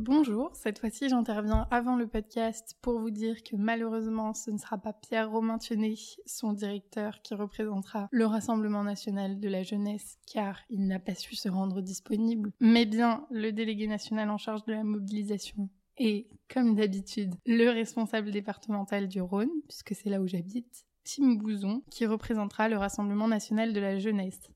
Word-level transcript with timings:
Bonjour, 0.00 0.54
cette 0.54 0.78
fois-ci 0.78 1.08
j'interviens 1.08 1.66
avant 1.72 1.96
le 1.96 2.06
podcast 2.06 2.76
pour 2.82 3.00
vous 3.00 3.10
dire 3.10 3.42
que 3.42 3.56
malheureusement 3.56 4.32
ce 4.32 4.52
ne 4.52 4.56
sera 4.56 4.78
pas 4.78 4.92
Pierre 4.92 5.28
Romain 5.28 5.58
son 6.24 6.52
directeur, 6.52 7.20
qui 7.22 7.34
représentera 7.34 8.06
le 8.12 8.24
Rassemblement 8.24 8.84
national 8.84 9.40
de 9.40 9.48
la 9.48 9.64
jeunesse 9.64 10.20
car 10.32 10.60
il 10.70 10.86
n'a 10.86 11.00
pas 11.00 11.16
su 11.16 11.34
se 11.34 11.48
rendre 11.48 11.80
disponible, 11.80 12.52
mais 12.60 12.86
bien 12.86 13.26
le 13.32 13.50
délégué 13.50 13.88
national 13.88 14.30
en 14.30 14.38
charge 14.38 14.64
de 14.66 14.72
la 14.72 14.84
mobilisation 14.84 15.68
et, 15.96 16.28
comme 16.48 16.76
d'habitude, 16.76 17.34
le 17.44 17.68
responsable 17.70 18.30
départemental 18.30 19.08
du 19.08 19.20
Rhône, 19.20 19.50
puisque 19.66 19.96
c'est 19.96 20.10
là 20.10 20.20
où 20.20 20.28
j'habite, 20.28 20.86
Tim 21.02 21.34
Bouzon, 21.34 21.82
qui 21.90 22.06
représentera 22.06 22.68
le 22.68 22.76
Rassemblement 22.76 23.26
national 23.26 23.72
de 23.72 23.80
la 23.80 23.98
jeunesse. 23.98 24.48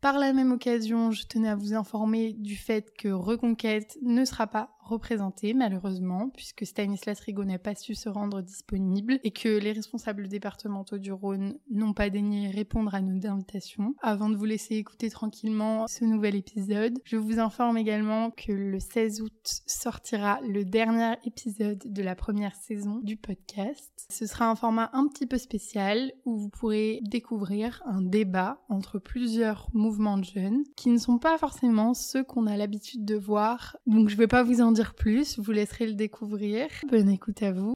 Par 0.00 0.18
la 0.18 0.32
même 0.32 0.52
occasion, 0.52 1.10
je 1.10 1.26
tenais 1.26 1.50
à 1.50 1.56
vous 1.56 1.74
informer 1.74 2.32
du 2.32 2.56
fait 2.56 2.90
que 2.96 3.08
Reconquête 3.08 3.98
ne 4.00 4.24
sera 4.24 4.46
pas 4.46 4.70
représenté 4.90 5.52
malheureusement 5.54 6.30
puisque 6.30 6.64
Stanislas 6.64 7.20
Rigaud 7.20 7.44
n'a 7.44 7.58
pas 7.58 7.74
su 7.74 7.94
se 7.94 8.08
rendre 8.08 8.40
disponible 8.40 9.20
et 9.24 9.30
que 9.30 9.58
les 9.58 9.72
responsables 9.72 10.28
départementaux 10.28 10.98
du 10.98 11.12
Rhône 11.12 11.58
n'ont 11.70 11.92
pas 11.92 12.08
daigné 12.10 12.48
répondre 12.48 12.94
à 12.94 13.00
nos 13.00 13.26
invitations. 13.26 13.94
Avant 14.00 14.30
de 14.30 14.36
vous 14.36 14.44
laisser 14.44 14.76
écouter 14.76 15.10
tranquillement 15.10 15.86
ce 15.86 16.04
nouvel 16.04 16.34
épisode, 16.34 16.98
je 17.04 17.16
vous 17.16 17.38
informe 17.38 17.76
également 17.76 18.30
que 18.30 18.52
le 18.52 18.80
16 18.80 19.20
août 19.20 19.62
sortira 19.66 20.40
le 20.48 20.64
dernier 20.64 21.14
épisode 21.24 21.82
de 21.84 22.02
la 22.02 22.14
première 22.14 22.54
saison 22.54 23.00
du 23.02 23.16
podcast. 23.16 24.06
Ce 24.08 24.26
sera 24.26 24.48
un 24.48 24.56
format 24.56 24.90
un 24.92 25.08
petit 25.08 25.26
peu 25.26 25.36
spécial 25.36 26.12
où 26.24 26.38
vous 26.38 26.48
pourrez 26.48 27.00
découvrir 27.02 27.82
un 27.84 28.00
débat 28.00 28.62
entre 28.68 28.98
plusieurs 28.98 29.68
mouvements 29.74 29.90
mouvement 29.90 30.18
de 30.18 30.24
jeunes, 30.24 30.62
qui 30.76 30.88
ne 30.88 30.98
sont 30.98 31.18
pas 31.18 31.36
forcément 31.36 31.94
ceux 31.94 32.22
qu'on 32.22 32.46
a 32.46 32.56
l'habitude 32.56 33.04
de 33.04 33.16
voir. 33.16 33.76
Donc 33.86 34.08
je 34.08 34.14
ne 34.14 34.20
vais 34.20 34.28
pas 34.28 34.44
vous 34.44 34.60
en 34.60 34.70
dire 34.70 34.79
plus, 34.94 35.38
vous 35.38 35.52
laisserez 35.52 35.86
le 35.86 35.94
découvrir. 35.94 36.66
Bonne 36.90 37.10
écoute 37.10 37.42
à 37.42 37.52
vous. 37.52 37.74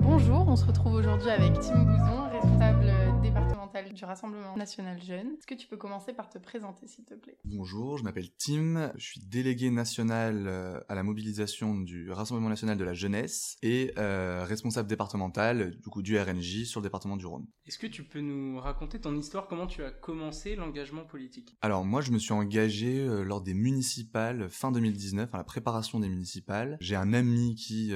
Bonjour, 0.00 0.48
on 0.48 0.56
se 0.56 0.64
retrouve 0.64 0.94
aujourd'hui 0.94 1.30
avec 1.30 1.52
Tim 1.54 1.84
Bouzon, 1.84 2.28
responsable 2.46 3.20
départemental 3.22 3.92
du 3.92 4.04
Rassemblement 4.04 4.56
national 4.56 5.02
jeune. 5.02 5.32
Est-ce 5.38 5.46
que 5.46 5.54
tu 5.54 5.66
peux 5.66 5.76
commencer 5.76 6.12
par 6.12 6.28
te 6.28 6.38
présenter, 6.38 6.86
s'il 6.86 7.04
te 7.04 7.14
plaît? 7.14 7.36
Bonjour, 7.44 7.98
je 7.98 8.04
m'appelle 8.04 8.28
Tim, 8.38 8.92
je 8.96 9.04
suis 9.04 9.20
délégué 9.20 9.70
national 9.70 10.44
euh, 10.46 10.80
à 10.88 10.94
la 10.94 11.02
mobilisation 11.02 11.80
du 11.80 12.10
Rassemblement 12.10 12.48
national 12.48 12.76
de 12.76 12.84
la 12.84 12.94
jeunesse 12.94 13.56
et 13.62 13.92
euh, 13.98 14.44
responsable 14.44 14.88
départemental 14.88 15.76
du 15.76 15.88
coup 15.88 16.02
du 16.02 16.18
RNJ 16.18 16.64
sur 16.64 16.80
le 16.80 16.84
département 16.84 17.16
du 17.16 17.26
Rhône. 17.26 17.46
Est-ce 17.66 17.78
que 17.78 17.88
tu 17.88 18.04
peux 18.04 18.20
nous 18.20 18.60
raconter 18.60 19.00
ton 19.00 19.16
histoire, 19.16 19.48
comment 19.48 19.66
tu 19.66 19.82
as 19.82 19.90
commencé 19.90 20.54
l'engagement 20.54 21.04
politique? 21.04 21.56
Alors 21.62 21.84
moi, 21.84 22.00
je 22.00 22.12
me 22.12 22.18
suis 22.18 22.32
engagé 22.32 23.00
euh, 23.00 23.24
lors 23.24 23.40
des 23.40 23.54
municipales 23.54 24.48
fin 24.50 24.70
2019, 24.70 25.34
à 25.34 25.38
la 25.38 25.44
préparation 25.44 25.98
des 25.98 26.08
municipales. 26.08 26.76
J'ai 26.80 26.96
un 26.96 27.12
ami 27.12 27.54
qui 27.56 27.92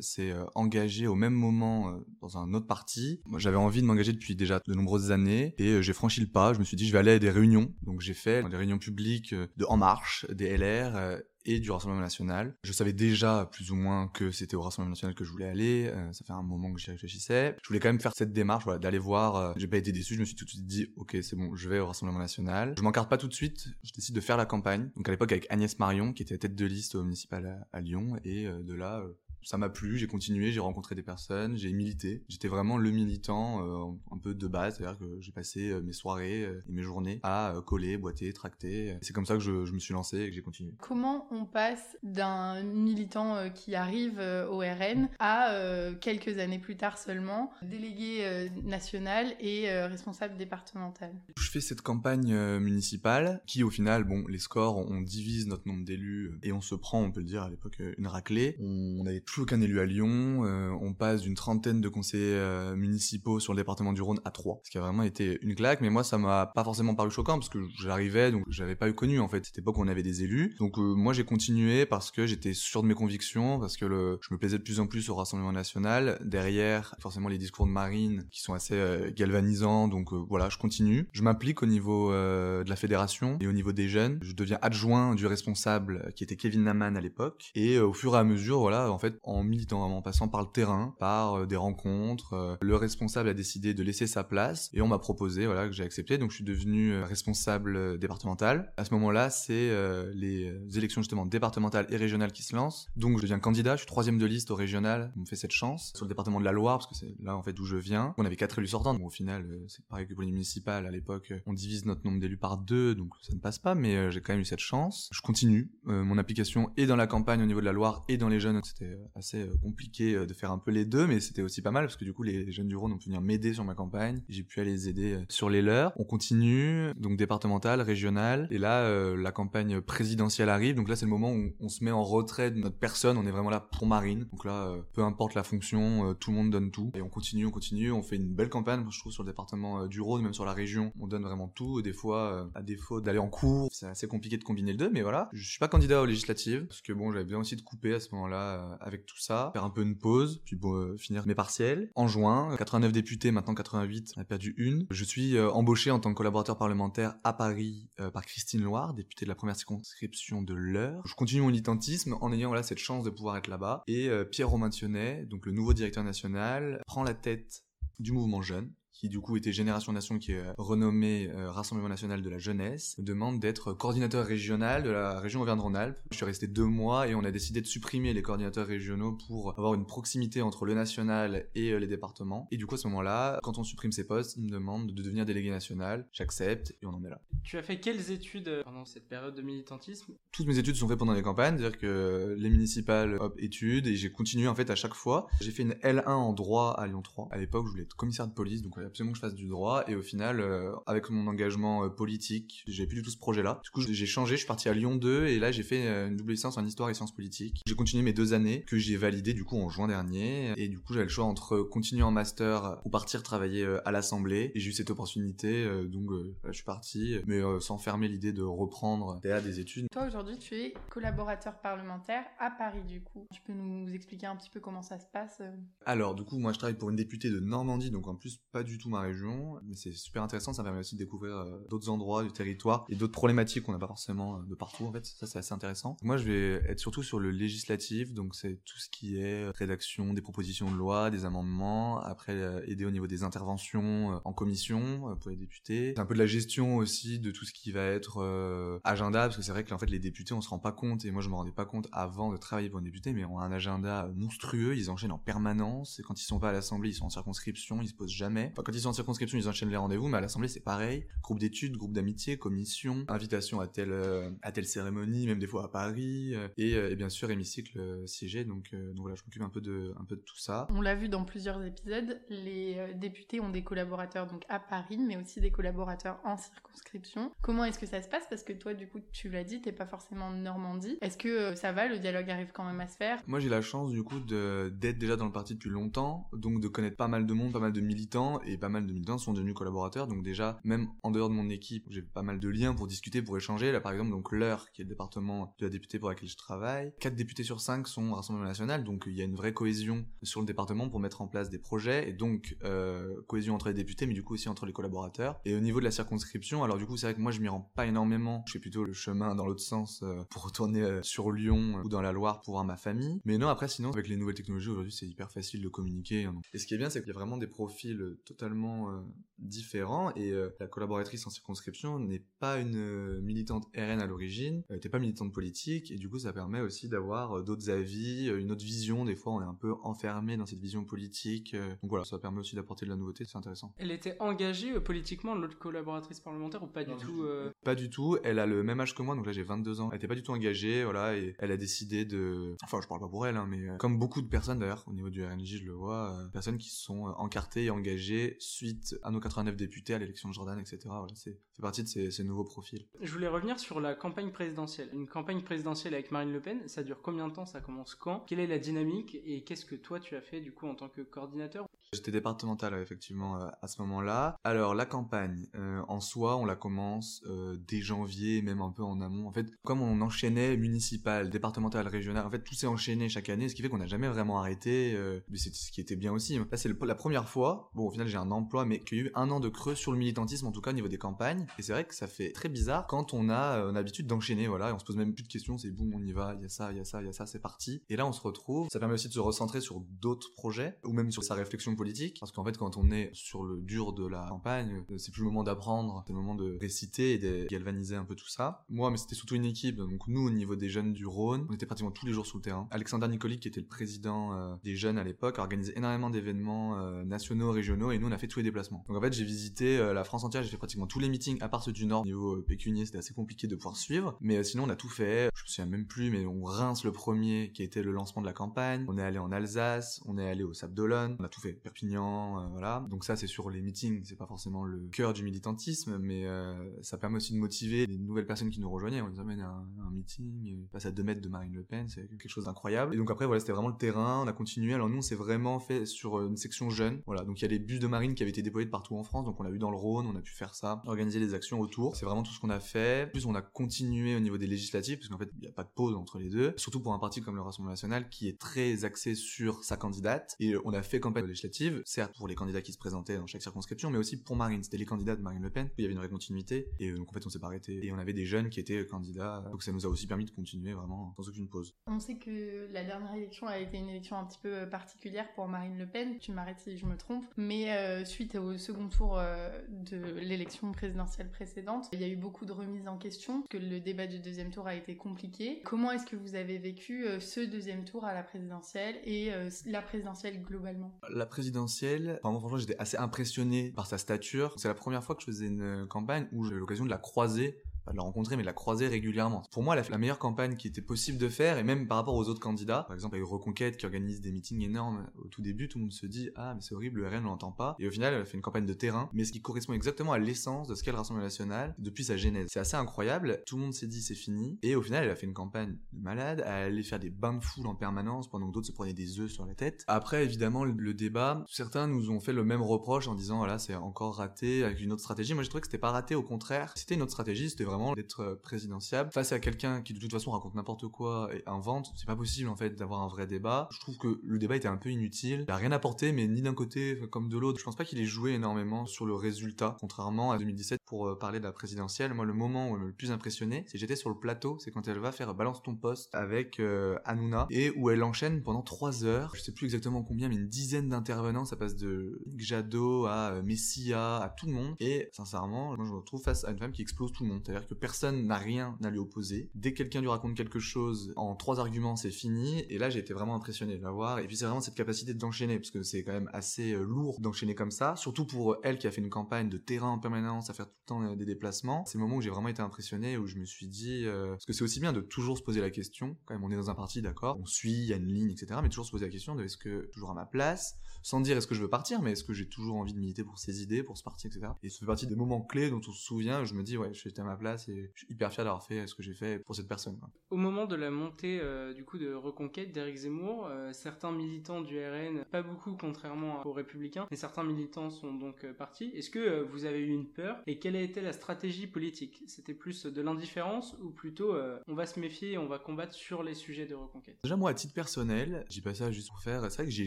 s'est 0.00 0.34
engagé 0.54 1.06
au 1.06 1.14
même 1.14 1.34
moment 1.34 2.00
dans 2.20 2.38
un 2.38 2.54
autre 2.54 2.66
parti. 2.66 3.20
Moi, 3.26 3.38
j'avais 3.38 3.56
envie 3.56 3.82
de 3.82 3.86
m'engager 3.90 4.12
depuis 4.12 4.34
déjà 4.36 4.60
de 4.66 4.74
nombreuses 4.74 5.10
années 5.10 5.54
et 5.58 5.68
euh, 5.68 5.82
j'ai 5.82 5.92
franchi 5.92 6.20
le 6.20 6.26
pas. 6.26 6.52
Je 6.52 6.58
me 6.58 6.64
suis 6.64 6.76
dit 6.76 6.86
je 6.86 6.92
vais 6.92 6.98
aller 6.98 7.12
à 7.12 7.18
des 7.18 7.30
réunions. 7.30 7.74
Donc 7.82 8.00
j'ai 8.00 8.14
fait 8.14 8.42
des 8.48 8.56
réunions 8.56 8.78
publiques 8.78 9.32
euh, 9.32 9.46
de 9.56 9.64
En 9.66 9.76
Marche, 9.76 10.26
des 10.30 10.56
LR 10.56 10.96
euh, 10.96 11.18
et 11.44 11.58
du 11.58 11.70
Rassemblement 11.70 12.02
National. 12.02 12.54
Je 12.62 12.72
savais 12.72 12.92
déjà 12.92 13.48
plus 13.50 13.70
ou 13.70 13.74
moins 13.74 14.08
que 14.08 14.30
c'était 14.30 14.56
au 14.56 14.62
Rassemblement 14.62 14.90
National 14.90 15.14
que 15.14 15.24
je 15.24 15.30
voulais 15.30 15.48
aller. 15.48 15.90
ça 16.12 16.22
fait 16.24 16.34
un 16.34 16.42
moment 16.42 16.70
que 16.70 16.78
j'y 16.78 16.90
réfléchissais. 16.90 17.56
Je 17.62 17.68
voulais 17.68 17.80
quand 17.80 17.88
même 17.88 18.00
faire 18.00 18.12
cette 18.14 18.34
démarche, 18.34 18.66
d'aller 18.78 18.98
voir. 18.98 19.54
j'ai 19.56 19.66
pas 19.66 19.78
été 19.78 19.90
déçu. 19.90 20.16
Je 20.16 20.20
me 20.20 20.26
suis 20.26 20.34
tout 20.34 20.44
de 20.44 20.50
suite 20.50 20.66
dit, 20.66 20.92
ok, 20.96 21.16
c'est 21.22 21.36
bon, 21.36 21.56
je 21.56 21.68
vais 21.70 21.78
au 21.78 21.86
Rassemblement 21.86 22.18
National. 22.18 22.74
Je 22.76 22.82
m'encarte 22.82 23.08
pas 23.08 23.16
tout 23.16 23.26
de 23.26 23.32
suite. 23.32 23.68
Je 23.82 23.92
décide 23.92 24.14
de 24.14 24.20
faire 24.20 24.36
la 24.36 24.44
campagne. 24.44 24.90
Donc 24.96 25.08
à 25.08 25.12
l'époque 25.12 25.32
avec 25.32 25.46
Agnès 25.48 25.78
Marion, 25.78 26.12
qui 26.12 26.22
était 26.22 26.36
tête 26.36 26.54
de 26.54 26.66
liste 26.66 26.94
au 26.94 27.04
municipal 27.04 27.66
à, 27.72 27.80
Lyon, 27.80 28.18
et 28.22 28.44
de 28.44 28.74
là, 28.74 29.02
ça 29.42 29.58
m'a 29.58 29.68
plu, 29.68 29.96
j'ai 29.96 30.06
continué, 30.06 30.52
j'ai 30.52 30.60
rencontré 30.60 30.94
des 30.94 31.02
personnes, 31.02 31.56
j'ai 31.56 31.72
milité. 31.72 32.22
J'étais 32.28 32.48
vraiment 32.48 32.76
le 32.76 32.90
militant 32.90 33.64
euh, 33.64 33.92
un 34.12 34.18
peu 34.18 34.34
de 34.34 34.46
base, 34.46 34.76
c'est-à-dire 34.76 34.98
que 34.98 35.20
j'ai 35.20 35.32
passé 35.32 35.70
euh, 35.70 35.80
mes 35.80 35.92
soirées 35.92 36.44
euh, 36.44 36.62
et 36.68 36.72
mes 36.72 36.82
journées 36.82 37.20
à 37.22 37.54
coller, 37.66 37.96
boiter, 37.96 38.32
tracter. 38.32 38.96
C'est 39.02 39.12
comme 39.12 39.26
ça 39.26 39.34
que 39.34 39.40
je, 39.40 39.50
me 39.50 39.78
suis 39.78 39.94
lancé 39.94 40.20
et 40.20 40.28
que 40.28 40.34
j'ai 40.34 40.42
continué. 40.42 40.74
Comment 40.78 41.26
on 41.30 41.44
passe 41.44 41.96
d'un 42.02 42.62
militant 42.62 43.50
qui 43.54 43.74
arrive 43.74 44.20
au 44.50 44.58
RN 44.58 45.08
à 45.18 45.54
quelques 46.00 46.38
années 46.38 46.58
plus 46.58 46.76
tard 46.76 46.98
seulement 46.98 47.52
délégué 47.62 48.50
national 48.62 49.34
et 49.40 49.70
responsable 49.86 50.36
départemental? 50.36 51.12
Je 51.36 51.50
fais 51.50 51.60
cette 51.60 51.82
campagne 51.82 52.34
municipale 52.58 53.40
qui 53.46 53.62
au 53.62 53.70
final, 53.70 54.04
bon, 54.04 54.26
les 54.28 54.38
scores, 54.38 54.76
on 54.76 55.00
divise 55.00 55.46
notre 55.46 55.66
nombre 55.68 55.84
d'élus 55.84 56.32
et 56.42 56.52
on 56.52 56.60
se 56.60 56.74
prend, 56.74 57.02
on 57.02 57.12
peut 57.12 57.20
le 57.20 57.26
dire 57.26 57.42
à 57.42 57.50
l'époque, 57.50 57.80
une 57.96 58.06
raclée. 58.06 58.56
On 58.60 59.06
avait 59.06 59.20
plus 59.30 59.42
aucun 59.42 59.60
élu 59.60 59.80
à 59.80 59.86
Lyon. 59.86 60.44
Euh, 60.44 60.70
on 60.80 60.92
passe 60.92 61.22
d'une 61.22 61.34
trentaine 61.34 61.80
de 61.80 61.88
conseillers 61.88 62.34
euh, 62.34 62.74
municipaux 62.74 63.38
sur 63.38 63.52
le 63.52 63.58
département 63.58 63.92
du 63.92 64.02
Rhône 64.02 64.20
à 64.24 64.30
trois, 64.30 64.60
ce 64.64 64.70
qui 64.70 64.78
a 64.78 64.80
vraiment 64.80 65.04
été 65.04 65.38
une 65.42 65.54
claque. 65.54 65.80
Mais 65.80 65.90
moi, 65.90 66.02
ça 66.02 66.18
m'a 66.18 66.46
pas 66.46 66.64
forcément 66.64 66.94
paru 66.94 67.10
choquant 67.10 67.38
parce 67.38 67.48
que 67.48 67.58
j'arrivais, 67.80 68.32
donc 68.32 68.44
j'avais 68.48 68.74
pas 68.74 68.88
eu 68.88 68.94
connu 68.94 69.20
en 69.20 69.28
fait 69.28 69.44
cette 69.44 69.58
époque 69.58 69.78
on 69.78 69.88
avait 69.88 70.02
des 70.02 70.24
élus. 70.24 70.56
Donc 70.58 70.78
euh, 70.78 70.94
moi, 70.94 71.12
j'ai 71.12 71.24
continué 71.24 71.86
parce 71.86 72.10
que 72.10 72.26
j'étais 72.26 72.54
sûr 72.54 72.82
de 72.82 72.88
mes 72.88 72.94
convictions, 72.94 73.60
parce 73.60 73.76
que 73.76 73.84
le, 73.84 74.18
je 74.20 74.34
me 74.34 74.38
plaisais 74.38 74.58
de 74.58 74.64
plus 74.64 74.80
en 74.80 74.86
plus 74.86 75.08
au 75.08 75.14
Rassemblement 75.14 75.52
national. 75.52 76.18
Derrière, 76.24 76.96
forcément, 76.98 77.28
les 77.28 77.38
discours 77.38 77.66
de 77.66 77.70
Marine 77.70 78.26
qui 78.32 78.40
sont 78.40 78.54
assez 78.54 78.78
galvanisants. 79.14 79.86
Donc 79.86 80.12
voilà, 80.12 80.48
je 80.48 80.58
continue. 80.58 81.06
Je 81.12 81.22
m'implique 81.22 81.62
au 81.62 81.66
niveau 81.66 82.10
de 82.12 82.68
la 82.68 82.76
fédération 82.76 83.38
et 83.40 83.46
au 83.46 83.52
niveau 83.52 83.72
des 83.72 83.88
jeunes. 83.88 84.18
Je 84.22 84.32
deviens 84.32 84.58
adjoint 84.60 85.14
du 85.14 85.26
responsable 85.26 86.12
qui 86.16 86.24
était 86.24 86.36
Kevin 86.36 86.64
Naman 86.64 86.96
à 86.96 87.00
l'époque. 87.00 87.50
Et 87.54 87.78
au 87.78 87.92
fur 87.92 88.16
et 88.16 88.18
à 88.18 88.24
mesure, 88.24 88.60
voilà, 88.60 88.90
en 88.90 88.98
fait, 88.98 89.19
en 89.22 89.42
militant, 89.44 89.82
en 89.82 90.02
passant 90.02 90.28
par 90.28 90.40
le 90.40 90.46
terrain, 90.46 90.94
par 90.98 91.34
euh, 91.34 91.46
des 91.46 91.56
rencontres. 91.56 92.34
Euh, 92.34 92.56
le 92.60 92.76
responsable 92.76 93.28
a 93.28 93.34
décidé 93.34 93.74
de 93.74 93.82
laisser 93.82 94.06
sa 94.06 94.24
place 94.24 94.70
et 94.72 94.80
on 94.80 94.88
m'a 94.88 94.98
proposé, 94.98 95.46
voilà, 95.46 95.66
que 95.66 95.72
j'ai 95.72 95.84
accepté. 95.84 96.18
Donc 96.18 96.30
je 96.30 96.36
suis 96.36 96.44
devenu 96.44 96.92
euh, 96.92 97.04
responsable 97.04 97.98
départemental. 97.98 98.72
À 98.76 98.84
ce 98.84 98.94
moment-là, 98.94 99.30
c'est 99.30 99.70
les 100.14 100.52
élections 100.76 101.02
justement 101.02 101.26
départementales 101.26 101.86
et 101.90 101.96
régionales 101.96 102.32
qui 102.32 102.42
se 102.42 102.54
lancent. 102.54 102.88
Donc 102.96 103.16
je 103.18 103.22
deviens 103.22 103.38
candidat, 103.38 103.76
je 103.76 103.80
suis 103.80 103.86
troisième 103.86 104.18
de 104.18 104.26
liste 104.26 104.50
au 104.50 104.54
régional. 104.54 105.12
On 105.16 105.20
me 105.20 105.26
fait 105.26 105.36
cette 105.36 105.52
chance 105.52 105.92
sur 105.94 106.04
le 106.04 106.08
département 106.08 106.40
de 106.40 106.44
la 106.44 106.52
Loire 106.52 106.78
parce 106.78 106.86
que 106.86 106.94
c'est 106.94 107.14
là 107.22 107.36
en 107.36 107.42
fait 107.42 107.52
d'où 107.52 107.64
je 107.64 107.76
viens. 107.76 108.14
On 108.18 108.24
avait 108.24 108.36
quatre 108.36 108.58
élus 108.58 108.68
sortants. 108.68 108.94
Donc 108.94 109.06
au 109.06 109.10
final, 109.10 109.46
c'est 109.68 109.84
pareil 109.86 110.06
que 110.06 110.14
pour 110.14 110.22
les 110.22 110.32
municipales 110.32 110.86
à 110.86 110.90
l'époque, 110.90 111.32
on 111.46 111.52
divise 111.52 111.84
notre 111.84 112.04
nombre 112.04 112.20
d'élus 112.20 112.36
par 112.36 112.58
deux, 112.58 112.94
donc 112.94 113.12
ça 113.22 113.34
ne 113.34 113.38
passe 113.38 113.58
pas. 113.58 113.74
Mais 113.74 114.10
j'ai 114.10 114.20
quand 114.20 114.32
même 114.32 114.42
eu 114.42 114.46
cette 114.46 114.60
chance. 114.60 115.08
Je 115.12 115.20
continue 115.20 115.70
mon 115.84 116.18
application 116.18 116.70
et 116.76 116.86
dans 116.86 116.96
la 116.96 117.06
campagne 117.06 117.42
au 117.42 117.46
niveau 117.46 117.60
de 117.60 117.66
la 117.66 117.72
Loire 117.72 118.04
et 118.08 118.16
dans 118.16 118.28
les 118.28 118.40
jeunes. 118.40 118.60
C'était 118.64 118.96
assez 119.14 119.42
euh, 119.42 119.54
compliqué 119.62 120.14
euh, 120.14 120.26
de 120.26 120.34
faire 120.34 120.50
un 120.50 120.58
peu 120.58 120.70
les 120.70 120.84
deux, 120.84 121.06
mais 121.06 121.20
c'était 121.20 121.42
aussi 121.42 121.62
pas 121.62 121.70
mal 121.70 121.84
parce 121.84 121.96
que 121.96 122.04
du 122.04 122.12
coup 122.12 122.22
les 122.22 122.50
jeunes 122.52 122.68
du 122.68 122.76
Rhône 122.76 122.92
ont 122.92 122.98
pu 122.98 123.06
venir 123.06 123.20
m'aider 123.20 123.54
sur 123.54 123.64
ma 123.64 123.74
campagne. 123.74 124.22
J'ai 124.28 124.42
pu 124.42 124.60
aller 124.60 124.72
les 124.72 124.88
aider 124.88 125.14
euh, 125.14 125.24
sur 125.28 125.50
les 125.50 125.62
leurs. 125.62 125.92
On 125.96 126.04
continue, 126.04 126.92
donc 126.96 127.16
départemental, 127.16 127.80
régional, 127.80 128.46
et 128.50 128.58
là 128.58 128.70
la 129.16 129.32
campagne 129.32 129.80
présidentielle 129.80 130.48
arrive. 130.48 130.74
Donc 130.74 130.88
là 130.88 130.96
c'est 130.96 131.04
le 131.04 131.10
moment 131.10 131.32
où 131.32 131.52
on 131.60 131.68
se 131.68 131.84
met 131.84 131.90
en 131.90 132.02
retrait 132.02 132.50
de 132.50 132.58
notre 132.58 132.76
personne. 132.76 133.16
On 133.16 133.26
est 133.26 133.30
vraiment 133.30 133.50
là 133.50 133.60
pour 133.60 133.86
Marine. 133.86 134.26
Donc 134.30 134.44
là, 134.44 134.74
peu 134.92 135.02
importe 135.02 135.34
la 135.34 135.42
fonction, 135.42 136.14
tout 136.14 136.30
le 136.30 136.36
monde 136.36 136.50
donne 136.50 136.70
tout. 136.70 136.90
Et 136.94 137.02
on 137.02 137.08
continue, 137.08 137.46
on 137.46 137.50
continue, 137.50 137.92
on 137.92 138.02
fait 138.02 138.16
une 138.16 138.32
belle 138.34 138.48
campagne, 138.48 138.84
je 138.90 138.98
trouve, 138.98 139.12
sur 139.12 139.22
le 139.22 139.30
département 139.30 139.86
du 139.86 140.00
Rhône, 140.00 140.22
même 140.22 140.34
sur 140.34 140.44
la 140.44 140.52
région. 140.52 140.92
On 141.00 141.06
donne 141.06 141.22
vraiment 141.22 141.48
tout. 141.48 141.82
Des 141.82 141.92
fois, 141.92 142.50
à 142.54 142.62
défaut 142.62 143.00
d'aller 143.00 143.18
en 143.18 143.28
cours, 143.28 143.68
c'est 143.72 143.86
assez 143.86 144.08
compliqué 144.08 144.36
de 144.36 144.44
combiner 144.44 144.72
le 144.72 144.78
deux, 144.78 144.90
mais 144.90 145.02
voilà. 145.02 145.28
Je 145.32 145.48
suis 145.48 145.58
pas 145.58 145.68
candidat 145.68 146.00
aux 146.00 146.06
législatives 146.06 146.66
parce 146.66 146.80
que 146.80 146.92
bon, 146.92 147.12
j'avais 147.12 147.24
besoin 147.24 147.40
aussi 147.40 147.56
de 147.56 147.62
couper 147.62 147.94
à 147.94 148.00
ce 148.00 148.14
moment-là 148.14 148.78
avec 148.80 148.99
tout 149.06 149.18
ça 149.18 149.50
faire 149.52 149.64
un 149.64 149.70
peu 149.70 149.82
une 149.82 149.96
pause, 149.96 150.42
puis 150.44 150.56
bon, 150.56 150.74
euh, 150.74 150.96
finir 150.96 151.26
mes 151.26 151.34
partiels. 151.34 151.90
En 151.94 152.08
juin, 152.08 152.54
89 152.56 152.92
députés, 152.92 153.30
maintenant 153.30 153.54
88, 153.54 154.12
on 154.16 154.20
a 154.20 154.24
perdu 154.24 154.54
une. 154.56 154.86
Je 154.90 155.04
suis 155.04 155.36
euh, 155.36 155.50
embauché 155.50 155.90
en 155.90 156.00
tant 156.00 156.10
que 156.10 156.16
collaborateur 156.16 156.56
parlementaire 156.56 157.16
à 157.24 157.32
Paris 157.32 157.88
euh, 158.00 158.10
par 158.10 158.24
Christine 158.24 158.62
Loire, 158.62 158.94
députée 158.94 159.24
de 159.24 159.30
la 159.30 159.34
première 159.34 159.56
circonscription 159.56 160.42
de 160.42 160.54
l'Eure. 160.54 161.02
Je 161.06 161.14
continue 161.14 161.42
mon 161.42 161.48
militantisme 161.48 162.16
en 162.20 162.32
ayant 162.32 162.48
voilà 162.48 162.62
cette 162.62 162.78
chance 162.78 163.04
de 163.04 163.10
pouvoir 163.10 163.36
être 163.36 163.48
là-bas. 163.48 163.82
Et 163.86 164.10
Pierre 164.30 164.48
Romain 164.48 164.70
donc 164.70 165.46
le 165.46 165.52
nouveau 165.52 165.74
directeur 165.74 166.04
national, 166.04 166.82
prend 166.86 167.02
la 167.02 167.14
tête 167.14 167.64
du 167.98 168.12
mouvement 168.12 168.40
jeune 168.40 168.72
qui 169.00 169.08
du 169.08 169.18
coup 169.18 169.38
était 169.38 169.50
Génération 169.50 169.94
Nation, 169.94 170.18
qui 170.18 170.32
est 170.32 170.44
renommé 170.58 171.30
euh, 171.34 171.50
Rassemblement 171.50 171.88
National 171.88 172.20
de 172.20 172.28
la 172.28 172.36
Jeunesse, 172.36 172.96
demande 172.98 173.40
d'être 173.40 173.72
coordinateur 173.72 174.26
régional 174.26 174.82
de 174.82 174.90
la 174.90 175.18
région 175.18 175.40
Auvergne-Rhône-Alpes. 175.40 175.98
Je 176.10 176.16
suis 176.16 176.26
resté 176.26 176.46
deux 176.46 176.66
mois 176.66 177.08
et 177.08 177.14
on 177.14 177.24
a 177.24 177.30
décidé 177.30 177.62
de 177.62 177.66
supprimer 177.66 178.12
les 178.12 178.20
coordinateurs 178.20 178.66
régionaux 178.66 179.16
pour 179.26 179.56
avoir 179.56 179.72
une 179.72 179.86
proximité 179.86 180.42
entre 180.42 180.66
le 180.66 180.74
national 180.74 181.46
et 181.54 181.70
euh, 181.70 181.78
les 181.78 181.86
départements. 181.86 182.46
Et 182.50 182.58
du 182.58 182.66
coup 182.66 182.74
à 182.74 182.78
ce 182.78 182.88
moment-là, 182.88 183.40
quand 183.42 183.56
on 183.56 183.64
supprime 183.64 183.90
ces 183.90 184.06
postes, 184.06 184.36
ils 184.36 184.42
me 184.42 184.50
demandent 184.50 184.92
de 184.92 185.02
devenir 185.02 185.24
délégué 185.24 185.48
national. 185.48 186.06
J'accepte 186.12 186.76
et 186.82 186.86
on 186.86 186.90
en 186.90 187.02
est 187.02 187.08
là. 187.08 187.22
Tu 187.42 187.56
as 187.56 187.62
fait 187.62 187.80
quelles 187.80 188.10
études 188.10 188.48
euh, 188.48 188.62
pendant 188.64 188.84
cette 188.84 189.08
période 189.08 189.34
de 189.34 189.40
militantisme? 189.40 190.12
Toutes 190.30 190.46
mes 190.46 190.58
études 190.58 190.76
sont 190.76 190.88
faites 190.88 190.98
pendant 190.98 191.14
les 191.14 191.22
campagnes, 191.22 191.56
c'est-à-dire 191.56 191.78
que 191.78 192.36
les 192.38 192.50
municipales, 192.50 193.16
hop, 193.18 193.34
études, 193.38 193.86
et 193.86 193.96
j'ai 193.96 194.12
continué 194.12 194.46
en 194.46 194.54
fait 194.54 194.68
à 194.68 194.74
chaque 194.74 194.94
fois. 194.94 195.26
J'ai 195.40 195.52
fait 195.52 195.62
une 195.62 195.72
L1 195.82 196.06
en 196.06 196.34
droit 196.34 196.72
à 196.72 196.86
Lyon 196.86 197.00
3. 197.00 197.28
À 197.30 197.38
l'époque, 197.38 197.64
je 197.64 197.70
voulais 197.70 197.84
être 197.84 197.96
commissaire 197.96 198.28
de 198.28 198.34
police, 198.34 198.60
donc 198.60 198.76
absolument 198.90 199.12
que 199.12 199.18
je 199.18 199.22
fasse 199.22 199.34
du 199.34 199.48
droit. 199.48 199.84
Et 199.88 199.94
au 199.94 200.02
final, 200.02 200.40
euh, 200.40 200.74
avec 200.86 201.10
mon 201.10 201.26
engagement 201.26 201.84
euh, 201.84 201.88
politique, 201.88 202.64
j'ai 202.66 202.86
plus 202.86 202.96
du 202.96 203.02
tout 203.02 203.10
ce 203.10 203.18
projet-là. 203.18 203.60
Du 203.64 203.70
coup, 203.70 203.80
j'ai 203.80 204.06
changé, 204.06 204.34
je 204.34 204.40
suis 204.40 204.46
parti 204.46 204.68
à 204.68 204.74
Lyon 204.74 204.96
2 204.96 205.26
et 205.26 205.38
là, 205.38 205.52
j'ai 205.52 205.62
fait 205.62 205.86
euh, 205.86 206.08
une 206.08 206.16
double 206.16 206.32
licence 206.32 206.58
en 206.58 206.66
histoire 206.66 206.90
et 206.90 206.94
sciences 206.94 207.14
politiques. 207.14 207.62
J'ai 207.66 207.74
continué 207.74 208.02
mes 208.02 208.12
deux 208.12 208.34
années 208.34 208.64
que 208.66 208.78
j'ai 208.78 208.96
validé 208.96 209.32
du 209.32 209.44
coup 209.44 209.56
en 209.56 209.68
juin 209.68 209.88
dernier. 209.88 210.52
Et 210.56 210.68
du 210.68 210.78
coup, 210.78 210.92
j'avais 210.92 211.06
le 211.06 211.10
choix 211.10 211.24
entre 211.24 211.58
continuer 211.58 212.02
en 212.02 212.10
master 212.10 212.80
ou 212.84 212.90
partir 212.90 213.22
travailler 213.22 213.64
à 213.84 213.92
l'Assemblée. 213.92 214.52
Et 214.54 214.60
j'ai 214.60 214.70
eu 214.70 214.72
cette 214.72 214.90
opportunité, 214.90 215.66
donc 215.86 216.10
je 216.44 216.52
suis 216.52 216.64
parti, 216.64 217.18
mais 217.26 217.40
sans 217.60 217.78
fermer 217.78 218.08
l'idée 218.08 218.32
de 218.32 218.42
reprendre 218.42 219.20
des 219.20 219.60
études. 219.60 219.86
Toi, 219.92 220.06
aujourd'hui, 220.06 220.38
tu 220.38 220.54
es 220.56 220.74
collaborateur 220.90 221.60
parlementaire 221.60 222.24
à 222.38 222.50
Paris, 222.50 222.82
du 222.82 223.02
coup. 223.02 223.26
Tu 223.32 223.40
peux 223.42 223.52
nous 223.52 223.92
expliquer 223.94 224.26
un 224.26 224.36
petit 224.36 224.50
peu 224.50 224.60
comment 224.60 224.82
ça 224.82 224.98
se 224.98 225.06
passe 225.12 225.42
Alors, 225.86 226.14
du 226.14 226.24
coup, 226.24 226.38
moi, 226.38 226.52
je 226.52 226.58
travaille 226.58 226.76
pour 226.76 226.90
une 226.90 226.96
députée 226.96 227.30
de 227.30 227.40
Normandie, 227.40 227.90
donc 227.90 228.08
en 228.08 228.16
plus, 228.16 228.40
pas 228.52 228.62
du 228.62 228.78
tout 228.80 228.88
ma 228.88 229.00
région. 229.00 229.58
Mais 229.64 229.74
c'est 229.74 229.92
super 229.92 230.22
intéressant, 230.22 230.52
ça 230.52 230.62
permet 230.62 230.80
aussi 230.80 230.94
de 230.96 231.00
découvrir 231.00 231.36
euh, 231.36 231.58
d'autres 231.68 231.88
endroits 231.88 232.22
du 232.24 232.32
territoire 232.32 232.84
et 232.88 232.96
d'autres 232.96 233.12
problématiques 233.12 233.64
qu'on 233.64 233.72
n'a 233.72 233.78
pas 233.78 233.86
forcément 233.86 234.36
euh, 234.36 234.42
de 234.48 234.54
partout, 234.54 234.84
en 234.86 234.92
fait. 234.92 235.04
Ça, 235.04 235.26
c'est 235.26 235.38
assez 235.38 235.54
intéressant. 235.54 235.96
Moi, 236.02 236.16
je 236.16 236.24
vais 236.24 236.70
être 236.70 236.80
surtout 236.80 237.02
sur 237.02 237.18
le 237.18 237.30
législatif, 237.30 238.12
donc 238.12 238.34
c'est 238.34 238.60
tout 238.64 238.78
ce 238.78 238.88
qui 238.88 239.18
est 239.18 239.48
rédaction 239.50 240.14
des 240.14 240.22
propositions 240.22 240.70
de 240.70 240.76
loi, 240.76 241.10
des 241.10 241.24
amendements, 241.24 242.00
après 242.00 242.34
euh, 242.34 242.62
aider 242.66 242.84
au 242.84 242.90
niveau 242.90 243.06
des 243.06 243.22
interventions 243.22 244.20
en 244.24 244.32
commission 244.32 245.16
pour 245.20 245.30
les 245.30 245.36
députés. 245.36 245.92
C'est 245.94 246.00
un 246.00 246.06
peu 246.06 246.14
de 246.14 246.18
la 246.18 246.26
gestion 246.26 246.76
aussi 246.76 247.18
de 247.18 247.30
tout 247.30 247.44
ce 247.44 247.52
qui 247.52 247.72
va 247.72 247.82
être 247.82 248.80
agenda, 248.84 249.20
parce 249.20 249.36
que 249.36 249.42
c'est 249.42 249.52
vrai 249.52 249.64
que 249.64 249.72
en 249.74 249.78
fait, 249.78 249.90
les 249.90 249.98
députés, 249.98 250.34
on 250.34 250.40
se 250.40 250.48
rend 250.48 250.58
pas 250.58 250.72
compte, 250.72 251.04
et 251.04 251.10
moi, 251.10 251.22
je 251.22 251.28
me 251.28 251.34
rendais 251.34 251.52
pas 251.52 251.64
compte 251.64 251.88
avant 251.92 252.32
de 252.32 252.36
travailler 252.36 252.70
pour 252.70 252.78
un 252.78 252.82
député, 252.82 253.12
mais 253.12 253.24
on 253.24 253.38
a 253.38 253.44
un 253.44 253.52
agenda 253.52 254.10
monstrueux, 254.14 254.76
ils 254.76 254.90
enchaînent 254.90 255.12
en 255.12 255.18
permanence, 255.18 255.98
et 255.98 256.02
quand 256.02 256.20
ils 256.20 256.24
sont 256.24 256.38
pas 256.38 256.50
à 256.50 256.52
l'Assemblée, 256.52 256.90
ils 256.90 256.94
sont 256.94 257.06
en 257.06 257.10
circonscription, 257.10 257.80
ils 257.82 257.88
se 257.88 257.94
posent 257.94 258.10
jamais. 258.10 258.52
Quand 258.70 258.76
ils 258.76 258.82
sont 258.82 258.90
en 258.90 258.92
circonscription, 258.92 259.36
ils 259.36 259.48
enchaînent 259.48 259.70
les 259.70 259.76
rendez-vous, 259.76 260.06
mais 260.06 260.18
à 260.18 260.20
l'Assemblée, 260.20 260.46
c'est 260.46 260.60
pareil. 260.60 261.04
Groupe 261.22 261.40
d'études, 261.40 261.76
groupe 261.76 261.92
d'amitié, 261.92 262.36
commission, 262.36 263.04
invitation 263.08 263.60
à 263.60 263.66
telle, 263.66 263.90
euh, 263.90 264.30
à 264.42 264.52
telle 264.52 264.64
cérémonie, 264.64 265.26
même 265.26 265.40
des 265.40 265.48
fois 265.48 265.64
à 265.64 265.68
Paris, 265.68 266.36
euh, 266.36 266.46
et, 266.56 266.76
euh, 266.76 266.90
et, 266.90 266.94
bien 266.94 267.08
sûr, 267.08 267.32
hémicycle 267.32 268.06
siégé. 268.06 268.44
Donc, 268.44 268.72
donc 268.72 269.00
voilà, 269.00 269.16
je 269.16 269.22
m'occupe 269.24 269.42
un 269.42 269.48
peu 269.48 269.60
de, 269.60 269.92
un 269.98 270.04
peu 270.04 270.14
de 270.14 270.20
tout 270.20 270.36
ça. 270.36 270.68
On 270.70 270.80
l'a 270.80 270.94
vu 270.94 271.08
dans 271.08 271.24
plusieurs 271.24 271.60
épisodes, 271.64 272.20
les 272.28 272.94
députés 272.94 273.40
ont 273.40 273.50
des 273.50 273.64
collaborateurs 273.64 274.28
donc 274.28 274.44
à 274.48 274.60
Paris, 274.60 274.98
mais 274.98 275.16
aussi 275.16 275.40
des 275.40 275.50
collaborateurs 275.50 276.20
en 276.22 276.36
circonscription. 276.36 277.32
Comment 277.42 277.64
est-ce 277.64 277.78
que 277.80 277.86
ça 277.86 278.00
se 278.02 278.08
passe? 278.08 278.24
Parce 278.30 278.44
que 278.44 278.52
toi, 278.52 278.74
du 278.74 278.86
coup, 278.86 279.00
tu 279.10 279.30
l'as 279.30 279.42
dit, 279.42 279.60
t'es 279.60 279.72
pas 279.72 279.86
forcément 279.86 280.26
en 280.26 280.32
Normandie. 280.32 280.96
Est-ce 281.00 281.18
que 281.18 281.56
ça 281.56 281.72
va? 281.72 281.88
Le 281.88 281.98
dialogue 281.98 282.30
arrive 282.30 282.52
quand 282.54 282.64
même 282.64 282.80
à 282.80 282.86
se 282.86 282.96
faire? 282.96 283.20
Moi, 283.26 283.40
j'ai 283.40 283.48
la 283.48 283.62
chance, 283.62 283.90
du 283.90 284.04
coup, 284.04 284.20
d'être 284.20 284.98
déjà 284.98 285.16
dans 285.16 285.26
le 285.26 285.32
parti 285.32 285.54
depuis 285.54 285.70
longtemps, 285.70 286.28
donc 286.32 286.60
de 286.60 286.68
connaître 286.68 286.96
pas 286.96 287.08
mal 287.08 287.26
de 287.26 287.32
monde, 287.32 287.52
pas 287.52 287.58
mal 287.58 287.72
de 287.72 287.80
militants, 287.80 288.40
et 288.42 288.59
pas 288.60 288.68
mal 288.68 288.86
de 288.86 288.92
militants 288.92 289.18
sont 289.18 289.32
devenus 289.32 289.54
collaborateurs. 289.54 290.06
Donc 290.06 290.22
déjà, 290.22 290.58
même 290.64 290.88
en 291.02 291.10
dehors 291.10 291.28
de 291.28 291.34
mon 291.34 291.48
équipe, 291.48 291.86
j'ai 291.90 292.02
pas 292.02 292.22
mal 292.22 292.38
de 292.38 292.48
liens 292.48 292.74
pour 292.74 292.86
discuter, 292.86 293.22
pour 293.22 293.36
échanger. 293.36 293.72
Là, 293.72 293.80
par 293.80 293.92
exemple, 293.92 294.10
donc 294.10 294.32
l'heure, 294.32 294.70
qui 294.72 294.82
est 294.82 294.84
le 294.84 294.90
département 294.90 295.54
de 295.58 295.66
la 295.66 295.70
députée 295.70 295.98
pour 295.98 296.08
laquelle 296.08 296.28
je 296.28 296.36
travaille, 296.36 296.92
quatre 297.00 297.16
députés 297.16 297.42
sur 297.42 297.60
cinq 297.60 297.88
sont 297.88 298.14
Rassemblement 298.14 298.46
National, 298.46 298.84
donc 298.84 299.04
il 299.06 299.14
y 299.14 299.22
a 299.22 299.24
une 299.24 299.34
vraie 299.34 299.52
cohésion 299.52 300.04
sur 300.22 300.40
le 300.40 300.46
département 300.46 300.88
pour 300.88 301.00
mettre 301.00 301.22
en 301.22 301.26
place 301.26 301.50
des 301.50 301.58
projets, 301.58 302.08
et 302.08 302.12
donc 302.12 302.56
euh, 302.64 303.14
cohésion 303.26 303.54
entre 303.54 303.68
les 303.68 303.74
députés, 303.74 304.06
mais 304.06 304.14
du 304.14 304.22
coup 304.22 304.34
aussi 304.34 304.48
entre 304.48 304.66
les 304.66 304.72
collaborateurs. 304.72 305.40
Et 305.44 305.54
au 305.54 305.60
niveau 305.60 305.80
de 305.80 305.84
la 305.84 305.90
circonscription, 305.90 306.62
alors 306.62 306.76
du 306.76 306.86
coup, 306.86 306.96
c'est 306.96 307.06
vrai 307.06 307.14
que 307.14 307.20
moi, 307.20 307.32
je 307.32 307.40
m'y 307.40 307.48
rends 307.48 307.70
pas 307.74 307.86
énormément. 307.86 308.44
Je 308.46 308.52
fais 308.52 308.58
plutôt 308.58 308.84
le 308.84 308.92
chemin 308.92 309.34
dans 309.34 309.46
l'autre 309.46 309.62
sens 309.62 310.02
euh, 310.02 310.22
pour 310.30 310.44
retourner 310.44 310.82
euh, 310.82 311.02
sur 311.02 311.32
Lyon 311.32 311.80
ou 311.84 311.88
dans 311.88 312.02
la 312.02 312.12
Loire 312.12 312.40
pour 312.40 312.54
voir 312.54 312.64
ma 312.64 312.76
famille. 312.76 313.20
Mais 313.24 313.38
non, 313.38 313.48
après, 313.48 313.68
sinon, 313.68 313.90
avec 313.90 314.08
les 314.08 314.16
nouvelles 314.16 314.34
technologies 314.34 314.68
aujourd'hui, 314.68 314.92
c'est 314.92 315.06
hyper 315.06 315.30
facile 315.30 315.62
de 315.62 315.68
communiquer. 315.68 316.24
Hein. 316.24 316.34
Et 316.52 316.58
ce 316.58 316.66
qui 316.66 316.74
est 316.74 316.78
bien, 316.78 316.90
c'est 316.90 317.00
qu'il 317.00 317.08
y 317.08 317.12
a 317.12 317.14
vraiment 317.14 317.36
des 317.36 317.46
profils 317.46 318.16
totalement 318.24 318.49
euh, 318.52 319.00
différents 319.38 320.14
et 320.16 320.32
euh, 320.32 320.50
la 320.60 320.66
collaboratrice 320.66 321.26
en 321.26 321.30
circonscription 321.30 321.98
n'est 321.98 322.22
pas 322.40 322.58
une 322.58 322.76
euh, 322.76 323.22
militante 323.22 323.64
RN 323.74 323.98
à 323.98 324.06
l'origine, 324.06 324.62
elle 324.68 324.76
n'était 324.76 324.90
pas 324.90 324.98
militante 324.98 325.32
politique 325.32 325.90
et 325.90 325.96
du 325.96 326.10
coup 326.10 326.18
ça 326.18 326.34
permet 326.34 326.60
aussi 326.60 326.90
d'avoir 326.90 327.42
d'autres 327.42 327.70
avis, 327.70 328.28
une 328.28 328.52
autre 328.52 328.62
vision. 328.62 329.06
Des 329.06 329.16
fois 329.16 329.32
on 329.32 329.40
est 329.40 329.46
un 329.46 329.54
peu 329.54 329.74
enfermé 329.82 330.36
dans 330.36 330.44
cette 330.44 330.58
vision 330.58 330.84
politique. 330.84 331.56
donc 331.56 331.88
voilà, 331.88 332.04
ça 332.04 332.18
permet 332.18 332.40
aussi 332.40 332.54
d'apporter 332.54 332.84
de 332.84 332.90
la 332.90 332.96
nouveauté, 332.96 333.24
c'est 333.24 333.38
intéressant. 333.38 333.72
Elle 333.78 333.90
était 333.92 334.14
engagée 334.20 334.78
politiquement, 334.78 335.34
l'autre 335.34 335.58
collaboratrice 335.58 336.20
parlementaire 336.20 336.62
ou 336.62 336.66
pas 336.66 336.84
du 336.84 336.94
tout 336.96 337.24
Pas 337.64 337.74
du 337.74 337.88
tout. 337.88 338.18
Elle 338.22 338.38
a 338.38 338.44
le 338.44 338.62
même 338.62 338.78
âge 338.80 338.94
que 338.94 339.02
moi, 339.02 339.14
donc 339.14 339.24
là 339.24 339.32
j'ai 339.32 339.42
22 339.42 339.80
ans. 339.80 339.88
Elle 339.90 339.96
était 339.96 340.08
pas 340.08 340.14
du 340.14 340.22
tout 340.22 340.32
engagée, 340.32 340.84
voilà, 340.84 341.16
et 341.16 341.34
elle 341.38 341.50
a 341.50 341.56
décidé 341.56 342.04
de. 342.04 342.56
Enfin, 342.62 342.78
je 342.82 342.88
parle 342.88 343.00
pas 343.00 343.08
pour 343.08 343.26
elle, 343.26 343.38
hein, 343.38 343.46
mais 343.48 343.78
comme 343.78 343.98
beaucoup 343.98 344.20
de 344.20 344.28
personnes 344.28 344.58
d'ailleurs 344.58 344.84
au 344.86 344.92
niveau 344.92 345.08
du 345.08 345.24
RNJ, 345.24 345.60
je 345.60 345.64
le 345.64 345.72
vois, 345.72 346.14
personnes 346.34 346.58
qui 346.58 346.68
se 346.68 346.82
sont 346.82 347.04
encartées 347.16 347.64
et 347.64 347.70
engagées 347.70 348.29
suite 348.38 348.96
à 349.02 349.10
nos 349.10 349.20
89 349.20 349.56
députés 349.56 349.94
à 349.94 349.98
l'élection 349.98 350.28
de 350.28 350.34
Jordan, 350.34 350.58
etc. 350.58 350.78
Voilà, 350.84 351.06
c'est 351.14 351.38
fait 351.60 351.62
partie 351.62 351.82
de 351.82 352.10
ces, 352.10 352.24
nouveaux 352.24 352.44
profils. 352.44 352.86
Je 353.00 353.12
voulais 353.12 353.28
revenir 353.28 353.58
sur 353.58 353.80
la 353.80 353.94
campagne 353.94 354.30
présidentielle. 354.30 354.90
Une 354.92 355.06
campagne 355.06 355.42
présidentielle 355.42 355.94
avec 355.94 356.10
Marine 356.10 356.32
Le 356.32 356.40
Pen, 356.40 356.66
ça 356.68 356.82
dure 356.82 357.02
combien 357.02 357.28
de 357.28 357.32
temps? 357.32 357.46
Ça 357.46 357.60
commence 357.60 357.94
quand? 357.94 358.20
Quelle 358.26 358.40
est 358.40 358.46
la 358.46 358.58
dynamique? 358.58 359.16
Et 359.24 359.44
qu'est-ce 359.44 359.64
que 359.64 359.74
toi 359.74 360.00
tu 360.00 360.16
as 360.16 360.20
fait 360.20 360.40
du 360.40 360.52
coup 360.52 360.66
en 360.66 360.74
tant 360.74 360.88
que 360.88 361.02
coordinateur? 361.02 361.66
J'étais 361.92 362.12
départemental 362.12 362.80
effectivement 362.80 363.36
euh, 363.36 363.48
à 363.62 363.66
ce 363.66 363.82
moment-là. 363.82 364.36
Alors 364.44 364.74
la 364.74 364.86
campagne 364.86 365.48
euh, 365.56 365.82
en 365.88 366.00
soi, 366.00 366.36
on 366.36 366.44
la 366.44 366.54
commence 366.54 367.20
euh, 367.26 367.56
dès 367.66 367.80
janvier, 367.80 368.42
même 368.42 368.60
un 368.60 368.70
peu 368.70 368.84
en 368.84 369.00
amont. 369.00 369.26
En 369.26 369.32
fait, 369.32 369.50
comme 369.64 369.82
on 369.82 370.00
enchaînait 370.00 370.56
municipal, 370.56 371.30
départemental, 371.30 371.88
régional, 371.88 372.24
en 372.24 372.30
fait 372.30 372.44
tout 372.44 372.54
s'est 372.54 372.68
enchaîné 372.68 373.08
chaque 373.08 373.28
année, 373.28 373.48
ce 373.48 373.56
qui 373.56 373.62
fait 373.62 373.68
qu'on 373.68 373.78
n'a 373.78 373.88
jamais 373.88 374.08
vraiment 374.08 374.38
arrêté. 374.38 374.96
mais 375.28 375.36
c'est 375.36 375.52
ce 375.52 375.72
qui 375.72 375.80
était 375.80 375.96
bien 375.96 376.12
aussi. 376.12 376.38
Là 376.38 376.56
c'est 376.56 376.72
la 376.80 376.94
première 376.94 377.28
fois. 377.28 377.70
Bon 377.74 377.88
au 377.88 377.90
final 377.90 378.06
j'ai 378.06 378.18
un 378.20 378.30
emploi, 378.30 378.64
mais 378.64 378.80
qu'il 378.80 378.98
y 378.98 379.00
a 379.02 379.04
eu 379.04 379.10
un 379.14 379.30
an 379.30 379.40
de 379.40 379.48
creux 379.48 379.74
sur 379.74 379.92
le 379.92 379.98
militantisme 379.98 380.46
en 380.46 380.52
tout 380.52 380.60
cas 380.60 380.70
au 380.70 380.74
niveau 380.74 380.88
des 380.88 380.98
campagnes. 380.98 381.46
Et 381.58 381.62
c'est 381.62 381.72
vrai 381.72 381.84
que 381.84 381.94
ça 381.94 382.06
fait 382.06 382.32
très 382.32 382.48
bizarre 382.48 382.86
quand 382.86 383.14
on 383.14 383.28
a 383.28 383.58
une 383.68 383.76
habitude 383.76 384.06
d'enchaîner. 384.06 384.46
Voilà, 384.46 384.70
et 384.70 384.72
on 384.72 384.78
se 384.78 384.84
pose 384.84 384.96
même 384.96 385.14
plus 385.14 385.22
de 385.24 385.28
questions. 385.28 385.58
C'est 385.58 385.70
bon, 385.70 385.90
on 385.94 386.02
y 386.02 386.12
va. 386.12 386.34
Il 386.36 386.42
y 386.42 386.46
a 386.46 386.48
ça, 386.48 386.72
il 386.72 386.78
y 386.78 386.80
a 386.80 386.84
ça, 386.84 387.00
il 387.02 387.06
y 387.06 387.08
a 387.08 387.12
ça, 387.12 387.26
c'est 387.26 387.40
parti. 387.40 387.82
Et 387.88 387.96
là 387.96 388.06
on 388.06 388.12
se 388.12 388.20
retrouve. 388.20 388.68
Ça 388.70 388.78
permet 388.78 388.94
aussi 388.94 389.08
de 389.08 389.12
se 389.12 389.20
recentrer 389.20 389.60
sur 389.60 389.80
d'autres 389.80 390.32
projets 390.34 390.78
ou 390.84 390.92
même 390.92 391.10
sur 391.10 391.24
sa 391.24 391.34
réflexion 391.34 391.74
politique. 391.76 392.18
Parce 392.20 392.32
qu'en 392.32 392.44
fait, 392.44 392.56
quand 392.56 392.76
on 392.76 392.90
est 392.90 393.10
sur 393.12 393.42
le 393.42 393.60
dur 393.60 393.92
de 393.92 394.06
la 394.06 394.26
campagne, 394.28 394.84
euh, 394.90 394.98
c'est 394.98 395.12
plus 395.12 395.22
le 395.22 395.28
moment 395.28 395.42
d'apprendre, 395.42 396.02
c'est 396.06 396.12
le 396.12 396.18
moment 396.18 396.34
de 396.34 396.58
réciter 396.60 397.14
et 397.14 397.18
de 397.18 397.46
galvaniser 397.48 397.96
un 397.96 398.04
peu 398.04 398.14
tout 398.14 398.28
ça. 398.28 398.64
Moi, 398.68 398.90
mais 398.90 398.96
c'était 398.96 399.14
surtout 399.14 399.34
une 399.34 399.44
équipe. 399.44 399.76
Donc 399.76 400.06
nous, 400.06 400.26
au 400.26 400.30
niveau 400.30 400.56
des 400.56 400.68
jeunes 400.68 400.92
du 400.92 401.06
Rhône, 401.06 401.46
on 401.48 401.54
était 401.54 401.66
pratiquement 401.66 401.90
tous 401.90 402.06
les 402.06 402.12
jours 402.12 402.26
sur 402.26 402.38
le 402.38 402.42
terrain. 402.42 402.68
Alexander 402.70 403.08
Nicoli, 403.08 403.40
qui 403.40 403.48
était 403.48 403.60
le 403.60 403.66
président 403.66 404.32
euh, 404.34 404.54
des 404.62 404.76
jeunes 404.76 404.98
à 404.98 405.04
l'époque, 405.04 405.38
a 405.38 405.42
organisé 405.42 405.76
énormément 405.76 406.10
d'événements 406.10 406.78
euh, 406.78 407.04
nationaux, 407.04 407.50
régionaux, 407.50 407.90
et 407.90 407.98
nous, 407.98 408.08
on 408.10 408.14
a 408.14 408.18
fait 408.18 408.28
tous 408.28 408.38
les 408.40 408.44
déplacements. 408.44 408.84
Donc 408.88 408.96
en 408.96 409.00
fait, 409.00 409.12
j'ai 409.12 409.24
visité 409.24 409.78
la 409.92 410.04
France 410.04 410.24
entière, 410.24 410.42
j'ai 410.42 410.50
fait 410.50 410.56
pratiquement 410.56 410.86
tous 410.86 411.00
les 411.00 411.08
meetings, 411.08 411.38
à 411.40 411.48
part 411.48 411.62
ceux 411.62 411.72
du 411.72 411.86
Nord. 411.86 412.02
Au 412.02 412.06
niveau 412.06 412.42
pécunier, 412.42 412.84
c'était 412.86 412.98
assez 412.98 413.14
compliqué 413.14 413.46
de 413.46 413.56
pouvoir 413.56 413.76
suivre. 413.76 414.16
Mais 414.20 414.42
sinon, 414.44 414.64
on 414.64 414.68
a 414.68 414.76
tout 414.76 414.88
fait. 414.88 415.30
Je 415.34 415.42
me 415.42 415.48
souviens 415.48 415.66
même 415.66 415.86
plus, 415.86 416.10
mais 416.10 416.26
on 416.26 416.42
rince 416.42 416.84
le 416.84 416.92
premier, 416.92 417.52
qui 417.52 417.62
était 417.62 417.82
le 417.82 417.92
lancement 417.92 418.22
de 418.22 418.26
la 418.26 418.32
campagne. 418.32 418.84
On 418.88 418.98
est 418.98 419.02
allé 419.02 419.18
en 419.18 419.32
Alsace, 419.32 420.00
on 420.06 420.18
est 420.18 420.28
allé 420.28 420.42
au 420.42 420.52
Sable 420.52 420.74
d'Olonne, 420.74 421.16
on 421.18 421.24
a 421.24 421.28
tout 421.28 421.40
fait. 421.40 421.52
Perpignan, 421.52 422.48
voilà. 422.50 422.86
Donc 422.90 423.04
ça, 423.04 423.16
c'est 423.16 423.26
sur 423.26 423.50
les 423.50 423.62
meetings, 423.62 424.02
c'est 424.04 424.16
pas 424.16 424.26
forcément 424.26 424.64
le 424.64 424.88
cœur 424.88 425.12
du 425.12 425.22
militantisme, 425.22 425.98
mais 425.98 426.26
euh, 426.26 426.54
ça 426.82 426.98
permet 426.98 427.16
aussi 427.16 427.32
de 427.32 427.38
motiver 427.38 427.86
les 427.86 427.98
nouvelles 427.98 428.26
personnes 428.26 428.50
qui 428.50 428.60
nous 428.60 428.70
rejoignaient. 428.70 429.00
On 429.00 429.08
les 429.08 429.20
amène 429.20 429.40
à 429.40 429.50
un, 429.50 429.90
meeting, 429.90 430.66
passe 430.72 430.86
à 430.86 430.90
deux 430.90 431.02
mètres 431.02 431.20
de 431.20 431.28
Marine 431.28 431.54
Le 431.54 431.62
Pen, 431.62 431.88
c'est 431.88 432.08
quelque 432.08 432.28
chose 432.28 432.44
d'incroyable. 432.44 432.94
Et 432.94 432.98
donc 432.98 433.10
après, 433.10 433.26
voilà, 433.26 433.40
c'était 433.40 433.52
vraiment 433.52 433.68
le 433.68 433.76
terrain, 433.76 434.22
on 434.24 434.28
a 434.28 434.32
continué. 434.32 434.74
Alors 434.74 434.88
nous, 434.88 434.98
on 434.98 435.02
s'est 435.02 435.14
vraiment 435.14 435.58
fait 435.58 435.84
sur 435.84 436.20
une 436.20 436.36
section 436.36 436.70
jeune. 436.70 437.00
Voilà, 437.06 437.24
donc 437.24 437.40
il 437.40 437.42
y 437.42 437.44
a 437.44 437.48
les 437.48 437.58
bus 437.58 437.80
de 437.80 437.86
marine 437.86 437.99
qui 438.08 438.22
avaient 438.22 438.30
été 438.30 438.42
déployés 438.42 438.66
de 438.66 438.70
partout 438.70 438.96
en 438.96 439.04
France, 439.04 439.24
donc 439.24 439.38
on 439.38 439.42
l'a 439.42 439.50
eu 439.50 439.58
dans 439.58 439.70
le 439.70 439.76
Rhône, 439.76 440.06
on 440.06 440.16
a 440.16 440.20
pu 440.20 440.32
faire 440.32 440.54
ça, 440.54 440.82
organiser 440.86 441.20
des 441.20 441.34
actions 441.34 441.60
autour. 441.60 441.96
C'est 441.96 442.04
vraiment 442.04 442.22
tout 442.22 442.32
ce 442.32 442.40
qu'on 442.40 442.50
a 442.50 442.60
fait. 442.60 443.10
Plus, 443.10 443.26
on 443.26 443.34
a 443.34 443.42
continué 443.42 444.16
au 444.16 444.20
niveau 444.20 444.38
des 444.38 444.46
législatives, 444.46 444.98
parce 444.98 445.08
qu'en 445.08 445.18
fait, 445.18 445.30
il 445.34 445.40
n'y 445.40 445.48
a 445.48 445.52
pas 445.52 445.64
de 445.64 445.70
pause 445.74 445.94
entre 445.94 446.18
les 446.18 446.30
deux. 446.30 446.54
Surtout 446.56 446.80
pour 446.80 446.92
un 446.92 446.98
parti 446.98 447.20
comme 447.20 447.36
le 447.36 447.42
Rassemblement 447.42 447.72
National, 447.72 448.08
qui 448.08 448.28
est 448.28 448.38
très 448.38 448.84
axé 448.84 449.14
sur 449.14 449.64
sa 449.64 449.76
candidate. 449.76 450.36
Et 450.40 450.54
on 450.64 450.72
a 450.72 450.82
fait 450.82 451.00
campagne 451.00 451.26
législative, 451.26 451.82
certes 451.84 452.16
pour 452.16 452.28
les 452.28 452.34
candidats 452.34 452.62
qui 452.62 452.72
se 452.72 452.78
présentaient 452.78 453.16
dans 453.16 453.26
chaque 453.26 453.42
circonscription, 453.42 453.90
mais 453.90 453.98
aussi 453.98 454.22
pour 454.22 454.36
Marine. 454.36 454.62
C'était 454.62 454.78
les 454.78 454.86
candidats 454.86 455.16
de 455.16 455.22
Marine 455.22 455.42
Le 455.42 455.50
Pen. 455.50 455.68
Il 455.78 455.82
y 455.82 455.84
avait 455.84 455.92
une 455.92 455.98
vraie 455.98 456.08
continuité. 456.08 456.70
Et 456.78 456.92
donc, 456.92 457.08
en 457.08 457.12
fait, 457.12 457.26
on 457.26 457.30
s'est 457.30 457.38
pas 457.38 457.48
arrêté. 457.48 457.84
Et 457.84 457.92
on 457.92 457.98
avait 457.98 458.12
des 458.12 458.26
jeunes 458.26 458.50
qui 458.50 458.60
étaient 458.60 458.86
candidats. 458.86 459.44
Donc, 459.50 459.62
ça 459.62 459.72
nous 459.72 459.86
a 459.86 459.88
aussi 459.88 460.06
permis 460.06 460.24
de 460.24 460.30
continuer 460.30 460.72
vraiment 460.72 461.14
sans 461.16 461.28
aucune 461.28 461.48
pause. 461.48 461.74
On 461.86 461.98
sait 461.98 462.16
que 462.16 462.68
la 462.72 462.84
dernière 462.84 463.14
élection 463.14 463.46
a 463.46 463.58
été 463.58 463.78
une 463.78 463.88
élection 463.88 464.16
un 464.16 464.24
petit 464.24 464.38
peu 464.42 464.52
euh, 464.52 464.66
particulière 464.66 465.32
pour 465.34 465.48
Marine 465.48 465.78
Le 465.78 465.86
Pen. 465.86 466.18
Tu 466.18 466.32
m'arrêtes 466.32 466.60
si 466.60 466.76
je 466.76 466.86
me 466.86 466.96
trompe. 466.96 467.24
Mais 467.36 467.72
euh, 467.72 467.89
suite 468.04 468.34
au 468.36 468.56
second 468.58 468.88
tour 468.88 469.18
euh, 469.18 469.50
de 469.68 469.98
l'élection 470.20 470.72
présidentielle 470.72 471.30
précédente, 471.30 471.88
il 471.92 472.00
y 472.00 472.04
a 472.04 472.08
eu 472.08 472.16
beaucoup 472.16 472.44
de 472.44 472.52
remises 472.52 472.88
en 472.88 472.96
question, 472.96 473.44
que 473.48 473.58
le 473.58 473.80
débat 473.80 474.06
du 474.06 474.18
deuxième 474.18 474.50
tour 474.50 474.66
a 474.66 474.74
été 474.74 474.96
compliqué. 474.96 475.62
Comment 475.64 475.92
est-ce 475.92 476.06
que 476.06 476.16
vous 476.16 476.34
avez 476.34 476.58
vécu 476.58 477.06
ce 477.20 477.40
deuxième 477.40 477.84
tour 477.84 478.04
à 478.04 478.14
la 478.14 478.22
présidentielle 478.22 478.96
et 479.04 479.30
la 479.66 479.82
présidentielle 479.82 480.42
globalement? 480.42 480.98
La 481.10 481.26
présidentielle, 481.26 482.20
enfin, 482.22 482.38
franchement, 482.38 482.58
j'étais 482.58 482.78
assez 482.78 482.96
impressionné 482.96 483.72
par 483.72 483.86
sa 483.86 483.98
stature. 483.98 484.54
C'est 484.56 484.68
la 484.68 484.74
première 484.74 485.02
fois 485.02 485.14
que 485.14 485.22
je 485.22 485.26
faisais 485.26 485.46
une 485.46 485.86
campagne 485.88 486.26
où 486.32 486.44
j'ai 486.44 486.54
eu 486.54 486.58
l'occasion 486.58 486.84
de 486.84 486.90
la 486.90 486.98
croiser 486.98 487.62
pas 487.84 487.92
de 487.92 487.96
la 487.96 488.02
rencontrer, 488.02 488.36
mais 488.36 488.42
de 488.42 488.46
la 488.46 488.52
croiser 488.52 488.88
régulièrement. 488.88 489.42
Pour 489.50 489.62
moi, 489.62 489.76
la, 489.76 489.98
meilleure 489.98 490.18
campagne 490.18 490.56
qui 490.56 490.68
était 490.68 490.80
possible 490.80 491.18
de 491.18 491.28
faire, 491.28 491.58
et 491.58 491.62
même 491.62 491.86
par 491.86 491.98
rapport 491.98 492.14
aux 492.14 492.28
autres 492.28 492.40
candidats, 492.40 492.84
par 492.84 492.94
exemple 492.94 493.16
avec 493.16 493.28
Reconquête 493.28 493.76
qui 493.76 493.84
organise 493.84 494.20
des 494.20 494.32
meetings 494.32 494.62
énormes 494.62 495.06
au 495.18 495.28
tout 495.28 495.42
début, 495.42 495.68
tout 495.68 495.78
le 495.78 495.84
monde 495.84 495.92
se 495.92 496.06
dit 496.06 496.30
ah 496.36 496.54
mais 496.54 496.60
c'est 496.60 496.74
horrible, 496.74 497.00
le 497.00 497.08
RN 497.08 497.26
on 497.26 497.30
l'entend 497.30 497.52
pas. 497.52 497.76
Et 497.78 497.86
au 497.86 497.90
final, 497.90 498.14
elle 498.14 498.22
a 498.22 498.24
fait 498.24 498.36
une 498.36 498.42
campagne 498.42 498.66
de 498.66 498.72
terrain, 498.72 499.10
mais 499.12 499.24
ce 499.24 499.32
qui 499.32 499.40
correspond 499.40 499.72
exactement 499.72 500.12
à 500.12 500.18
l'essence 500.18 500.68
de 500.68 500.74
ce 500.74 500.82
qu'est 500.82 500.90
le 500.90 500.96
Rassemblement 500.96 501.26
national 501.26 501.74
depuis 501.78 502.04
sa 502.04 502.16
genèse. 502.16 502.48
C'est 502.50 502.60
assez 502.60 502.76
incroyable. 502.76 503.42
Tout 503.46 503.56
le 503.56 503.62
monde 503.62 503.74
s'est 503.74 503.86
dit 503.86 504.02
c'est 504.02 504.14
fini, 504.14 504.58
et 504.62 504.74
au 504.74 504.82
final, 504.82 505.04
elle 505.04 505.10
a 505.10 505.16
fait 505.16 505.26
une 505.26 505.34
campagne 505.34 505.76
de 505.92 506.00
malade. 506.00 506.42
Elle 506.46 506.72
allait 506.72 506.82
faire 506.82 506.98
des 506.98 507.10
bains 507.10 507.34
de 507.34 507.44
foule 507.44 507.66
en 507.66 507.74
permanence 507.74 508.28
pendant 508.28 508.48
que 508.48 508.52
d'autres 508.52 508.66
se 508.66 508.72
prenaient 508.72 508.92
des 508.92 509.20
œufs 509.20 509.30
sur 509.30 509.46
la 509.46 509.54
tête. 509.54 509.84
Après, 509.86 510.24
évidemment, 510.24 510.64
le, 510.64 510.94
débat, 510.94 511.44
certains 511.48 511.86
nous 511.86 512.10
ont 512.10 512.20
fait 512.20 512.32
le 512.32 512.44
même 512.44 512.62
reproche 512.62 513.08
en 513.08 513.14
disant 513.14 513.38
voilà 513.38 513.58
c'est 513.58 513.74
encore 513.74 514.16
raté 514.16 514.64
avec 514.64 514.80
une 514.80 514.92
autre 514.92 515.02
stratégie. 515.02 515.34
Moi, 515.34 515.42
je 515.42 515.48
trouvais 515.48 515.60
que 515.60 515.66
c'était 515.66 515.78
pas 515.78 515.90
raté, 515.90 516.14
au 516.14 516.22
contraire. 516.22 516.72
C'était 516.76 516.94
une 516.94 517.02
autre 517.02 517.12
stratégie, 517.12 517.50
vraiment 517.70 517.94
d'être 517.94 518.40
présidentiable 518.42 519.10
face 519.12 519.32
à 519.32 519.40
quelqu'un 519.40 519.82
qui 519.82 519.92
de 519.92 519.98
toute 519.98 520.12
façon 520.12 520.30
raconte 520.30 520.54
n'importe 520.54 520.88
quoi 520.88 521.30
et 521.34 521.42
invente. 521.46 521.92
C'est 521.96 522.06
pas 522.06 522.16
possible 522.16 522.48
en 522.48 522.56
fait 522.56 522.76
d'avoir 522.76 523.00
un 523.02 523.08
vrai 523.08 523.26
débat. 523.26 523.68
Je 523.70 523.80
trouve 523.80 523.96
que 523.98 524.20
le 524.22 524.38
débat 524.38 524.56
était 524.56 524.68
un 524.68 524.76
peu 524.76 524.90
inutile. 524.90 525.44
Il 525.48 525.50
a 525.50 525.56
rien 525.56 525.72
apporté, 525.72 526.12
mais 526.12 526.26
ni 526.26 526.42
d'un 526.42 526.54
côté 526.54 526.98
comme 527.10 527.28
de 527.28 527.38
l'autre. 527.38 527.58
Je 527.58 527.64
pense 527.64 527.76
pas 527.76 527.84
qu'il 527.84 528.00
ait 528.00 528.06
joué 528.06 528.32
énormément 528.32 528.86
sur 528.86 529.06
le 529.06 529.14
résultat, 529.14 529.76
contrairement 529.80 530.32
à 530.32 530.38
2017 530.38 530.80
pour 530.86 531.08
euh, 531.08 531.18
parler 531.18 531.38
de 531.38 531.44
la 531.44 531.52
présidentielle. 531.52 532.14
Moi, 532.14 532.24
le 532.24 532.32
moment 532.32 532.70
où 532.70 532.74
elle 532.74 532.80
m'a 532.80 532.86
le 532.86 532.92
plus 532.92 533.12
impressionné, 533.12 533.64
c'est 533.66 533.78
j'étais 533.78 533.96
sur 533.96 534.10
le 534.10 534.18
plateau, 534.18 534.58
c'est 534.58 534.70
quand 534.70 534.86
elle 534.88 534.98
va 534.98 535.12
faire 535.12 535.34
balance 535.34 535.62
ton 535.62 535.76
poste 535.76 536.08
avec 536.12 536.60
euh, 536.60 536.98
Hanouna 537.04 537.46
et 537.50 537.70
où 537.76 537.90
elle 537.90 538.02
enchaîne 538.02 538.42
pendant 538.42 538.62
trois 538.62 539.04
heures. 539.04 539.32
Je 539.34 539.40
sais 539.40 539.52
plus 539.52 539.66
exactement 539.66 540.02
combien, 540.02 540.28
mais 540.28 540.36
une 540.36 540.48
dizaine 540.48 540.88
d'intervenants. 540.88 541.44
Ça 541.44 541.56
passe 541.56 541.76
de 541.76 542.20
Jadot 542.36 543.06
à 543.06 543.32
euh, 543.32 543.42
Messia 543.42 544.18
à 544.18 544.28
tout 544.30 544.46
le 544.46 544.52
monde. 544.52 544.74
Et 544.80 545.08
sincèrement, 545.12 545.76
moi 545.76 545.84
je 545.84 545.90
me 545.90 545.98
retrouve 545.98 546.22
face 546.22 546.44
à 546.44 546.50
une 546.50 546.58
femme 546.58 546.72
qui 546.72 546.82
explose 546.82 547.12
tout 547.12 547.24
le 547.24 547.30
monde. 547.30 547.42
Que 547.68 547.74
personne 547.74 548.26
n'a 548.26 548.36
rien 548.36 548.76
à 548.82 548.90
lui 548.90 548.98
opposer. 548.98 549.50
Dès 549.54 549.72
que 549.72 549.78
quelqu'un 549.78 550.00
lui 550.00 550.08
raconte 550.08 550.36
quelque 550.36 550.58
chose, 550.58 551.12
en 551.16 551.34
trois 551.36 551.60
arguments, 551.60 551.96
c'est 551.96 552.10
fini. 552.10 552.64
Et 552.68 552.78
là, 552.78 552.90
j'ai 552.90 552.98
été 552.98 553.12
vraiment 553.14 553.34
impressionné 553.34 553.76
de 553.76 553.82
la 553.82 553.90
voir. 553.90 554.18
Et 554.18 554.26
puis 554.26 554.36
c'est 554.36 554.44
vraiment 554.44 554.60
cette 554.60 554.74
capacité 554.74 555.14
d'enchaîner, 555.14 555.58
parce 555.58 555.70
que 555.70 555.82
c'est 555.82 556.02
quand 556.02 556.12
même 556.12 556.30
assez 556.32 556.72
euh, 556.72 556.82
lourd 556.82 557.20
d'enchaîner 557.20 557.54
comme 557.54 557.70
ça. 557.70 557.96
Surtout 557.96 558.26
pour 558.26 558.56
elle 558.62 558.78
qui 558.78 558.86
a 558.86 558.90
fait 558.90 559.00
une 559.00 559.10
campagne 559.10 559.48
de 559.48 559.58
terrain 559.58 559.90
en 559.90 559.98
permanence, 559.98 560.50
à 560.50 560.54
faire 560.54 560.66
tout 560.66 560.72
le 560.82 560.86
temps 560.86 561.02
euh, 561.02 561.16
des 561.16 561.24
déplacements. 561.24 561.84
C'est 561.86 561.98
le 561.98 562.04
moment 562.04 562.16
où 562.16 562.20
j'ai 562.20 562.30
vraiment 562.30 562.48
été 562.48 562.62
impressionné, 562.62 563.16
où 563.16 563.26
je 563.26 563.36
me 563.36 563.44
suis 563.44 563.68
dit, 563.68 564.04
euh, 564.06 564.30
parce 564.30 564.46
que 564.46 564.52
c'est 564.52 564.64
aussi 564.64 564.80
bien 564.80 564.92
de 564.92 565.00
toujours 565.00 565.38
se 565.38 565.42
poser 565.42 565.60
la 565.60 565.70
question. 565.70 566.16
Quand 566.26 566.34
même, 566.34 566.44
on 566.44 566.50
est 566.50 566.56
dans 566.56 566.70
un 566.70 566.74
parti, 566.74 567.02
d'accord, 567.02 567.38
on 567.40 567.46
suit, 567.46 567.72
il 567.72 567.86
y 567.86 567.92
a 567.92 567.96
une 567.96 568.12
ligne, 568.12 568.30
etc. 568.30 568.60
Mais 568.62 568.68
toujours 568.68 568.86
se 568.86 568.90
poser 568.90 569.06
la 569.06 569.12
question 569.12 569.34
de 569.34 569.44
est-ce 569.44 569.56
que 569.56 569.90
toujours 569.92 570.10
à 570.10 570.14
ma 570.14 570.26
place? 570.26 570.76
Sans 571.02 571.20
dire 571.20 571.36
est-ce 571.36 571.46
que 571.46 571.54
je 571.54 571.62
veux 571.62 571.70
partir, 571.70 572.02
mais 572.02 572.12
est-ce 572.12 572.24
que 572.24 572.34
j'ai 572.34 572.48
toujours 572.48 572.76
envie 572.76 572.92
de 572.92 572.98
militer 572.98 573.24
pour 573.24 573.38
ces 573.38 573.62
idées, 573.62 573.82
pour 573.82 573.96
ce 573.96 574.02
parti, 574.02 574.26
etc. 574.26 574.48
Et 574.62 574.68
ça 574.68 574.80
fait 574.80 574.86
partie 574.86 575.06
des 575.06 575.16
moments 575.16 575.40
clés 575.40 575.70
dont 575.70 575.80
on 575.86 575.92
se 575.92 576.02
souvient, 576.02 576.44
je 576.44 576.54
me 576.54 576.62
dis, 576.62 576.76
ouais, 576.76 576.92
j'étais 576.92 577.20
à 577.20 577.24
ma 577.24 577.36
place 577.36 577.49
et 577.68 577.90
je 577.94 578.04
suis 578.04 578.12
hyper 578.12 578.32
fier 578.32 578.44
d'avoir 578.44 578.64
fait 578.64 578.86
ce 578.86 578.94
que 578.94 579.02
j'ai 579.02 579.14
fait 579.14 579.38
pour 579.38 579.54
cette 579.54 579.68
personne. 579.68 579.98
Au 580.30 580.36
moment 580.36 580.66
de 580.66 580.76
la 580.76 580.90
montée 580.90 581.40
euh, 581.40 581.72
du 581.72 581.84
coup 581.84 581.98
de 581.98 582.12
reconquête 582.12 582.72
d'Éric 582.72 582.96
Zemmour, 582.96 583.46
euh, 583.46 583.72
certains 583.72 584.12
militants 584.12 584.60
du 584.60 584.78
RN, 584.78 585.24
pas 585.30 585.42
beaucoup 585.42 585.76
contrairement 585.76 586.46
aux 586.46 586.52
Républicains, 586.52 587.06
mais 587.10 587.16
certains 587.16 587.44
militants 587.44 587.90
sont 587.90 588.14
donc 588.14 588.44
euh, 588.44 588.52
partis. 588.52 588.90
Est-ce 588.94 589.10
que 589.10 589.42
vous 589.42 589.64
avez 589.64 589.80
eu 589.80 589.90
une 589.90 590.06
peur 590.06 590.38
et 590.46 590.58
quelle 590.58 590.76
a 590.76 590.82
été 590.82 591.00
la 591.00 591.12
stratégie 591.12 591.66
politique? 591.66 592.22
C'était 592.26 592.54
plus 592.54 592.86
de 592.86 593.02
l'indifférence 593.02 593.76
ou 593.82 593.90
plutôt 593.90 594.34
on 594.66 594.74
va 594.74 594.86
se 594.86 594.98
méfier 595.00 595.32
et 595.32 595.38
on 595.38 595.46
va 595.46 595.58
combattre 595.58 595.94
sur 595.94 596.22
les 596.22 596.34
sujets 596.34 596.66
de 596.66 596.74
reconquête? 596.74 597.18
Déjà 597.24 597.36
moi 597.36 597.50
à 597.50 597.54
titre 597.54 597.74
personnel, 597.74 598.44
j'ai 598.48 598.60
pas 598.60 598.74
ça 598.74 598.90
juste 598.90 599.08
pour 599.08 599.20
faire, 599.20 599.42
c'est 599.50 599.56
vrai 599.56 599.64
que 599.66 599.70
j'ai 599.70 599.86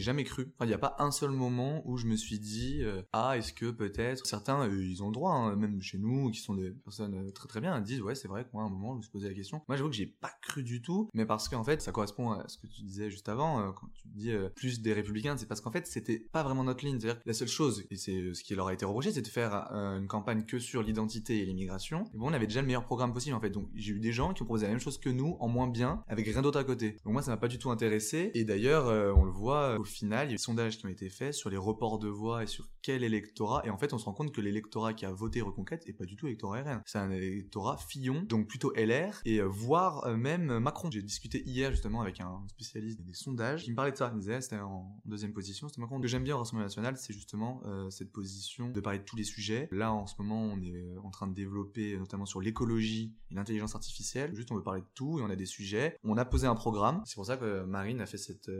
jamais 0.00 0.24
cru. 0.24 0.52
il 0.60 0.66
n'y 0.66 0.74
a 0.74 0.78
pas 0.78 0.96
un 0.98 1.10
seul 1.10 1.30
moment 1.30 1.82
où 1.84 1.96
je 1.96 2.06
me 2.06 2.16
suis 2.16 2.38
dit 2.38 2.82
euh, 2.82 3.02
ah 3.12 3.36
est-ce 3.36 3.52
que 3.52 3.70
peut-être 3.70 4.26
certains 4.26 4.68
euh, 4.68 4.84
ils 4.84 5.02
ont 5.02 5.08
le 5.08 5.12
droit 5.12 5.32
hein, 5.32 5.56
même 5.56 5.80
chez 5.80 5.98
nous 5.98 6.30
qui 6.30 6.40
sont 6.40 6.54
des 6.54 6.70
personnes 6.70 7.14
euh, 7.14 7.30
très 7.30 7.48
très 7.54 7.60
bien 7.60 7.80
disent 7.80 8.00
ouais 8.00 8.16
c'est 8.16 8.26
vrai 8.26 8.44
qu'à 8.44 8.58
un 8.58 8.68
moment 8.68 8.94
je 8.94 8.96
me 8.96 9.02
suis 9.02 9.12
posé 9.12 9.28
la 9.28 9.34
question. 9.34 9.62
Moi 9.68 9.76
j'avoue 9.76 9.90
que 9.90 9.94
j'ai 9.94 10.06
pas 10.06 10.32
cru 10.42 10.64
du 10.64 10.82
tout 10.82 11.08
mais 11.14 11.24
parce 11.24 11.48
qu'en 11.48 11.62
fait 11.62 11.80
ça 11.80 11.92
correspond 11.92 12.32
à 12.32 12.48
ce 12.48 12.58
que 12.58 12.66
tu 12.66 12.82
disais 12.82 13.10
juste 13.10 13.28
avant 13.28 13.72
quand 13.72 13.86
tu 13.94 14.08
dis 14.08 14.32
plus 14.56 14.80
des 14.80 14.92
républicains 14.92 15.36
c'est 15.36 15.46
parce 15.46 15.60
qu'en 15.60 15.70
fait 15.70 15.86
c'était 15.86 16.18
pas 16.18 16.42
vraiment 16.42 16.64
notre 16.64 16.84
ligne. 16.84 16.98
C'est-à-dire 16.98 17.22
la 17.24 17.32
seule 17.32 17.48
chose 17.48 17.84
et 17.90 17.96
c'est 17.96 18.34
ce 18.34 18.42
qui 18.42 18.56
leur 18.56 18.66
a 18.66 18.72
été 18.72 18.84
reproché 18.84 19.12
c'est 19.12 19.22
de 19.22 19.28
faire 19.28 19.54
une 19.72 20.08
campagne 20.08 20.44
que 20.44 20.58
sur 20.58 20.82
l'identité 20.82 21.40
et 21.40 21.44
l'immigration. 21.46 22.04
Et 22.12 22.18
bon 22.18 22.30
on 22.30 22.32
avait 22.32 22.48
déjà 22.48 22.60
le 22.60 22.66
meilleur 22.66 22.84
programme 22.84 23.12
possible 23.12 23.36
en 23.36 23.40
fait. 23.40 23.50
Donc 23.50 23.68
j'ai 23.74 23.92
eu 23.92 24.00
des 24.00 24.12
gens 24.12 24.34
qui 24.34 24.42
ont 24.42 24.46
proposé 24.46 24.66
la 24.66 24.72
même 24.72 24.80
chose 24.80 24.98
que 24.98 25.10
nous 25.10 25.36
en 25.38 25.46
moins 25.46 25.68
bien 25.68 26.02
avec 26.08 26.26
rien 26.26 26.42
d'autre 26.42 26.58
à 26.58 26.64
côté. 26.64 26.96
Donc 27.04 27.12
moi 27.12 27.22
ça 27.22 27.30
m'a 27.30 27.36
pas 27.36 27.48
du 27.48 27.60
tout 27.60 27.70
intéressé. 27.70 28.32
Et 28.34 28.44
d'ailleurs 28.44 28.86
on 29.16 29.24
le 29.24 29.30
voit 29.30 29.78
au 29.78 29.84
final 29.84 30.26
il 30.26 30.30
y 30.30 30.34
a 30.34 30.36
des 30.36 30.42
sondages 30.42 30.78
qui 30.78 30.86
ont 30.86 30.90
été 30.90 31.08
faits 31.08 31.34
sur 31.34 31.50
les 31.50 31.56
reports 31.56 32.00
de 32.00 32.08
voix 32.08 32.42
et 32.42 32.48
sur 32.48 32.68
quel 32.82 33.04
électorat. 33.04 33.62
Et 33.64 33.70
en 33.70 33.78
fait, 33.78 33.92
on 33.92 33.98
se 33.98 34.04
rend 34.04 34.12
compte 34.12 34.32
que 34.32 34.40
l'électorat 34.40 34.92
qui 34.92 35.06
a 35.06 35.12
voté 35.12 35.40
Reconquête 35.40 35.84
est 35.86 35.92
pas 35.92 36.04
du 36.04 36.16
tout 36.16 36.26
électorat 36.26 36.62
RN. 36.62 36.82
C'est 36.86 36.98
électorat 37.44 37.76
Fillon, 37.76 38.22
donc 38.22 38.48
plutôt 38.48 38.72
LR, 38.74 39.20
et 39.24 39.38
euh, 39.38 39.44
voire 39.44 40.06
euh, 40.06 40.16
même 40.16 40.58
Macron. 40.58 40.90
J'ai 40.90 41.02
discuté 41.02 41.42
hier 41.46 41.70
justement 41.70 42.00
avec 42.00 42.20
un 42.20 42.42
spécialiste 42.48 43.02
des 43.02 43.12
sondages 43.12 43.64
qui 43.64 43.70
me 43.70 43.76
parlait 43.76 43.92
de 43.92 43.96
ça. 43.96 44.08
Il 44.12 44.16
me 44.16 44.20
disait, 44.20 44.40
c'était 44.40 44.58
en 44.58 44.96
deuxième 45.04 45.32
position, 45.32 45.68
c'était 45.68 45.80
Macron. 45.80 45.98
Ce 45.98 46.02
que 46.02 46.08
j'aime 46.08 46.24
bien 46.24 46.34
au 46.34 46.38
Rassemblement 46.38 46.66
National, 46.66 46.96
c'est 46.96 47.12
justement 47.12 47.62
euh, 47.66 47.90
cette 47.90 48.12
position 48.12 48.70
de 48.70 48.80
parler 48.80 48.98
de 48.98 49.04
tous 49.04 49.16
les 49.16 49.24
sujets. 49.24 49.68
Là, 49.70 49.92
en 49.92 50.06
ce 50.06 50.14
moment, 50.18 50.42
on 50.42 50.60
est 50.62 50.96
en 51.02 51.10
train 51.10 51.26
de 51.26 51.34
développer, 51.34 51.96
notamment 51.98 52.26
sur 52.26 52.40
l'écologie 52.40 53.14
et 53.30 53.34
l'intelligence 53.34 53.74
artificielle. 53.74 54.34
Juste, 54.34 54.50
on 54.50 54.56
veut 54.56 54.62
parler 54.62 54.80
de 54.80 54.86
tout 54.94 55.18
et 55.18 55.22
on 55.22 55.30
a 55.30 55.36
des 55.36 55.46
sujets. 55.46 55.98
On 56.02 56.16
a 56.16 56.24
posé 56.24 56.46
un 56.46 56.54
programme. 56.54 57.02
C'est 57.04 57.16
pour 57.16 57.26
ça 57.26 57.36
que 57.36 57.64
Marine 57.64 58.00
a 58.00 58.06
fait 58.06 58.18
cette 58.18 58.50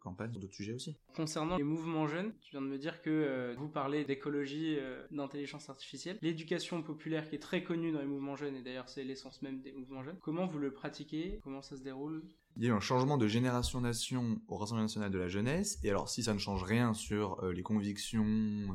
campagne 0.00 0.32
sur 0.32 0.40
d'autres 0.40 0.54
sujets 0.54 0.74
aussi. 0.74 0.96
Concernant 1.14 1.56
les 1.56 1.64
mouvements 1.64 2.06
jeunes, 2.06 2.32
tu 2.40 2.52
viens 2.52 2.62
de 2.62 2.66
me 2.66 2.78
dire 2.78 3.02
que 3.02 3.10
euh, 3.10 3.54
vous 3.58 3.68
parlez 3.68 4.04
d'écologie, 4.04 4.76
euh, 4.78 5.02
d'intelligence 5.10 5.68
artificielle. 5.68 6.18
L'éducation 6.22 6.82
populaire 6.82 7.28
qui 7.28 7.36
est 7.36 7.40
très 7.40 7.62
connue 7.62 7.92
dans 7.92 8.00
les 8.00 8.06
mouvements 8.06 8.19
jeunes, 8.36 8.56
et 8.56 8.62
d'ailleurs 8.62 8.88
c'est 8.88 9.04
l'essence 9.04 9.42
même 9.42 9.60
des 9.60 9.72
mouvements 9.72 10.02
jeunes, 10.02 10.18
comment 10.20 10.46
vous 10.46 10.58
le 10.58 10.72
pratiquez? 10.72 11.40
Comment 11.42 11.62
ça 11.62 11.76
se 11.76 11.82
déroule? 11.82 12.22
Il 12.56 12.64
y 12.64 12.66
a 12.66 12.70
eu 12.70 12.72
un 12.72 12.80
changement 12.80 13.16
de 13.16 13.26
génération-nation 13.26 14.40
au 14.48 14.56
Rassemblement 14.56 14.84
national 14.84 15.10
de 15.10 15.18
la 15.18 15.28
jeunesse, 15.28 15.78
et 15.82 15.90
alors 15.90 16.08
si 16.08 16.22
ça 16.22 16.34
ne 16.34 16.38
change 16.38 16.62
rien 16.62 16.94
sur 16.94 17.42
euh, 17.42 17.52
les 17.52 17.62
convictions, 17.62 18.68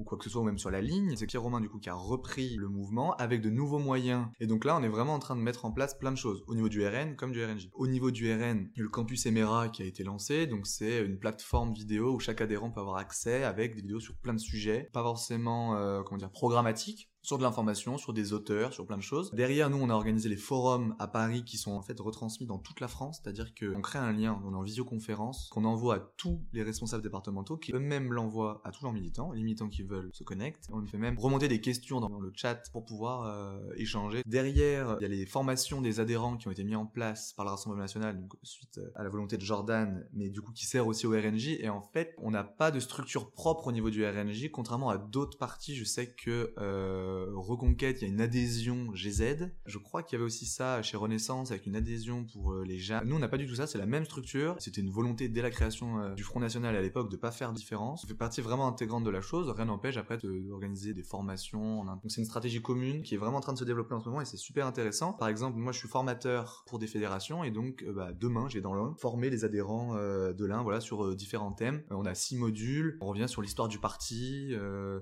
ou 0.00 0.04
quoi 0.04 0.18
que 0.18 0.24
ce 0.24 0.30
soit, 0.30 0.40
ou 0.40 0.44
même 0.44 0.58
sur 0.58 0.70
la 0.70 0.80
ligne. 0.80 1.14
C'est 1.16 1.26
Pierre 1.26 1.42
Romain, 1.42 1.60
du 1.60 1.68
coup, 1.68 1.78
qui 1.78 1.90
a 1.90 1.94
repris 1.94 2.56
le 2.56 2.68
mouvement 2.68 3.14
avec 3.16 3.40
de 3.42 3.50
nouveaux 3.50 3.78
moyens. 3.78 4.26
Et 4.40 4.46
donc 4.46 4.64
là, 4.64 4.76
on 4.76 4.82
est 4.82 4.88
vraiment 4.88 5.14
en 5.14 5.18
train 5.18 5.36
de 5.36 5.42
mettre 5.42 5.64
en 5.64 5.72
place 5.72 5.96
plein 5.96 6.10
de 6.10 6.16
choses, 6.16 6.42
au 6.46 6.54
niveau 6.54 6.68
du 6.68 6.84
RN 6.86 7.16
comme 7.16 7.32
du 7.32 7.44
RNJ. 7.44 7.68
Au 7.74 7.86
niveau 7.86 8.10
du 8.10 8.32
RN, 8.32 8.70
il 8.74 8.78
y 8.78 8.80
a 8.80 8.82
le 8.82 8.88
campus 8.88 9.26
Emera 9.26 9.68
qui 9.68 9.82
a 9.82 9.86
été 9.86 10.02
lancé, 10.02 10.46
donc 10.46 10.66
c'est 10.66 11.04
une 11.04 11.18
plateforme 11.18 11.72
vidéo 11.72 12.14
où 12.14 12.20
chaque 12.20 12.40
adhérent 12.40 12.70
peut 12.70 12.80
avoir 12.80 12.96
accès 12.96 13.44
avec 13.44 13.74
des 13.74 13.82
vidéos 13.82 14.00
sur 14.00 14.16
plein 14.16 14.34
de 14.34 14.40
sujets, 14.40 14.88
pas 14.92 15.02
forcément, 15.02 15.76
euh, 15.76 16.02
comment 16.02 16.18
dire, 16.18 16.30
programmatiques, 16.30 17.09
sur 17.22 17.38
de 17.38 17.42
l'information, 17.42 17.98
sur 17.98 18.12
des 18.12 18.32
auteurs, 18.32 18.72
sur 18.72 18.86
plein 18.86 18.96
de 18.96 19.02
choses. 19.02 19.30
Derrière 19.32 19.70
nous, 19.70 19.78
on 19.78 19.90
a 19.90 19.94
organisé 19.94 20.28
les 20.28 20.36
forums 20.36 20.94
à 20.98 21.06
Paris 21.06 21.44
qui 21.44 21.58
sont 21.58 21.72
en 21.72 21.82
fait 21.82 21.98
retransmis 22.00 22.46
dans 22.46 22.58
toute 22.58 22.80
la 22.80 22.88
France, 22.88 23.20
c'est-à-dire 23.22 23.54
qu'on 23.54 23.80
crée 23.80 23.98
un 23.98 24.12
lien, 24.12 24.40
on 24.44 24.52
est 24.52 24.56
en 24.56 24.62
visioconférence, 24.62 25.48
qu'on 25.52 25.64
envoie 25.64 25.96
à 25.96 26.00
tous 26.16 26.40
les 26.52 26.62
responsables 26.62 27.02
départementaux, 27.02 27.56
qui 27.56 27.72
eux-mêmes 27.72 28.12
l'envoient 28.12 28.60
à 28.64 28.70
tous 28.70 28.84
leurs 28.84 28.92
militants, 28.92 29.32
les 29.32 29.42
militants 29.42 29.68
qui 29.68 29.82
veulent 29.82 30.10
se 30.12 30.24
connectent. 30.24 30.68
On 30.72 30.84
fait 30.86 30.98
même 30.98 31.18
remonter 31.18 31.48
des 31.48 31.60
questions 31.60 32.00
dans 32.00 32.20
le 32.20 32.32
chat 32.34 32.70
pour 32.72 32.84
pouvoir 32.84 33.24
euh, 33.24 33.58
échanger. 33.76 34.22
Derrière, 34.26 34.96
il 35.00 35.02
y 35.02 35.06
a 35.06 35.08
les 35.08 35.26
formations 35.26 35.80
des 35.80 36.00
adhérents 36.00 36.36
qui 36.36 36.48
ont 36.48 36.50
été 36.50 36.64
mis 36.64 36.76
en 36.76 36.86
place 36.86 37.32
par 37.34 37.44
le 37.44 37.50
Rassemblement 37.50 37.82
National, 37.82 38.20
suite 38.42 38.78
euh, 38.78 38.90
à 38.94 39.02
la 39.02 39.08
volonté 39.08 39.36
de 39.36 39.42
Jordan, 39.42 40.06
mais 40.12 40.28
du 40.28 40.40
coup 40.40 40.52
qui 40.52 40.66
sert 40.66 40.86
aussi 40.86 41.06
au 41.06 41.10
RNJ. 41.10 41.58
Et 41.60 41.68
en 41.68 41.82
fait, 41.82 42.14
on 42.18 42.30
n'a 42.30 42.44
pas 42.44 42.70
de 42.70 42.80
structure 42.80 43.30
propre 43.30 43.68
au 43.68 43.72
niveau 43.72 43.90
du 43.90 44.06
RNJ, 44.06 44.50
contrairement 44.50 44.90
à 44.90 44.98
d'autres 44.98 45.38
partis. 45.38 45.74
Je 45.74 45.84
sais 45.84 46.12
que 46.12 46.54
euh, 46.58 47.09
Reconquête, 47.34 48.00
il 48.00 48.08
y 48.08 48.10
a 48.10 48.12
une 48.12 48.20
adhésion 48.20 48.92
GZ. 48.94 49.50
Je 49.66 49.78
crois 49.78 50.02
qu'il 50.02 50.16
y 50.16 50.20
avait 50.20 50.26
aussi 50.26 50.46
ça 50.46 50.82
chez 50.82 50.96
Renaissance 50.96 51.50
avec 51.50 51.66
une 51.66 51.76
adhésion 51.76 52.24
pour 52.24 52.52
euh, 52.52 52.64
les 52.64 52.78
jeunes. 52.78 53.02
Nous, 53.04 53.16
on 53.16 53.18
n'a 53.18 53.28
pas 53.28 53.38
du 53.38 53.46
tout 53.46 53.54
ça, 53.54 53.66
c'est 53.66 53.78
la 53.78 53.86
même 53.86 54.04
structure. 54.04 54.56
C'était 54.58 54.80
une 54.80 54.90
volonté 54.90 55.28
dès 55.28 55.42
la 55.42 55.50
création 55.50 56.00
euh, 56.00 56.14
du 56.14 56.22
Front 56.22 56.40
National 56.40 56.76
à 56.76 56.82
l'époque 56.82 57.10
de 57.10 57.16
pas 57.16 57.30
faire 57.30 57.52
différence. 57.52 58.02
Ça 58.02 58.08
fait 58.08 58.14
partie 58.14 58.40
vraiment 58.40 58.66
intégrante 58.66 59.04
de 59.04 59.10
la 59.10 59.20
chose. 59.20 59.48
Rien 59.50 59.66
n'empêche 59.66 59.96
après 59.96 60.18
d'organiser 60.18 60.94
des 60.94 61.02
formations. 61.02 61.84
Donc 61.84 62.00
c'est 62.08 62.20
une 62.20 62.26
stratégie 62.26 62.62
commune 62.62 63.02
qui 63.02 63.14
est 63.14 63.18
vraiment 63.18 63.38
en 63.38 63.40
train 63.40 63.52
de 63.52 63.58
se 63.58 63.64
développer 63.64 63.94
en 63.94 64.00
ce 64.00 64.08
moment 64.08 64.20
et 64.20 64.24
c'est 64.24 64.36
super 64.36 64.66
intéressant. 64.66 65.12
Par 65.12 65.28
exemple, 65.28 65.58
moi 65.58 65.72
je 65.72 65.78
suis 65.78 65.88
formateur 65.88 66.64
pour 66.66 66.78
des 66.78 66.86
fédérations 66.86 67.44
et 67.44 67.50
donc 67.50 67.84
bah, 67.94 68.12
demain 68.12 68.48
j'ai 68.48 68.60
dans 68.60 68.74
l'un 68.74 68.94
formé 68.98 69.30
les 69.30 69.44
adhérents 69.44 69.94
de 69.94 70.44
l'un 70.44 70.62
voilà 70.62 70.80
sur 70.80 71.14
différents 71.16 71.52
thèmes. 71.52 71.82
on 71.90 72.06
a 72.06 72.14
six 72.14 72.36
modules. 72.36 72.98
On 73.00 73.06
revient 73.06 73.28
sur 73.28 73.42
l'histoire 73.42 73.68
du 73.68 73.78
parti, 73.78 74.52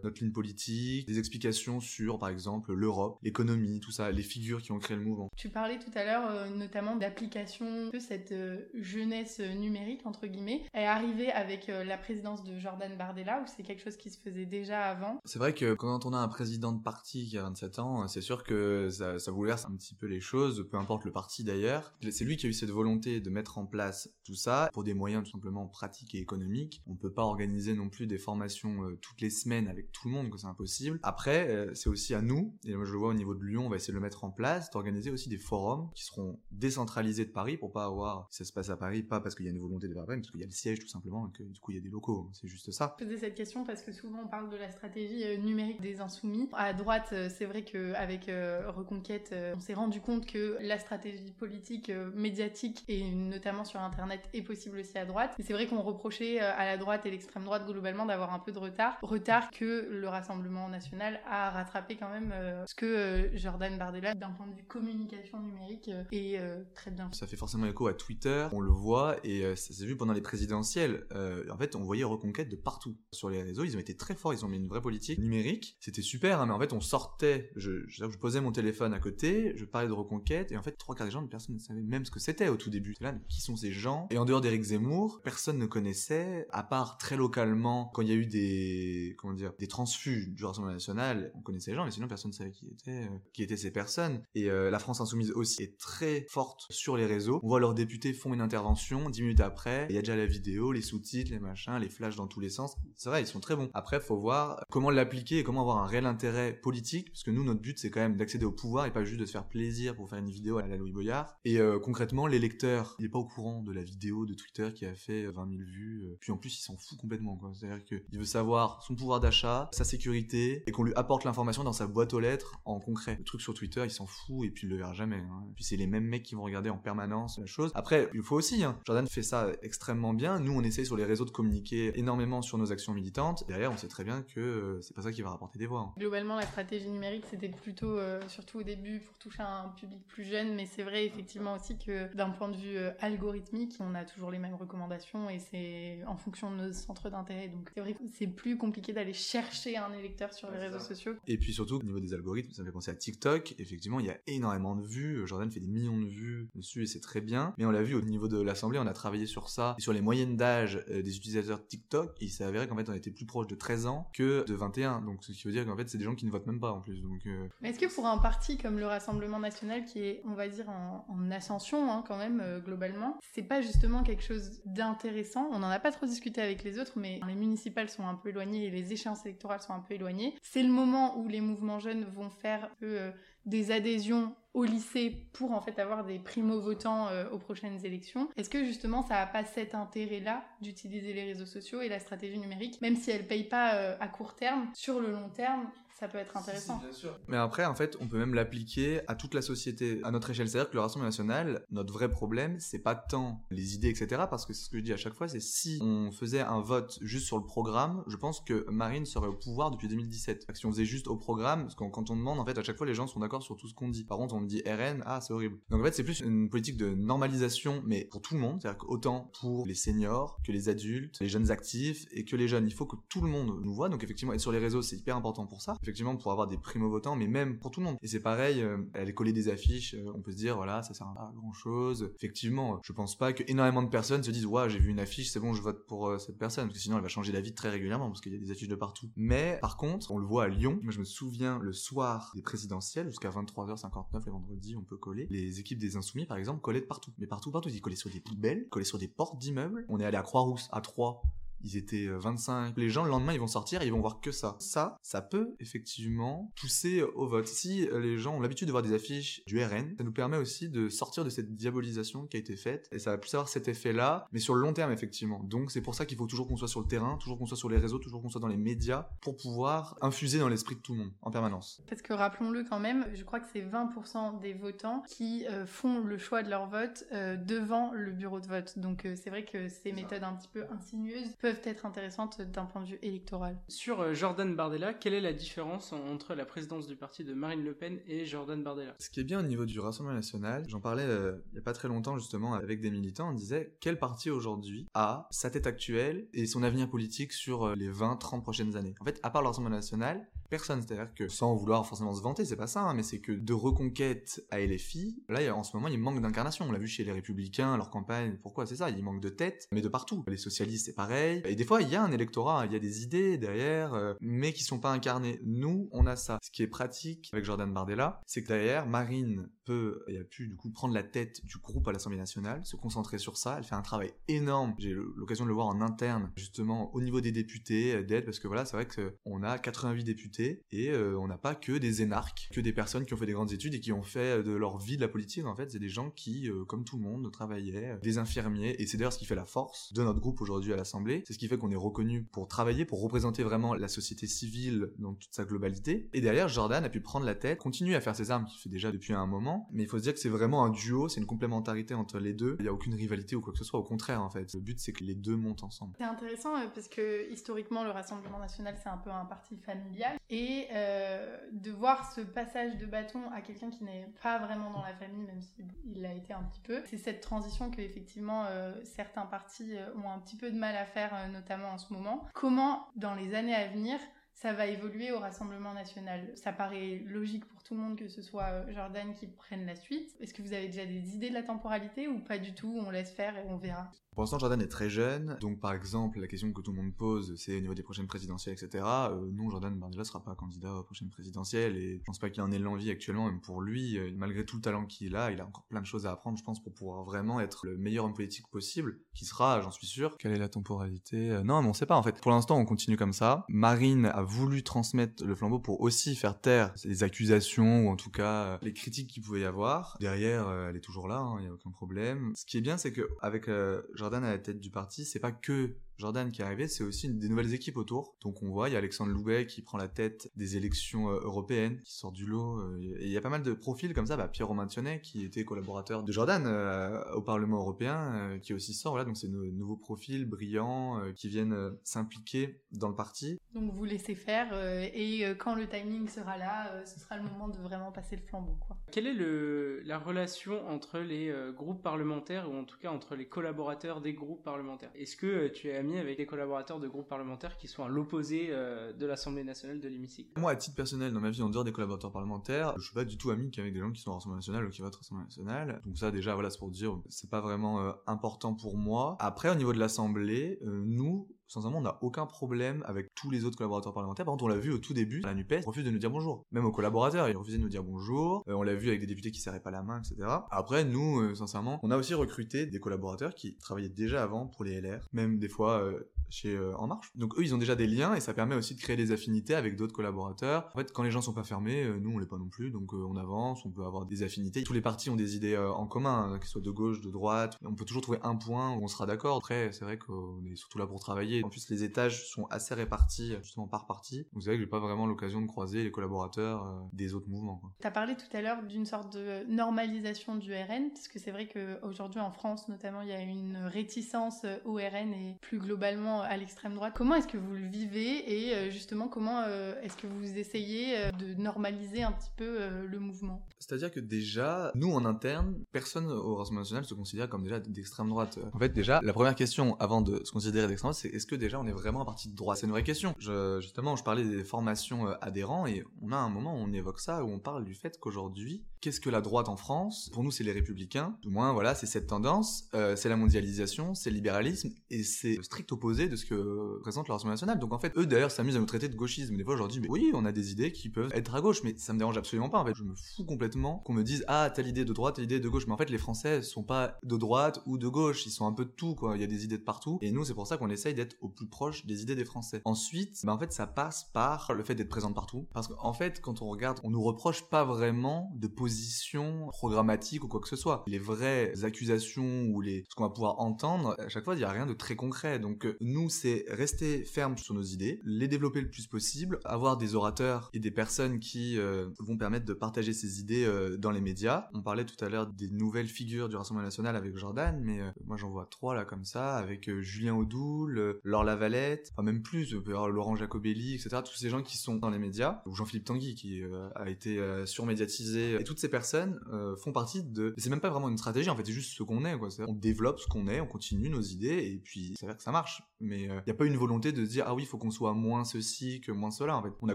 notre 0.03 0.23
ligne 0.23 0.33
politique, 0.33 1.07
des 1.07 1.19
explications 1.19 1.81
sur 1.81 1.98
par 2.19 2.29
exemple, 2.29 2.73
l'Europe, 2.73 3.19
l'économie, 3.23 3.81
tout 3.81 3.91
ça, 3.91 4.11
les 4.11 4.23
figures 4.23 4.63
qui 4.63 4.73
ont 4.73 4.79
créé 4.79 4.97
le 4.97 5.03
mouvement. 5.03 5.29
Tu 5.37 5.49
parlais 5.49 5.79
tout 5.79 5.91
à 5.95 6.05
l'heure 6.05 6.31
euh, 6.31 6.49
notamment 6.49 6.97
d'application 6.97 7.91
de 7.91 7.99
cette 7.99 8.33
euh, 8.33 8.69
jeunesse 8.75 9.41
numérique, 9.41 10.03
entre 10.05 10.27
guillemets, 10.27 10.65
est 10.75 10.85
arrivée 10.85 11.31
avec 11.31 11.69
euh, 11.69 11.85
la 11.85 11.99
présidence 11.99 12.45
de 12.45 12.59
Jordan 12.59 12.97
Bardella 12.97 13.41
ou 13.41 13.47
c'est 13.47 13.63
quelque 13.63 13.83
chose 13.83 13.97
qui 13.97 14.11
se 14.11 14.19
faisait 14.21 14.47
déjà 14.47 14.85
avant? 14.85 15.19
C'est 15.25 15.39
vrai 15.39 15.55
que 15.55 15.75
quand 15.75 16.07
on 16.07 16.13
a 16.13 16.19
un 16.19 16.29
président 16.29 16.73
de 16.73 16.83
parti 16.83 17.27
qui 17.29 17.39
a 17.39 17.43
27 17.43 17.79
ans, 17.79 18.09
c'est 18.09 18.21
sûr 18.21 18.45
que 18.45 18.89
ça, 18.91 19.19
ça 19.19 19.33
bouleverse 19.33 19.67
un 19.67 19.77
petit 19.77 19.95
peu 19.95 20.07
les 20.07 20.21
choses, 20.21 20.67
peu 20.71 20.77
importe 20.77 21.05
le 21.05 21.13
parti 21.13 21.45
d'ailleurs. 21.45 21.95
C'est 22.11 22.25
lui 22.25 22.37
qui 22.37 22.47
a 22.47 22.49
eu 22.49 22.53
cette 22.53 22.71
volonté 22.71 23.21
de 23.21 23.31
mettre 23.31 23.59
en 23.59 23.67
place 23.67 24.09
tout 24.25 24.35
ça 24.35 24.71
pour 24.73 24.85
des 24.85 24.95
moyens 24.95 25.25
tout 25.25 25.33
simplement 25.33 25.67
pratiques 25.67 26.15
et 26.15 26.19
économiques. 26.19 26.83
On 26.87 26.95
peut 26.95 27.13
pas 27.13 27.23
organiser 27.23 27.75
non 27.75 27.89
plus 27.89 28.07
des 28.07 28.19
formations 28.19 28.81
toutes 29.01 29.21
les 29.21 29.31
semaines 29.31 29.69
avec 29.69 29.91
tout 29.93 30.09
le 30.09 30.15
monde, 30.15 30.31
que 30.31 30.39
c'est 30.39 30.47
impossible. 30.47 31.01
Après, 31.03 31.69
c'est 31.75 31.88
c'est 31.89 31.93
aussi 31.93 32.15
à 32.15 32.21
nous, 32.21 32.55
et 32.67 32.75
moi 32.75 32.85
je 32.85 32.93
le 32.93 32.99
vois 32.99 33.09
au 33.09 33.15
niveau 33.15 33.35
de 33.35 33.43
Lyon, 33.43 33.65
on 33.67 33.69
va 33.71 33.77
essayer 33.77 33.93
de 33.93 33.99
le 33.99 34.03
mettre 34.03 34.25
en 34.25 34.31
place, 34.31 34.71
d'organiser 34.71 35.11
aussi 35.11 35.31
des 35.31 35.39
forums 35.39 35.89
qui 35.95 36.05
seront 36.05 36.39
décentralisés 36.51 37.25
de 37.25 37.31
Paris 37.31 37.57
pour 37.57 37.73
pas 37.73 37.87
avoir, 37.87 38.29
ça 38.31 38.45
se 38.45 38.53
passe 38.53 38.69
à 38.69 38.77
Paris, 38.77 39.03
pas 39.03 39.21
parce 39.21 39.35
qu'il 39.35 39.47
y 39.47 39.49
a 39.49 39.53
une 39.53 39.59
volonté 39.59 39.89
de 39.89 39.95
faire 39.95 40.05
Paris, 40.05 40.19
parce 40.19 40.31
qu'il 40.31 40.41
y 40.41 40.45
a 40.45 40.47
le 40.47 40.53
siège 40.53 40.81
tout 40.81 40.89
simplement, 40.89 41.27
et 41.29 41.37
que 41.37 41.43
du 41.43 41.59
coup 41.61 41.71
il 41.71 41.77
y 41.77 41.79
a 41.79 41.83
des 41.83 41.89
locaux, 41.89 42.27
hein. 42.29 42.33
c'est 42.35 42.49
juste 42.49 42.71
ça. 42.71 42.95
Je 42.99 43.05
posais 43.05 43.17
cette 43.17 43.35
question 43.35 43.65
parce 43.65 43.83
que 43.83 43.93
souvent 43.93 44.21
on 44.25 44.29
parle 44.29 44.51
de 44.51 44.57
la 44.57 44.71
stratégie 44.71 45.25
euh, 45.25 45.39
numérique 45.39 45.81
des 45.81 46.01
insoumis. 46.01 46.49
À 46.53 46.75
droite, 46.75 47.09
euh, 47.13 47.31
c'est 47.35 47.47
vrai 47.47 47.63
qu'avec 47.63 48.29
euh, 48.29 48.71
Reconquête, 48.71 49.35
on 49.57 49.61
s'est 49.61 49.75
rendu 49.75 50.01
compte 50.01 50.27
que 50.27 50.59
la 50.61 50.79
stratégie 50.79 51.33
politique, 51.33 51.91
médiatique, 52.15 52.85
et 52.89 53.11
notamment 53.11 53.65
sur 53.65 53.81
Internet, 53.81 54.29
est 54.35 54.43
possible 54.43 54.79
aussi 54.79 54.99
à 54.99 55.07
droite. 55.07 55.35
Et 55.39 55.43
c'est 55.43 55.53
vrai 55.53 55.67
qu'on 55.67 55.81
reprochait 55.81 56.41
à 56.41 56.65
la 56.65 56.77
droite 56.77 57.07
et 57.07 57.11
l'extrême 57.11 57.45
droite 57.45 57.67
globalement 57.67 58.05
d'avoir 58.05 58.35
un 58.35 58.39
peu 58.39 58.53
de 58.53 58.59
retard. 58.59 58.99
Retard 59.03 59.51
que 59.51 59.89
le 59.91 60.09
Rassemblement 60.09 60.69
national 60.69 61.21
a 61.27 61.51
rattrapé 61.51 61.78
quand 61.99 62.11
même 62.11 62.35
ce 62.67 62.75
que 62.75 63.31
Jordan 63.35 63.79
Bardella, 63.79 64.15
d'un 64.15 64.31
point 64.31 64.47
de 64.47 64.55
vue 64.55 64.65
communication 64.65 65.41
numérique, 65.41 65.91
est 66.13 66.41
très 66.75 66.91
bien. 66.91 67.11
Ça 67.13 67.27
fait 67.27 67.37
forcément 67.37 67.67
écho 67.67 67.87
à 67.87 67.95
Twitter, 67.95 68.49
on 68.53 68.61
le 68.61 68.71
voit, 68.71 69.17
et 69.25 69.43
ça 69.57 69.75
s'est 69.75 69.87
vu 69.87 69.97
pendant 69.97 70.13
les 70.13 70.21
présidentielles. 70.21 71.07
en 71.15 71.57
fait, 71.57 71.77
on 71.77 71.83
voyait 71.83 72.05
Reconquête 72.09 72.49
de 72.49 72.57
partout 72.57 72.97
sur 73.13 73.31
les 73.31 73.43
réseaux. 73.43 73.65
Ils 73.65 73.77
ont 73.77 73.81
été 73.81 73.97
très 73.97 74.15
forts, 74.15 74.33
ils 74.33 74.45
ont 74.45 74.49
mis 74.49 74.57
une 74.57 74.69
vraie 74.69 74.81
politique 74.81 75.19
numérique. 75.19 75.77
C'était 75.81 76.03
super, 76.03 76.41
hein, 76.41 76.47
mais 76.47 76.53
en 76.53 76.59
fait, 76.59 76.73
on 76.73 76.81
sortait. 76.81 77.51
Je, 77.57 77.87
je, 77.87 78.09
je, 78.09 78.19
posais 78.19 78.41
mon 78.41 78.53
téléphone 78.53 78.95
à 78.95 78.99
côté, 78.99 79.53
je 79.57 79.65
parlais 79.65 79.89
de 79.89 79.93
Reconquête, 79.93 80.53
et 80.53 80.57
en 80.57 80.63
fait, 80.63 80.73
trois 80.73 80.95
quarts 80.95 81.07
des 81.07 81.13
gens, 81.13 81.27
personne 81.27 81.57
ne 81.57 81.61
savait 81.61 81.83
même 81.83 82.05
ce 82.05 82.11
que 82.11 82.21
c'était 82.21 82.49
au 82.49 82.57
tout 82.57 82.71
début. 82.71 82.95
Là, 83.01 83.13
mais 83.13 83.21
qui 83.29 83.41
sont 83.41 83.57
ces 83.57 83.73
gens? 83.73 84.07
Et 84.11 84.19
en 84.19 84.25
dehors 84.25 84.41
d'Éric 84.41 84.63
Zemmour, 84.63 85.21
personne 85.23 85.59
ne 85.59 85.67
connaissait, 85.67 86.47
à 86.51 86.63
part 86.63 86.99
très 86.99 87.17
localement, 87.17 87.91
quand 87.95 88.03
il 88.03 88.09
y 88.09 88.13
a 88.13 88.15
eu 88.15 88.27
des, 88.27 89.15
comment 89.19 89.35
dire, 89.35 89.53
des 89.59 89.69
transfuges 89.69 90.29
du 90.31 90.45
Rassemblement 90.45 90.75
National, 90.75 91.33
on 91.35 91.41
connaissait 91.41 91.68
les 91.69 91.75
gens, 91.75 91.85
mais 91.85 91.91
sinon 91.91 92.09
personne 92.09 92.31
ne 92.31 92.35
savait 92.37 92.51
qui 92.51 92.67
étaient, 92.67 93.05
euh, 93.05 93.19
qui 93.33 93.43
étaient 93.43 93.57
ces 93.57 93.71
personnes. 93.71 94.23
Et 94.35 94.51
euh, 94.51 94.71
la 94.71 94.79
France 94.79 95.01
Insoumise 95.01 95.33
aussi 95.33 95.63
est 95.63 95.79
très 95.79 96.27
forte 96.29 96.67
sur 96.71 96.97
les 96.97 97.07
réseaux. 97.07 97.41
On 97.43 97.49
voit 97.49 97.61
leurs 97.61 97.75
députés 97.75 98.13
font 98.13 98.35
une 98.35 98.41
intervention, 98.41 99.11
dix 99.11 99.23
minutes 99.23 99.41
après, 99.41 99.87
il 99.91 99.95
y 99.95 99.99
a 99.99 100.03
déjà 100.03 100.17
la 100.17 100.27
vidéo, 100.27 100.73
les 100.73 100.83
sous-titres, 100.83 101.31
les 101.31 101.39
machins, 101.39 101.77
les 101.79 101.89
flashs 101.89 102.17
dans 102.17 102.27
tous 102.27 102.41
les 102.41 102.51
sens. 102.51 102.77
C'est 102.97 103.09
vrai, 103.09 103.23
ils 103.23 103.27
sont 103.27 103.41
très 103.41 103.57
bons. 103.57 103.71
Après, 103.75 104.01
faut 104.01 104.19
voir 104.19 104.61
comment 104.71 104.91
l'appliquer 104.91 105.39
et 105.39 105.45
comment 105.45 105.61
avoir 105.61 105.79
un 105.79 105.87
réel 105.87 106.07
intérêt 106.07 106.55
politique, 106.55 107.11
parce 107.13 107.23
que 107.23 107.31
nous, 107.31 107.45
notre 107.45 107.61
but, 107.61 107.79
c'est 107.79 107.91
quand 107.91 108.01
même 108.01 108.17
d'accéder 108.17 108.45
au 108.45 108.53
pouvoir 108.53 108.87
et 108.87 108.93
pas 108.93 109.05
juste 109.05 109.21
de 109.21 109.27
se 109.27 109.33
faire 109.33 109.47
plaisir 109.47 109.95
pour 109.95 110.09
faire 110.09 110.19
une 110.19 110.31
vidéo 110.31 110.59
à 110.59 110.67
la 110.67 110.77
Louis 110.77 110.93
Boyard. 110.93 111.37
Et 111.45 111.59
euh, 111.59 111.79
concrètement, 111.79 112.27
l'électeur, 112.27 112.97
il 112.99 113.07
est 113.07 113.11
pas 113.11 113.19
au 113.19 113.27
courant 113.27 113.63
de 113.63 113.73
la 113.73 113.83
vidéo 113.83 114.27
de 114.27 114.35
Twitter 114.35 114.71
qui 114.75 114.87
a 114.87 114.95
fait 114.95 115.27
20 115.27 115.49
000 115.49 115.63
vues. 115.63 116.03
Euh. 116.05 116.17
Puis 116.21 116.33
en 116.33 116.37
plus, 116.37 116.59
il 116.59 116.63
s'en 116.63 116.77
fout 116.77 116.99
complètement. 116.99 117.39
C'est-à-dire 117.55 117.85
qu'il 117.85 118.19
veut 118.19 118.25
savoir 118.25 118.83
son 118.83 118.95
pouvoir 118.95 119.21
d'achat, 119.21 119.69
sa 119.73 119.85
sécurité, 119.85 120.63
et 120.67 120.73
qu'on 120.73 120.83
lui 120.83 120.95
apporte 120.95 121.25
l'information 121.25 121.58
dans 121.65 121.73
sa 121.73 121.87
boîte 121.87 122.15
aux 122.15 122.21
lettres 122.21 122.61
en 122.65 122.81
concret. 122.81 123.17
Le 123.19 123.25
truc 123.25 123.41
sur 123.41 123.55
Twitter, 123.55 123.83
il 123.85 123.91
s'en 123.91 124.07
fout 124.07 124.47
et 124.47 124.51
puis 124.51 124.67
il 124.67 124.71
le 124.71 124.77
verra 124.77 124.95
jamais. 124.95 125.17
Hein. 125.17 125.45
Puis 125.55 125.65
c'est 125.65 125.77
les 125.77 125.87
mêmes 125.87 126.05
mecs 126.05 126.23
qui 126.23 126.35
vont 126.35 126.43
regarder 126.43 126.71
en 126.71 126.79
permanence 126.79 127.39
la 127.39 127.47
chose. 127.47 127.71
Après, 127.75 128.09
il 128.15 128.23
faut 128.23 128.37
aussi, 128.37 128.65
hein. 128.65 128.79
Jordan 128.87 129.07
fait 129.07 129.23
ça 129.23 129.49
extrêmement 129.63 130.15
bien. 130.15 130.41
Nous, 130.41 130.53
on 130.53 130.63
essaye 130.63 130.87
sur 130.87 130.97
les 130.97 131.05
réseaux 131.05 131.25
de 131.25 131.31
communiquer 131.31 131.99
énormément 131.99 132.43
sur 132.43 132.59
nos 132.59 132.73
actions 132.73 132.93
militantes. 132.95 133.45
Derrière, 133.49 133.73
on 133.73 133.77
sait 133.77 133.89
très 133.89 134.05
bien 134.05 134.23
que 134.23 134.41
euh, 134.41 134.81
c'est 134.83 134.95
pas 134.95 135.03
ça 135.03 135.13
qui 135.13 135.23
va 135.23 135.31
rapporter 135.31 135.59
des 135.59 135.67
voix. 135.67 135.81
Hein. 135.81 135.95
Globalement, 135.99 136.37
la 136.37 136.47
stratégie 136.47 136.89
numérique, 136.89 137.25
c'était 137.31 137.49
plutôt, 137.49 137.99
euh, 137.99 138.21
surtout 138.29 138.61
au 138.61 138.63
début, 138.63 139.01
pour 139.01 139.19
toucher 139.19 139.43
un 139.43 139.69
public 139.77 140.07
plus 140.09 140.25
jeune, 140.25 140.55
mais 140.55 140.67
c'est 140.67 140.83
vrai 140.83 141.07
effectivement 141.07 141.55
aussi 141.55 141.79
que 141.79 142.15
d'un 142.15 142.31
point 142.31 142.49
de 142.49 142.57
vue 142.57 142.77
euh, 142.77 142.91
algorithmique, 143.01 143.75
on 143.81 143.95
a 143.95 144.05
toujours 144.05 144.31
les 144.31 144.39
mêmes 144.39 144.55
recommandations 144.55 145.29
et 145.31 145.39
c'est 145.39 145.99
en 146.07 146.17
fonction 146.17 146.51
de 146.51 146.57
nos 146.57 146.73
centres 146.73 147.11
d'intérêt. 147.11 147.49
Donc 147.49 147.71
c'est 147.75 147.81
vrai 147.81 147.95
que 147.95 148.01
c'est 148.17 148.27
plus 148.27 148.57
compliqué 148.57 148.93
d'aller 148.93 149.13
chercher 149.13 149.77
un 149.77 149.93
électeur 149.93 150.33
sur 150.33 150.51
les 150.51 150.59
réseaux 150.59 150.79
sociaux. 150.79 151.15
Et 151.27 151.39
puis 151.39 151.48
surtout, 151.53 151.77
au 151.77 151.83
niveau 151.83 152.01
des 152.01 152.15
algorithmes, 152.15 152.53
ça 152.53 152.63
me 152.63 152.67
fait 152.67 152.73
penser 152.73 152.91
à 152.91 152.95
TikTok. 152.95 153.55
Effectivement, 153.59 154.01
il 154.01 154.07
y 154.07 154.11
a 154.11 154.19
énormément 154.27 154.77
de 154.77 154.87
vues. 154.87 155.27
Jordan 155.27 155.51
fait 155.51 155.61
des 155.61 155.69
millions 155.69 155.99
de 155.99 156.07
vues 156.07 156.49
dessus 156.55 156.83
et 156.83 156.87
c'est 156.87 157.01
très 157.01 157.21
bien. 157.21 157.55
Mais 157.59 157.65
on 157.65 157.71
l'a 157.71 157.83
vu 157.83 157.95
au 157.95 158.01
niveau 158.01 158.29
de 158.29 158.41
l'Assemblée, 158.41 158.79
on 158.79 158.87
a 158.87 158.93
travaillé 158.93 159.27
sur 159.27 159.49
ça, 159.49 159.77
sur 159.79 159.93
les 159.93 160.01
moyennes 160.01 160.37
d'âge 160.37 160.85
des 160.89 161.17
utilisateurs 161.17 161.67
TikTok. 161.67 162.17
Et 162.21 162.27
il 162.27 162.31
s'est 162.31 162.45
avéré 162.45 162.69
qu'en 162.69 162.77
fait, 162.77 162.89
on 162.89 162.95
était 162.95 163.11
plus 163.11 163.27
proche 163.27 163.47
de 163.47 163.55
13 163.55 163.87
ans 163.87 164.09
que 164.13 164.45
de 164.47 164.55
21. 164.55 165.03
Donc, 165.03 165.25
ce 165.25 165.33
qui 165.33 165.47
veut 165.47 165.53
dire 165.53 165.67
qu'en 165.67 165.77
fait, 165.77 165.89
c'est 165.89 165.99
des 165.99 166.05
gens 166.05 166.15
qui 166.15 166.27
ne 166.27 166.31
votent 166.31 166.47
même 166.47 166.61
pas 166.61 166.73
en 166.73 166.81
plus. 166.81 167.03
Donc, 167.03 167.27
euh, 167.27 167.49
Mais 167.61 167.71
est-ce 167.71 167.79
que 167.79 167.93
pour 167.93 168.07
un 168.07 168.19
parti 168.19 168.57
comme 168.57 168.79
le 168.79 168.87
Rassemblement 168.87 169.39
National, 169.39 169.85
qui 169.85 170.01
est, 170.01 170.23
on 170.25 170.35
va 170.35 170.49
dire, 170.49 170.69
en, 170.69 171.05
ascension 171.31 171.93
hein, 171.93 172.03
quand 172.09 172.17
même, 172.17 172.41
euh, 172.41 172.59
globalement, 172.59 173.19
c'est 173.35 173.43
pas 173.43 173.61
justement 173.61 174.03
quelque 174.03 174.23
chose 174.23 174.61
d'intéressant? 174.65 175.49
On 175.53 175.59
n'en 175.59 175.69
a 175.69 175.79
pas 175.79 175.93
trop 175.93 176.07
discuté 176.07 176.41
avec 176.41 176.65
les 176.65 176.79
autres, 176.79 176.93
mais 176.97 177.21
les 177.27 177.35
municipales 177.35 177.91
sont 177.91 178.07
un 178.07 178.15
peu 178.15 178.31
éloignées 178.31 178.67
et 178.67 178.71
les 178.71 178.93
échéances 178.93 179.25
électorales 179.27 179.61
sont 179.61 179.75
un 179.75 179.81
peu 179.81 179.95
éloignées. 179.95 180.35
C'est 180.43 180.63
le 180.63 180.73
moment 180.73 181.19
où 181.19 181.28
les 181.29 181.41
mouvements 181.41 181.79
jeunes 181.79 182.05
vont 182.05 182.31
faire 182.31 182.71
euh, 182.83 183.11
des 183.47 183.71
adhésions 183.71 184.35
au 184.59 184.65
lycée 184.65 185.29
pour 185.33 185.53
en 185.53 185.61
fait 185.61 185.79
avoir 185.79 186.05
des 186.05 186.19
primo-votants 186.19 187.09
euh, 187.09 187.31
aux 187.31 187.39
prochaines 187.39 187.85
élections. 187.85 188.29
Est-ce 188.37 188.51
que 188.51 188.65
justement 188.65 189.03
ça 189.03 189.15
n'a 189.15 189.27
pas 189.27 189.45
cet 189.45 189.73
intérêt-là 189.75 190.45
d'utiliser 190.61 191.13
les 191.13 191.25
réseaux 191.25 191.47
sociaux 191.47 191.81
et 191.81 191.89
la 191.89 192.01
stratégie 192.01 192.39
numérique, 192.41 192.81
même 192.81 192.97
si 192.97 193.13
elle 193.13 193.29
paye 193.29 193.45
pas 193.45 193.75
euh, 193.75 193.97
à 194.01 194.09
court 194.09 194.35
terme, 194.35 194.67
sur 194.75 194.99
le 194.99 195.13
long 195.13 195.29
terme, 195.29 195.69
ça 195.99 196.07
peut 196.07 196.19
être 196.19 196.37
intéressant? 196.37 196.79
bien 196.79 196.93
sûr. 196.93 197.19
Mais 197.27 197.37
après, 197.37 197.65
en 197.65 197.75
fait, 197.75 197.97
on 198.01 198.07
peut 198.07 198.19
même 198.19 198.35
l'appliquer 198.35 199.01
à 199.09 199.17
toute 199.17 199.35
la 199.35 199.43
société, 199.43 200.01
à 200.05 200.13
notre 200.13 200.31
échelle. 200.31 200.49
C'est-à-dire 200.49 200.71
que 200.71 200.77
le 200.77 200.81
Rassemblement 200.81 201.09
national, 201.09 201.65
notre 201.71 201.93
vrai 201.93 202.09
problème, 202.09 202.61
c'est 202.61 202.79
pas 202.79 202.95
tant 202.95 203.43
les 203.51 203.75
idées, 203.75 203.89
etc. 203.89 204.23
Parce 204.31 204.47
que 204.47 204.53
c'est 204.53 204.65
ce 204.65 204.71
que 204.71 204.79
je 204.79 204.85
dis 204.85 204.93
à 204.93 204.97
chaque 204.97 205.15
fois, 205.15 205.27
c'est 205.27 205.41
si 205.41 205.81
on 205.83 206.13
faisait 206.13 206.41
un 206.41 206.61
vote 206.61 206.99
juste 207.03 207.27
sur 207.27 207.37
le 207.37 207.45
programme, 207.45 208.05
je 208.07 208.17
pense 208.17 208.41
que 208.41 208.65
Marine 208.71 209.07
serait 209.07 209.27
au 209.27 209.33
pouvoir 209.33 209.73
depuis 209.73 209.89
2017. 209.89 210.47
Si 210.55 210.67
on 210.67 210.71
faisait 210.71 210.85
juste 210.85 211.09
au 211.09 211.17
programme, 211.17 211.63
parce 211.63 211.75
que 211.75 211.83
quand 211.83 212.11
on 212.11 212.17
demande, 212.17 212.39
en 212.39 212.45
fait, 212.45 212.57
à 212.57 212.63
chaque 212.63 212.77
fois, 212.77 212.87
les 212.87 212.95
gens 212.95 213.09
sont 213.09 213.19
d'accord 213.19 213.43
sur 213.43 213.57
tout 213.57 213.67
ce 213.67 213.75
qu'on 213.75 213.89
dit. 213.89 214.05
Par 214.05 214.19
contre, 214.19 214.37
on 214.37 214.41
me 214.41 214.48
dit 214.49 214.63
RN, 214.67 215.03
ah, 215.07 215.21
c'est 215.21 215.33
horrible. 215.33 215.59
Donc 215.71 215.81
en 215.81 215.85
fait, 215.85 215.93
c'est 215.93 216.05
plus 216.05 216.21
une 216.21 216.51
politique 216.51 216.77
de 216.77 216.91
normalisation, 216.95 217.83
mais 217.87 218.05
pour 218.05 218.21
tout 218.21 218.35
le 218.35 218.41
monde. 218.41 218.59
C'est-à-dire 218.61 218.79
qu'autant 218.79 219.31
pour 219.41 219.67
les 219.67 219.75
seniors 219.75 220.39
que 220.45 220.53
les 220.53 220.69
adultes, 220.69 221.19
les 221.21 221.29
jeunes 221.29 221.51
actifs 221.51 222.07
et 222.13 222.25
que 222.25 222.37
les 222.37 222.49
jeunes. 222.49 222.67
Il 222.67 222.75
faut 222.75 222.87
que 222.87 222.97
tout 223.09 223.21
le 223.21 223.29
monde 223.29 223.61
nous 223.63 223.75
voit. 223.75 223.89
Donc 223.89 224.05
effectivement, 224.05 224.33
et 224.33 224.39
sur 224.39 224.53
les 224.53 224.59
réseaux, 224.59 224.83
c'est 224.83 224.97
hyper 224.97 225.17
important 225.17 225.47
pour 225.47 225.63
ça 225.63 225.77
effectivement 225.83 226.17
pour 226.17 226.33
avoir 226.33 226.47
des 226.47 226.59
primo-votants, 226.59 227.17
mais 227.17 227.27
même 227.27 227.59
pour 227.59 227.71
tout 227.71 227.81
le 227.81 227.87
monde. 227.87 227.97
Et 228.03 228.09
c'est 228.09 228.21
pareil, 228.21 228.61
euh, 228.61 228.79
elle 228.95 229.09
est 229.09 229.15
coller 229.15 229.33
des 229.33 229.49
affiches, 229.49 229.95
euh, 229.95 230.13
on 230.15 230.21
peut 230.21 230.33
se 230.33 230.37
dire, 230.37 230.57
voilà, 230.57 230.83
ça 230.83 230.95
sert 230.95 231.07
à 231.07 231.33
grand 231.35 231.53
chose. 231.53 232.13
Effectivement, 232.17 232.79
je 232.83 232.93
pense 232.93 233.17
pas 233.17 233.33
que 233.33 233.43
énormément 233.47 233.83
de 233.83 233.89
personnes 233.89 234.23
se 234.23 234.31
disent, 234.31 234.47
ouais, 234.47 234.69
j'ai 234.69 234.79
vu 234.79 234.91
une 234.91 235.01
affiche, 235.01 235.31
c'est 235.31 235.41
bon, 235.41 235.55
je 235.55 235.63
vote 235.63 235.87
pour 235.87 236.09
euh, 236.09 236.19
cette 236.19 236.39
personne, 236.39 236.67
parce 236.67 236.79
que 236.79 236.83
sinon 236.83 236.97
elle 236.97 237.03
va 237.03 237.09
changer 237.09 237.33
d'avis 237.33 237.55
très 237.55 237.71
régulièrement, 237.71 238.09
parce 238.09 238.21
qu'il 238.21 238.33
y 238.33 238.37
a 238.37 238.39
des 238.39 238.51
affiches 238.51 238.69
de 238.69 238.75
partout. 238.75 239.11
Mais 239.17 239.59
par 239.61 239.77
contre, 239.77 240.11
on 240.11 240.19
le 240.19 240.27
voit 240.27 240.45
à 240.45 240.49
Lyon, 240.49 240.79
moi 240.83 240.93
je 240.93 240.99
me 240.99 241.05
souviens 241.05 241.59
le 241.59 241.73
soir 241.73 242.33
des 242.35 242.43
présidentielles, 242.43 243.09
jusqu'à 243.09 243.31
23h59 243.31 244.25
les 244.27 244.33
vendredis, 244.39 244.77
on 244.77 244.83
peut 244.83 244.97
coller. 244.97 245.27
Les 245.31 245.61
équipes 245.61 245.79
des 245.79 245.97
Insoumis, 245.97 246.27
par 246.27 246.37
exemple, 246.37 246.61
collaient 246.61 246.81
de 246.81 246.87
partout. 246.87 247.13
Mais 247.19 247.27
partout, 247.27 247.51
partout, 247.51 247.69
ils 247.69 247.81
collaient 247.81 247.97
sur 247.97 248.11
des 248.11 248.21
poubelles, 248.21 248.69
collaient 248.69 248.85
sur 248.85 248.99
des 248.99 249.09
portes 249.09 249.39
d'immeubles. 249.39 249.85
On 249.89 250.01
est 250.01 250.05
allé 250.05 250.17
à 250.17 250.23
Croix-Rousse, 250.23 250.69
à 250.73 250.81
Troyes, 250.81 251.23
ils 251.63 251.77
étaient 251.77 252.07
25. 252.07 252.69
Euh, 252.69 252.73
les 252.77 252.91
gens, 252.91 253.05
le 253.05 253.11
lendemain, 253.11 253.33
ils 253.33 253.41
vont 253.41 253.47
sortir 253.47 253.83
et 253.83 253.87
ils 253.87 253.93
vont 253.93 254.01
voir 254.01 254.21
que 254.21 254.33
ça. 254.33 254.57
Ça, 254.59 254.99
ça 255.03 255.23
peut 255.23 255.55
effectivement 255.61 256.53
pousser 256.61 257.03
au 257.03 257.27
vote. 257.27 257.47
Si 257.47 257.89
euh, 257.89 258.01
les 258.01 258.19
gens 258.19 258.37
ont 258.37 258.41
l'habitude 258.41 258.67
de 258.67 258.73
voir 258.73 258.83
des 258.83 258.93
affiches 258.93 259.43
du 259.47 259.63
RN, 259.63 259.95
ça 259.97 260.05
nous 260.05 260.13
permet 260.13 260.37
aussi 260.37 260.69
de 260.69 260.89
sortir 260.89 261.25
de 261.25 261.31
cette 261.31 261.55
diabolisation 261.55 262.27
qui 262.27 262.37
a 262.37 262.41
été 262.41 262.57
faite. 262.57 262.89
Et 262.93 262.99
ça 262.99 263.11
va 263.11 263.19
plus 263.19 263.33
avoir 263.35 263.49
cet 263.49 263.69
effet-là, 263.69 264.27
mais 264.33 264.39
sur 264.39 264.55
le 264.55 264.61
long 264.61 264.73
terme, 264.73 264.93
effectivement. 264.93 265.43
Donc, 265.45 265.71
c'est 265.71 265.81
pour 265.81 265.95
ça 265.95 266.07
qu'il 266.07 266.17
faut 266.17 266.27
toujours 266.27 266.49
qu'on 266.49 266.57
soit 266.57 266.69
sur 266.69 266.81
le 266.81 266.87
terrain, 266.87 267.17
toujours 267.19 267.39
qu'on 267.39 267.47
soit 267.47 267.57
sur 267.57 267.69
les 267.69 267.79
réseaux, 267.79 267.99
toujours 267.99 268.23
qu'on 268.23 268.29
soit 268.29 268.41
dans 268.41 268.49
les 268.49 268.57
médias, 268.57 269.09
pour 269.21 269.37
pouvoir 269.37 269.97
infuser 270.01 270.39
dans 270.39 270.49
l'esprit 270.49 270.77
de 270.77 270.81
tout 270.81 270.93
le 270.93 271.01
monde, 271.01 271.13
en 271.23 271.31
permanence. 271.31 271.83
Parce 271.89 272.03
que 272.03 272.13
rappelons-le 272.13 272.65
quand 272.65 272.81
même, 272.81 273.07
je 273.15 273.25
crois 273.25 273.41
que 273.41 273.47
c'est 273.53 273.63
20% 273.63 274.41
des 274.41 274.55
votants 274.55 275.03
qui 275.09 275.47
euh, 275.47 275.67
font 275.67 276.01
le 276.01 276.19
choix 276.19 276.43
de 276.43 276.51
leur 276.51 276.69
vote 276.69 277.05
devant 277.13 277.93
le 277.93 278.13
bureau 278.13 278.41
de 278.41 278.47
vote. 278.47 278.79
Donc, 278.79 279.07
c'est 279.15 279.31
vrai 279.31 279.45
que 279.45 279.69
ces 279.69 279.93
méthodes 279.93 280.23
un 280.23 280.35
petit 280.35 280.49
peu 280.49 280.65
insinueuses 280.71 281.35
peuvent 281.41 281.48
être 281.65 281.87
intéressantes 281.87 282.41
d'un 282.41 282.65
point 282.65 282.83
de 282.83 282.89
vue 282.89 282.99
électoral. 283.03 283.59
Sur 283.69 284.01
euh, 284.01 284.15
Jordan 284.15 284.55
Bardella, 284.55 284.95
quelle 284.95 285.15
est 285.15 285.21
la 285.21 285.33
différence 285.33 285.93
entre 285.93 286.35
la 286.35 286.45
présidence 286.45 286.87
du 286.87 286.97
parti 286.97 287.25
de 287.25 287.35
Marine 287.35 287.65
Le 287.65 287.75
Pen 287.75 287.99
et 288.07 288.25
Jordan 288.25 288.63
Bardella? 288.63 288.95
Ce 288.99 289.11
qui 289.11 289.21
est 289.21 289.25
bien 289.25 289.41
au 289.41 289.43
niveau 289.43 289.65
du 289.65 289.81
Rassemblement 289.81 290.17
national, 290.17 290.65
j'en 290.69 290.81
parlais 290.81 291.05
euh, 291.05 291.39
il 291.51 291.55
n'y 291.55 291.59
a 291.59 291.63
pas 291.63 291.73
très 291.73 291.89
longtemps 291.89 292.19
justement 292.19 292.55
avec 292.55 292.81
des 292.81 292.91
militants, 292.91 293.31
on 293.31 293.35
disait 293.35 293.77
quel 293.81 293.99
parti 293.99 294.31
aujourd'hui 294.31 294.87
a 294.95 295.29
sa 295.31 295.51
tête 295.51 295.67
actuelle 295.67 296.29
et 296.33 296.47
son 296.47 296.63
avenir 296.63 296.89
politique 296.89 297.33
sur 297.33 297.65
euh, 297.65 297.75
les 297.75 297.91
20-30 297.91 298.43
prochaines 298.43 298.77
années? 298.77 298.95
En 299.01 299.05
fait, 299.05 299.21
à 299.23 299.31
part 299.31 299.43
le 299.43 299.49
Rassemblement 299.49 299.77
national, 299.77 300.29
personne. 300.49 300.83
C'est-à-dire 300.83 301.13
que 301.15 301.29
sans 301.29 301.55
vouloir 301.55 301.87
forcément 301.87 302.15
se 302.15 302.23
vanter, 302.23 302.45
c'est 302.45 302.57
pas 302.57 302.67
ça, 302.67 302.83
hein, 302.83 302.95
mais 302.95 303.03
c'est 303.03 303.21
que 303.21 303.33
de 303.33 303.53
reconquête 303.53 304.45
à 304.51 304.61
LFI, 304.61 305.23
là 305.29 305.55
en 305.55 305.63
ce 305.63 305.77
moment 305.77 305.89
il 305.89 305.99
manque 305.99 306.21
d'incarnation. 306.21 306.67
On 306.69 306.73
l'a 306.73 306.79
vu 306.79 306.89
chez 306.89 307.05
les 307.05 307.13
Républicains, 307.13 307.77
leur 307.77 307.91
campagne. 307.91 308.39
Pourquoi? 308.43 308.67
C'est 308.67 308.77
ça 308.77 308.91
Il 308.91 309.03
manque 309.03 309.21
de 309.21 309.29
tête, 309.29 309.69
mais 309.73 309.81
de 309.81 309.89
partout. 309.89 310.25
Les 310.27 310.37
socialistes 310.37 310.87
c'est 310.87 310.95
pareil. 310.95 311.43
Et 311.45 311.55
des 311.55 311.65
fois 311.65 311.83
il 311.83 311.89
y 311.89 311.97
a 311.97 312.03
un 312.03 312.13
électorat, 312.13 312.67
il 312.67 312.73
y 312.73 312.77
a 312.77 312.79
des 312.79 313.03
idées 313.03 313.39
derrière, 313.39 313.95
euh, 313.95 314.15
mais 314.21 314.53
qui 314.53 314.65
sont 314.65 314.81
pas 314.81 314.91
incarnées. 314.91 315.41
Nous 315.45 315.89
on 315.93 316.07
a 316.07 316.17
ça. 316.17 316.39
Ce 316.43 316.51
qui 316.51 316.63
est 316.63 316.69
pratique 316.69 317.29
avec 317.33 317.45
Jordan 317.45 317.73
Bardella, 317.73 318.21
c'est 318.27 318.43
que 318.43 318.49
derrière 318.49 318.87
Marine 318.87 319.49
peut 319.65 320.03
et 320.09 320.19
a 320.19 320.25
pu 320.25 320.49
du 320.49 320.57
coup 320.57 320.71
prendre 320.71 320.95
la 320.95 321.03
tête 321.03 321.45
du 321.45 321.59
groupe 321.59 321.87
à 321.89 321.93
l'Assemblée 321.93 322.19
nationale, 322.19 322.65
se 322.65 322.77
concentrer 322.77 323.19
sur 323.19 323.37
ça. 323.37 323.57
Elle 323.59 323.65
fait 323.65 323.75
un 323.75 323.83
travail 323.83 324.13
énorme. 324.29 324.75
J'ai 324.79 324.95
l'occasion 324.95 325.45
de 325.45 325.49
le 325.49 325.55
voir 325.55 325.67
en 325.67 325.81
interne, 325.81 326.31
justement 326.37 326.95
au 326.95 327.01
niveau 327.01 327.21
des 327.21 327.33
députés, 327.33 328.03
d'aide, 328.05 328.25
parce 328.25 328.39
que 328.39 328.49
voilà 328.49 328.65
c'est 328.65 328.77
vrai 328.77 328.89
qu'on 328.89 329.43
a 329.43 329.59
88 329.59 330.05
députés 330.05 330.38
et 330.39 330.95
on 330.95 331.27
n'a 331.27 331.39
pas 331.39 331.55
que 331.55 331.73
des 331.73 332.03
énarques, 332.03 332.49
que 332.53 332.61
des 332.61 332.73
personnes 332.73 333.05
qui 333.05 333.15
ont 333.15 333.17
fait 333.17 333.27
des 333.27 333.33
grandes 333.33 333.53
études 333.53 333.75
et 333.75 333.81
qui 333.81 333.93
ont 333.93 334.03
fait 334.03 334.43
de 334.43 334.53
leur 334.53 334.79
vie 334.79 334.97
de 334.97 335.03
la 335.03 335.09
politique. 335.09 335.45
En 335.47 335.55
fait, 335.55 335.71
c'est 335.71 335.79
des 335.79 335.89
gens 335.89 336.11
qui, 336.11 336.49
comme 336.67 336.85
tout 336.85 336.97
le 336.97 337.03
monde, 337.03 337.31
travaillaient, 337.31 337.99
des 338.03 338.19
infirmiers 338.19 338.77
et 338.79 338.87
c'est 338.87 338.97
d'ailleurs 338.97 339.13
ce 339.13 339.19
qui 339.19 339.27
fait 339.27 339.35
la 339.35 339.45
force 339.45 339.93
de 339.93 340.03
notre 340.03 340.21
groupe 340.21 340.41
aujourd'hui 340.41 340.73
à 340.73 340.77
l'Assemblée. 340.77 341.23
C'est 341.27 341.33
ce 341.33 341.39
qui 341.39 341.49
fait 341.49 341.59
qu'on 341.59 341.71
est 341.71 341.77
reconnu 341.77 342.25
pour 342.25 342.49
travailler, 342.49 342.85
pour 342.85 343.01
représenter 343.01 343.43
vraiment 343.43 343.75
la 343.75 343.89
société 343.89 344.27
civile 344.27 344.93
dans 344.99 345.15
toute 345.15 345.35
sa 345.35 345.45
globalité. 345.45 346.09
Et 346.13 346.21
derrière, 346.21 346.49
Jordan 346.49 346.85
a 346.85 346.89
pu 346.89 347.01
prendre 347.01 347.27
la 347.27 347.35
tête, 347.35 347.59
continuer 347.59 347.95
à 347.95 348.01
faire 348.01 348.17
ses 348.17 348.31
armes 348.31 348.45
qu'il 348.47 348.61
fait 348.61 348.69
déjà 348.69 348.93
depuis 348.93 349.13
un 349.13 349.27
moment, 349.27 349.69
mais 349.73 349.83
il 349.83 349.89
faut 349.89 349.99
se 349.99 350.03
dire 350.03 350.15
que 350.15 350.21
c'est 350.21 350.29
vraiment 350.29 350.65
un 350.65 350.71
duo, 350.71 351.09
c'est 351.09 351.21
une 351.21 351.27
complémentarité 351.27 351.95
entre 351.95 352.19
les 352.19 352.33
deux. 352.33 352.57
Il 352.59 352.63
n'y 352.63 352.69
a 352.69 352.73
aucune 352.73 352.95
rivalité 352.95 353.37
ou 353.37 353.41
quoi 353.41 353.53
que 353.53 353.59
ce 353.59 353.65
soit, 353.65 353.81
au 353.81 353.85
contraire 353.85 354.23
en 354.23 354.31
fait. 354.31 354.53
Le 354.55 354.61
but 354.61 354.79
c'est 354.79 354.93
que 354.93 355.05
les 355.05 355.15
deux 355.15 355.37
montent 355.37 355.63
ensemble. 355.63 355.95
C'est 355.99 356.05
intéressant 356.05 356.57
euh, 356.57 356.67
parce 356.75 356.89
que 356.89 357.31
historiquement 357.31 357.85
le 357.85 357.91
Rassemblement 357.91 358.39
national 358.39 358.77
c'est 358.83 358.89
un 358.89 358.99
peu 358.99 359.11
un 359.11 359.25
parti 359.25 359.57
familial 359.57 360.17
et 360.31 360.69
euh, 360.73 361.39
de 361.53 361.71
voir 361.71 362.13
ce 362.13 362.21
passage 362.21 362.77
de 362.77 362.87
bâton 362.87 363.31
à 363.35 363.41
quelqu'un 363.41 363.71
qui 363.71 363.85
n'est 363.85 364.09
pas 364.23 364.39
vraiment 364.39 364.71
dans 364.71 364.83
la 364.83 364.95
famille, 364.95 365.25
même 365.25 365.41
s'il 365.41 366.03
l'a 366.03 366.13
été 366.13 366.33
un 366.33 366.43
petit 366.43 366.61
peu, 366.61 366.83
c'est 366.87 366.99
cette 366.99 367.21
transition 367.21 367.71
que 367.71 367.81
effectivement 367.81 368.45
euh, 368.47 368.75
certains 368.85 369.27
partis 369.27 369.75
ont 370.05 370.11
un 370.11 370.19
petit 370.19 370.37
peu 370.37 370.51
de 370.51 370.59
mal 370.59 370.77
à 370.77 370.85
faire, 370.85 371.13
notamment 371.31 371.71
en 371.71 371.79
ce 371.79 371.93
moment. 371.93 372.27
Comment 372.35 372.89
dans 372.97 373.15
les 373.15 373.35
années 373.35 373.55
à 373.55 373.69
venir 373.69 373.99
ça 374.41 374.53
va 374.53 374.67
évoluer 374.67 375.11
au 375.11 375.19
Rassemblement 375.19 375.75
national. 375.75 376.31
Ça 376.37 376.53
paraît 376.53 377.03
logique 377.07 377.45
pour 377.47 377.61
tout 377.65 377.75
le 377.75 377.81
monde 377.81 377.99
que 377.99 378.09
ce 378.09 378.23
soit 378.23 378.45
euh, 378.45 378.73
Jordan 378.73 379.13
qui 379.15 379.27
prenne 379.27 379.67
la 379.67 379.75
suite. 379.75 380.15
Est-ce 380.21 380.33
que 380.33 380.43
vous 380.43 380.53
avez 380.53 380.69
déjà 380.69 380.87
des 380.87 381.17
idées 381.17 381.29
de 381.29 381.35
la 381.35 381.43
temporalité 381.43 382.07
ou 382.07 382.21
pas 382.21 382.39
du 382.39 382.55
tout? 382.55 382.81
On 382.87 382.91
laisse 382.91 383.11
faire 383.11 383.37
et 383.37 383.45
on 383.49 383.57
verra. 383.57 383.91
Pour 384.19 384.25
l'instant, 384.25 384.41
Jordan 384.41 384.61
est 384.61 384.67
très 384.69 384.91
jeune, 384.91 385.37
donc 385.41 385.61
par 385.61 385.73
exemple, 385.73 386.19
la 386.19 386.27
question 386.27 386.53
que 386.53 386.61
tout 386.61 386.73
le 386.73 386.83
monde 386.83 386.93
pose, 386.93 387.37
c'est 387.37 387.57
au 387.57 387.61
niveau 387.61 387.75
des 387.75 387.85
prochaines 387.85 388.09
présidentielles, 388.09 388.57
etc. 388.61 388.85
Euh, 388.85 389.31
non, 389.33 389.49
Jordan 389.49 389.73
Bardella 389.79 390.03
sera 390.03 390.25
pas 390.25 390.35
candidat 390.35 390.75
aux 390.75 390.83
prochaines 390.83 391.11
présidentielles, 391.11 391.77
et 391.77 391.99
je 391.99 392.03
pense 392.03 392.19
pas 392.19 392.29
qu'il 392.29 392.43
en 392.43 392.51
ait 392.51 392.59
l'envie 392.59 392.91
actuellement, 392.91 393.27
même 393.27 393.41
pour 393.41 393.61
lui, 393.61 393.97
euh, 393.97 394.11
malgré 394.17 394.45
tout 394.45 394.57
le 394.57 394.63
talent 394.63 394.87
qu'il 394.87 395.15
a, 395.15 395.31
il 395.31 395.41
a 395.41 395.47
encore 395.47 395.67
plein 395.69 395.81
de 395.81 395.87
choses 395.87 396.05
à 396.05 396.11
apprendre, 396.11 396.37
je 396.37 396.43
pense, 396.43 396.61
pour 396.61 396.75
pouvoir 396.75 397.05
vraiment 397.05 397.39
être 397.39 397.65
le 397.65 397.79
meilleur 397.79 398.07
homme 398.07 398.15
politique 398.15 398.49
possible, 398.49 398.99
qui 399.15 399.25
sera, 399.25 399.61
j'en 399.61 399.71
suis 399.71 399.87
sûr. 399.87 400.17
Quelle 400.19 400.33
est 400.33 400.39
la 400.39 400.49
temporalité? 400.49 401.31
Euh, 401.31 401.45
Non, 401.45 401.63
mais 401.63 401.69
on 401.69 401.75
sait 401.75 401.87
pas 401.87 401.97
en 401.97 402.03
fait. 402.03 402.21
Pour 402.21 402.33
l'instant, 402.33 402.59
on 402.59 402.65
continue 402.65 402.97
comme 402.97 403.13
ça. 403.13 403.45
Marine 403.49 404.07
a 404.07 404.25
voulu 404.29 404.63
transmettre 404.63 405.25
le 405.25 405.35
flambeau 405.35 405.59
pour 405.59 405.81
aussi 405.81 406.15
faire 406.15 406.41
taire 406.41 406.75
les 406.85 407.03
accusations, 407.03 407.87
ou 407.87 407.91
en 407.91 407.97
tout 407.97 408.11
cas 408.11 408.59
les 408.63 408.73
critiques 408.73 409.11
qu'il 409.11 409.23
pouvait 409.23 409.41
y 409.41 409.45
avoir. 409.45 409.97
Derrière, 410.01 410.51
elle 410.69 410.77
est 410.77 410.81
toujours 410.81 411.09
là, 411.09 411.25
il 411.39 411.43
hein, 411.43 411.47
y 411.47 411.49
a 411.49 411.53
aucun 411.53 411.71
problème. 411.71 412.33
Ce 412.37 412.45
qui 412.45 412.59
est 412.59 412.63
bien, 412.63 412.79
c'est 412.79 412.93
que 412.93 413.09
avec 413.21 413.51
Jordan 413.95 414.25
à 414.25 414.31
la 414.31 414.39
tête 414.39 414.61
du 414.61 414.71
parti, 414.71 415.05
c'est 415.05 415.21
pas 415.21 415.33
que 415.33 415.77
Jordan 415.99 416.31
qui 416.31 416.43
est 416.43 416.45
arrivé, 416.45 416.69
c'est 416.69 416.85
aussi 416.85 417.07
une 417.07 417.19
des 417.19 417.29
nouvelles 417.29 417.53
équipes 417.55 417.77
autour. 417.77 418.17
Donc 418.23 418.43
on 418.43 418.49
voit, 418.49 418.69
il 418.69 418.73
y 418.73 418.75
a 418.77 418.79
Alexandre 418.79 419.11
Loubet 419.11 419.47
qui 419.47 419.63
prend 419.63 419.79
la 419.79 419.89
tête 419.89 420.31
des 420.37 420.57
élections 420.57 421.11
euh, 421.11 421.21
européennes, 421.23 421.81
qui 421.83 421.93
sort 421.93 422.13
du 422.13 422.25
lot. 422.25 422.61
Euh, 422.61 422.97
et 423.01 423.07
il 423.07 423.11
y 423.11 423.17
a 423.17 423.21
pas 423.21 423.31
mal 423.31 423.43
de 423.43 423.53
profils 423.53 423.93
comme 423.93 424.07
ça. 424.07 424.17
Bah, 424.17 424.29
Pierre 424.29 424.49
Romain 424.49 424.69
qui 425.03 425.25
était 425.25 425.45
collaborateur 425.45 426.05
de 426.05 426.13
Jordan 426.13 426.45
euh, 426.47 427.03
au 427.15 427.23
Parlement 427.23 427.59
européen, 427.59 428.39
qui 428.43 428.55
aussi 428.55 428.75
sort. 428.75 428.93
Voilà, 428.93 429.05
donc 429.05 429.17
c'est 429.17 429.31
de 429.31 429.51
nouveaux 429.51 429.77
profils 429.77 430.25
brillants 430.25 431.01
qui 431.17 431.29
viennent 431.29 431.73
s'impliquer 431.85 432.63
dans 432.73 432.89
le 432.89 432.95
parti. 432.95 433.39
Donc 433.55 433.73
vous 433.73 433.85
laissez 433.85 434.15
faire 434.15 434.53
et 434.95 435.25
quand 435.39 435.55
le 435.55 435.67
timing 435.67 436.09
sera 436.09 436.37
là, 436.37 436.85
ce 436.85 437.01
sera 437.01 437.17
le 437.17 437.23
moment 437.23 437.49
de 437.49 437.59
vraiment 437.59 437.93
passer 437.93 438.17
le 438.17 438.23
flambeau. 438.23 438.57
Quoi. 438.67 438.77
Quelle 438.91 439.07
est 439.07 439.15
le, 439.15 439.81
la 439.85 439.99
relation 439.99 440.67
entre 440.69 440.99
les 440.99 441.35
groupes 441.55 441.83
parlementaires 441.83 442.51
ou 442.51 442.55
en 442.55 442.65
tout 442.65 442.79
cas 442.79 442.91
entre 442.91 443.17
les 443.17 443.27
collaborateurs 443.27 444.01
des 444.01 444.13
groupes 444.13 444.45
parlementaires? 444.45 444.91
Est-ce 444.95 445.17
que 445.17 445.49
tu 445.49 445.71
avec 445.97 446.17
des 446.17 446.27
collaborateurs 446.27 446.81
de 446.81 446.89
groupes 446.89 447.09
parlementaires 447.09 447.57
qui 447.57 447.69
sont 447.69 447.85
à 447.85 447.89
l'opposé 447.89 448.49
euh, 448.51 448.93
de 448.93 449.07
l'Assemblée 449.07 449.45
nationale 449.45 449.81
de 449.81 449.89
l'hémicycle. 449.89 450.39
Moi, 450.39 450.51
à 450.51 450.57
titre 450.57 450.77
personnel, 450.77 451.13
dans 451.13 451.21
ma 451.21 451.31
vie 451.31 451.43
en 451.43 451.49
dehors 451.49 451.65
des 451.65 451.73
collaborateurs 451.73 452.13
parlementaires, 452.13 452.75
je 452.77 452.85
suis 452.85 452.95
pas 452.95 453.05
du 453.05 453.17
tout 453.17 453.31
ami 453.31 453.51
qu'avec 453.51 453.73
des 453.73 453.81
gens 453.81 453.91
qui 453.91 454.03
sont 454.03 454.13
à 454.13 454.15
l'Assemblée 454.15 454.37
nationale 454.37 454.67
ou 454.67 454.69
qui 454.69 454.83
votent 454.83 454.95
à 454.95 454.99
l'Assemblée 454.99 455.25
nationale. 455.25 455.81
Donc 455.87 455.97
ça, 455.97 456.11
déjà, 456.11 456.35
voilà, 456.35 456.51
c'est 456.51 456.59
pour 456.59 456.71
dire, 456.71 457.01
c'est 457.09 457.31
pas 457.31 457.41
vraiment 457.41 457.81
euh, 457.81 457.93
important 458.07 458.55
pour 458.55 458.77
moi. 458.77 459.17
Après, 459.21 459.49
au 459.49 459.55
niveau 459.55 459.73
de 459.73 459.79
l'Assemblée, 459.79 460.59
euh, 460.67 460.83
nous, 460.85 461.29
sincèrement, 461.49 461.79
on 461.79 461.83
n'a 461.83 461.99
aucun 462.03 462.27
problème 462.27 462.83
avec 462.87 463.15
tous 463.15 463.31
les 463.31 463.45
autres 463.45 463.57
collaborateurs 463.57 463.93
parlementaires. 463.93 464.25
Par 464.25 464.33
contre, 464.33 464.45
on 464.45 464.49
l'a 464.49 464.57
vu 464.57 464.73
au 464.73 464.79
tout 464.79 464.95
début, 464.95 465.21
la 465.21 465.35
NUPES 465.35 465.65
refuse 465.67 465.85
de 465.85 465.91
nous 465.91 465.99
dire 465.99 466.11
bonjour. 466.11 466.45
Même 466.53 466.65
aux 466.65 466.73
collaborateurs, 466.73 467.29
ils 467.29 467.37
refusaient 467.37 467.59
de 467.59 467.63
nous 467.63 467.69
dire 467.69 467.83
bonjour. 467.83 468.43
on 468.47 468.63
l'a 468.63 468.75
vu 468.75 468.89
avec 468.89 469.01
des 469.01 469.07
députés 469.07 469.31
qui 469.31 469.41
serraient 469.41 469.61
pas 469.61 469.71
la 469.71 469.83
main, 469.83 470.01
etc. 470.01 470.29
Après, 470.51 470.85
nous, 470.85 471.35
sincèrement, 471.35 471.81
on 471.83 471.91
a 471.91 471.97
aussi 471.97 472.15
recruté 472.15 472.67
des 472.67 472.81
collaborateurs 472.81 473.35
qui 473.35 473.57
travaillaient 473.57 473.89
déjà 473.89 474.23
avant 474.23 474.47
pour 474.47 474.65
les 474.65 474.81
LR. 474.81 475.09
Même 475.13 475.39
des 475.39 475.49
fois, 475.49 475.83
chez 476.31 476.55
euh, 476.55 476.77
En 476.77 476.87
Marche. 476.87 477.11
Donc 477.15 477.39
eux, 477.39 477.43
ils 477.43 477.55
ont 477.55 477.59
déjà 477.59 477.75
des 477.75 477.87
liens 477.87 478.15
et 478.15 478.21
ça 478.21 478.35
permet 478.35 478.55
aussi 478.55 478.75
de 478.75 478.81
créer 478.81 478.97
des 478.97 479.13
affinités 479.13 479.55
avec 479.55 479.77
d'autres 479.77 479.95
collaborateurs. 479.95 480.69
En 480.75 480.79
fait, 480.79 480.93
quand 480.93 481.03
les 481.03 481.11
gens 481.11 481.23
sont 481.23 481.33
pas 481.33 481.45
fermés, 481.45 481.85
euh, 481.85 481.99
nous 481.99 482.11
on 482.11 482.19
l'est 482.19 482.27
pas 482.27 482.39
non 482.39 482.49
plus, 482.49 482.71
donc 482.71 482.93
euh, 482.95 483.05
on 483.09 483.17
avance, 483.17 483.65
on 483.65 483.71
peut 483.71 483.85
avoir 483.85 484.07
des 484.07 484.23
affinités. 484.23 484.63
Tous 484.63 484.73
les 484.73 484.81
partis 484.81 485.11
ont 485.11 485.17
des 485.17 485.37
idées 485.37 485.57
en 485.57 485.87
commun, 485.87 486.33
hein, 486.33 486.39
qu'ils 486.39 486.49
soient 486.49 486.61
de 486.61 486.71
gauche, 486.71 487.01
de 487.01 487.11
droite. 487.11 487.57
On 487.65 487.75
peut 487.75 487.85
toujours 487.85 488.03
trouver 488.03 488.19
un 488.23 488.37
point 488.37 488.73
où 488.75 488.83
on 488.83 488.89
sera 488.89 489.07
d'accord. 489.07 489.37
Après, 489.37 489.71
c'est 489.73 489.85
vrai 489.85 489.99
qu'on 489.99 490.45
est 490.51 490.57
surtout 490.57 490.79
là 490.79 490.87
pour 490.87 491.01
travailler. 491.01 491.43
En 491.45 491.49
plus, 491.49 491.69
les 491.71 491.85
étages 491.85 492.29
sont 492.29 492.47
assez 492.51 492.75
répartis 492.75 493.35
justement 493.43 493.67
par 493.67 493.87
parti. 493.87 494.27
Vous 494.33 494.43
savez 494.43 494.57
que 494.57 494.63
j'ai 494.63 494.69
pas 494.69 494.81
vraiment 494.81 495.07
l'occasion 495.07 495.41
de 495.41 495.47
croiser 495.47 495.85
les 495.85 495.91
collaborateurs 495.91 496.89
des 496.93 497.15
autres 497.15 497.29
mouvements. 497.29 497.61
Tu 497.81 497.87
as 497.87 497.91
parlé 497.91 498.17
tout 498.17 498.37
à 498.37 498.43
l'heure 498.43 498.63
d'une 498.63 498.87
sorte 498.87 499.15
de 499.15 499.45
normalisation 499.49 500.37
du 500.37 500.53
RN, 500.53 500.91
parce 500.91 501.09
que 501.09 501.19
c'est 501.19 501.31
vrai 501.31 501.49
qu'aujourd'hui 501.49 502.21
en 502.21 502.31
France 502.31 502.69
notamment, 502.69 503.03
il 503.03 503.09
y 503.09 503.13
a 503.13 503.21
une 503.21 503.57
réticence 503.57 504.45
au 504.65 504.75
RN 504.75 505.13
et 505.13 505.37
plus 505.41 505.59
globalement 505.59 506.18
à 506.23 506.37
l'extrême 506.37 506.75
droite. 506.75 506.93
Comment 506.97 507.17
est-ce 507.17 507.29
que 507.29 507.39
vous 507.39 507.55
le 507.55 507.67
vivez 507.67 508.47
et 508.47 508.55
euh, 508.55 508.71
justement 508.71 509.09
comment 509.09 509.43
euh, 509.47 509.75
est-ce 509.83 509.97
que 509.97 510.07
vous 510.07 510.39
essayez 510.39 510.99
euh, 510.99 511.11
de 511.13 511.35
normaliser 511.35 512.03
un 512.03 512.13
petit 512.13 512.31
peu 512.37 512.59
le 512.87 512.99
mouvement? 512.99 513.47
C'est-à-dire 513.59 513.91
que 513.91 514.01
déjà, 514.01 514.71
nous 514.75 514.93
en 514.93 515.05
interne, 515.05 515.57
personne 515.73 516.07
au 516.07 516.37
Rassemblement 516.37 516.63
national 516.63 516.85
se 516.85 516.95
considère 516.95 517.29
comme 517.29 517.43
déjà 517.43 517.61
d'extrême 517.61 518.09
droite. 518.09 518.39
En 518.53 518.59
fait, 518.59 518.71
déjà, 518.71 519.01
la 519.03 519.13
première 519.13 519.35
question 519.35 519.77
avant 519.81 520.01
de 520.01 520.25
se 520.25 520.33
considérer 520.33 520.67
d'extrême 520.67 520.93
droite, 520.93 521.03
c'est 521.03 521.09
est-ce 521.09 521.27
que 521.27 521.35
déjà 521.35 521.61
on 521.61 521.67
est 521.67 521.73
vraiment 521.73 522.03
un 522.03 522.05
parti 522.05 522.29
de 522.29 522.37
droite? 522.37 522.59
C'est 522.59 522.67
une 522.67 522.73
vraie 522.73 522.83
question. 522.83 523.15
Justement, 523.19 523.97
je 523.97 524.05
parlais 524.05 524.25
des 524.25 524.45
formations 524.45 525.09
adhérents 525.21 525.67
et 525.67 525.85
on 526.03 526.13
a 526.13 526.17
un 526.17 526.29
moment 526.29 526.55
où 526.55 526.59
on 526.59 526.73
évoque 526.73 527.01
ça, 527.01 527.25
où 527.25 527.29
on 527.29 527.39
parle 527.39 527.65
du 527.65 527.75
fait 527.75 527.99
qu'aujourd'hui, 527.99 528.65
qu'est-ce 528.81 529.01
que 529.01 529.11
la 529.11 529.21
droite 529.21 529.49
en 529.49 529.57
France? 529.57 530.11
Pour 530.13 530.23
nous, 530.25 530.31
c'est 530.31 530.45
les 530.45 530.53
républicains. 530.53 531.17
Du 531.23 531.29
moins, 531.29 531.53
voilà, 531.53 531.75
c'est 531.75 531.87
cette 531.87 532.07
tendance, 532.07 532.69
c'est 532.73 533.09
la 533.09 533.17
mondialisation, 533.17 533.95
c'est 533.95 534.11
le 534.11 534.17
libéralisme 534.17 534.71
et 534.91 535.03
c'est 535.03 535.43
strict 535.43 535.71
opposé 535.73 536.08
de 536.09 536.17
ce 536.17 536.25
que 536.25 536.79
présente 536.81 537.09
l'Assemblée 537.09 537.33
nationale. 537.33 537.59
Donc 537.59 537.73
en 537.73 537.79
fait, 537.79 537.97
eux 537.97 538.07
d'ailleurs 538.07 538.31
s'amusent 538.31 538.57
à 538.57 538.61
nous 538.61 538.67
traiter 538.67 538.89
de 538.89 538.97
gauchisme. 538.97 539.37
Des 539.37 539.45
fois, 539.45 539.55
je 539.55 539.59
leur 539.59 539.69
dis, 539.69 539.81
mais 539.81 539.89
oui, 539.89 540.11
on 540.15 540.25
a 540.25 540.33
des 540.33 540.53
idées 540.53 540.73
qui 540.73 540.89
peuvent 540.89 541.11
être 541.15 541.35
à 541.35 541.41
gauche, 541.41 541.63
mais 541.65 541.75
ça 541.77 541.93
me 541.93 541.99
dérange 541.99 542.17
absolument 542.17 542.49
pas. 542.49 542.59
En 542.59 542.65
fait, 542.65 542.75
je 542.75 542.85
me 542.85 542.95
fous 542.95 543.25
complètement 543.25 543.79
qu'on 543.79 543.93
me 543.93 544.03
dise, 544.03 544.25
ah, 544.29 544.51
telle 544.51 544.67
idée 544.67 544.85
de 544.85 544.93
droite, 544.93 545.17
telle 545.17 545.25
idée 545.25 545.41
de 545.41 545.49
gauche. 545.49 545.67
Mais 545.67 545.73
en 545.73 545.77
fait, 545.77 545.91
les 545.91 545.99
Français 545.99 546.43
sont 546.43 546.63
pas 546.63 546.99
de 547.03 547.17
droite 547.17 547.63
ou 547.67 547.79
de 547.79 547.89
gauche, 547.89 548.27
ils 548.27 548.31
sont 548.31 548.47
un 548.47 548.53
peu 548.53 548.65
de 548.65 548.71
tout, 548.71 548.95
quoi. 548.95 549.17
Il 549.17 549.21
y 549.21 549.25
a 549.25 549.29
des 549.29 549.45
idées 549.45 549.59
de 549.59 549.65
partout. 549.65 549.99
Et 550.01 550.13
nous, 550.13 550.25
c'est 550.25 550.35
pour 550.35 550.47
ça 550.47 550.57
qu'on 550.57 550.71
essaye 550.71 550.95
d'être 550.95 551.17
au 551.21 551.29
plus 551.29 551.47
proche 551.47 551.87
des 551.87 552.03
idées 552.03 552.15
des 552.15 552.25
Français. 552.25 552.63
Ensuite, 552.65 553.21
bah, 553.25 553.33
en 553.33 553.39
fait, 553.39 553.53
ça 553.53 553.67
passe 553.67 554.05
par 554.13 554.53
le 554.55 554.63
fait 554.65 554.75
d'être 554.75 554.89
présent 554.89 555.13
partout. 555.13 555.47
Parce 555.53 555.69
qu'en 555.69 555.93
fait, 555.93 556.21
quand 556.21 556.43
on 556.43 556.49
regarde, 556.49 556.81
on 556.85 556.91
nous 556.91 557.03
reproche 557.03 557.49
pas 557.49 557.65
vraiment 557.65 558.33
de 558.37 558.47
position 558.47 559.49
programmatique 559.49 560.25
ou 560.25 560.29
quoi 560.29 560.41
que 560.41 560.49
ce 560.49 560.57
soit. 560.57 560.85
Les 560.87 560.99
vraies 560.99 561.65
accusations 561.65 562.47
ou 562.49 562.61
les, 562.61 562.85
ce 562.89 562.95
qu'on 562.95 563.05
va 563.05 563.11
pouvoir 563.11 563.41
entendre, 563.41 563.95
à 563.99 564.09
chaque 564.09 564.25
fois, 564.25 564.35
il 564.35 564.41
y 564.41 564.45
a 564.45 564.51
rien 564.51 564.67
de 564.67 564.75
très 564.75 564.97
concret. 564.97 565.39
Donc, 565.39 565.67
euh, 565.67 565.77
c'est 566.09 566.45
rester 566.49 567.05
ferme 567.05 567.37
sur 567.37 567.55
nos 567.55 567.63
idées, 567.63 568.01
les 568.05 568.29
développer 568.29 568.61
le 568.61 568.71
plus 568.71 568.87
possible, 568.87 569.41
avoir 569.45 569.77
des 569.77 569.97
orateurs 569.97 570.51
et 570.53 570.61
des 570.61 570.71
personnes 570.71 571.19
qui 571.19 571.59
euh, 571.59 571.89
vont 571.99 572.17
permettre 572.17 572.47
de 572.47 572.53
partager 572.53 572.93
ces 572.93 573.21
idées 573.21 573.45
euh, 573.45 573.77
dans 573.77 573.91
les 573.91 574.01
médias. 574.01 574.49
On 574.55 574.63
parlait 574.63 574.85
tout 574.85 575.03
à 575.05 575.09
l'heure 575.09 575.27
des 575.27 575.49
nouvelles 575.51 575.89
figures 575.89 576.29
du 576.29 576.37
Rassemblement 576.37 576.67
national 576.67 576.95
avec 576.95 577.17
Jordan, 577.17 577.61
mais 577.61 577.81
euh, 577.81 577.91
moi 578.05 578.17
j'en 578.17 578.31
vois 578.31 578.47
trois 578.47 578.77
là 578.77 578.85
comme 578.85 579.05
ça, 579.05 579.37
avec 579.37 579.69
Julien 579.81 580.15
Audoul, 580.15 581.01
Laure 581.03 581.25
Lavalette, 581.25 581.91
enfin 581.93 582.03
même 582.03 582.23
plus, 582.23 582.55
Laurent 582.67 583.17
Jacobelli, 583.17 583.75
etc. 583.75 584.03
Tous 584.05 584.17
ces 584.17 584.31
gens 584.31 584.43
qui 584.43 584.59
sont 584.59 584.77
dans 584.77 584.91
les 584.91 584.99
médias, 584.99 585.43
ou 585.47 585.55
Jean-Philippe 585.55 585.87
Tanguy 585.87 586.15
qui 586.15 586.43
a 586.75 586.89
été 586.89 587.21
surmédiatisé, 587.47 588.41
et 588.41 588.45
toutes 588.45 588.59
ces 588.59 588.69
personnes 588.69 589.19
font 589.59 589.73
partie 589.73 590.05
de... 590.05 590.35
C'est 590.37 590.51
même 590.51 590.61
pas 590.61 590.71
vraiment 590.71 590.89
une 590.89 590.99
stratégie, 590.99 591.31
en 591.31 591.37
fait 591.37 591.45
c'est 591.47 591.53
juste 591.53 591.77
ce 591.77 591.83
qu'on 591.83 592.05
est, 592.05 592.19
quoi. 592.19 592.29
on 592.47 592.53
développe 592.53 593.01
ce 593.01 593.07
qu'on 593.07 593.27
est, 593.27 593.41
on 593.41 593.47
continue 593.47 593.89
nos 593.89 594.03
idées, 594.03 594.53
et 594.53 594.61
puis 594.63 594.95
c'est 594.99 595.07
vrai 595.07 595.17
que 595.17 595.23
ça 595.23 595.33
marche 595.33 595.63
mais 595.89 596.03
il 596.03 596.11
euh, 596.11 596.21
n'y 596.27 596.31
a 596.31 596.35
pas 596.35 596.45
une 596.45 596.57
volonté 596.57 596.93
de 596.93 597.05
dire 597.05 597.25
ah 597.27 597.35
oui, 597.35 597.43
il 597.43 597.47
faut 597.47 597.59
qu'on 597.59 597.71
soit 597.71 597.95
moins 597.95 598.25
ceci 598.25 598.81
que 598.81 598.93
moins 598.93 599.11
cela. 599.11 599.37
En 599.37 599.43
fait, 599.43 599.53
on 599.61 599.69
a 599.69 599.75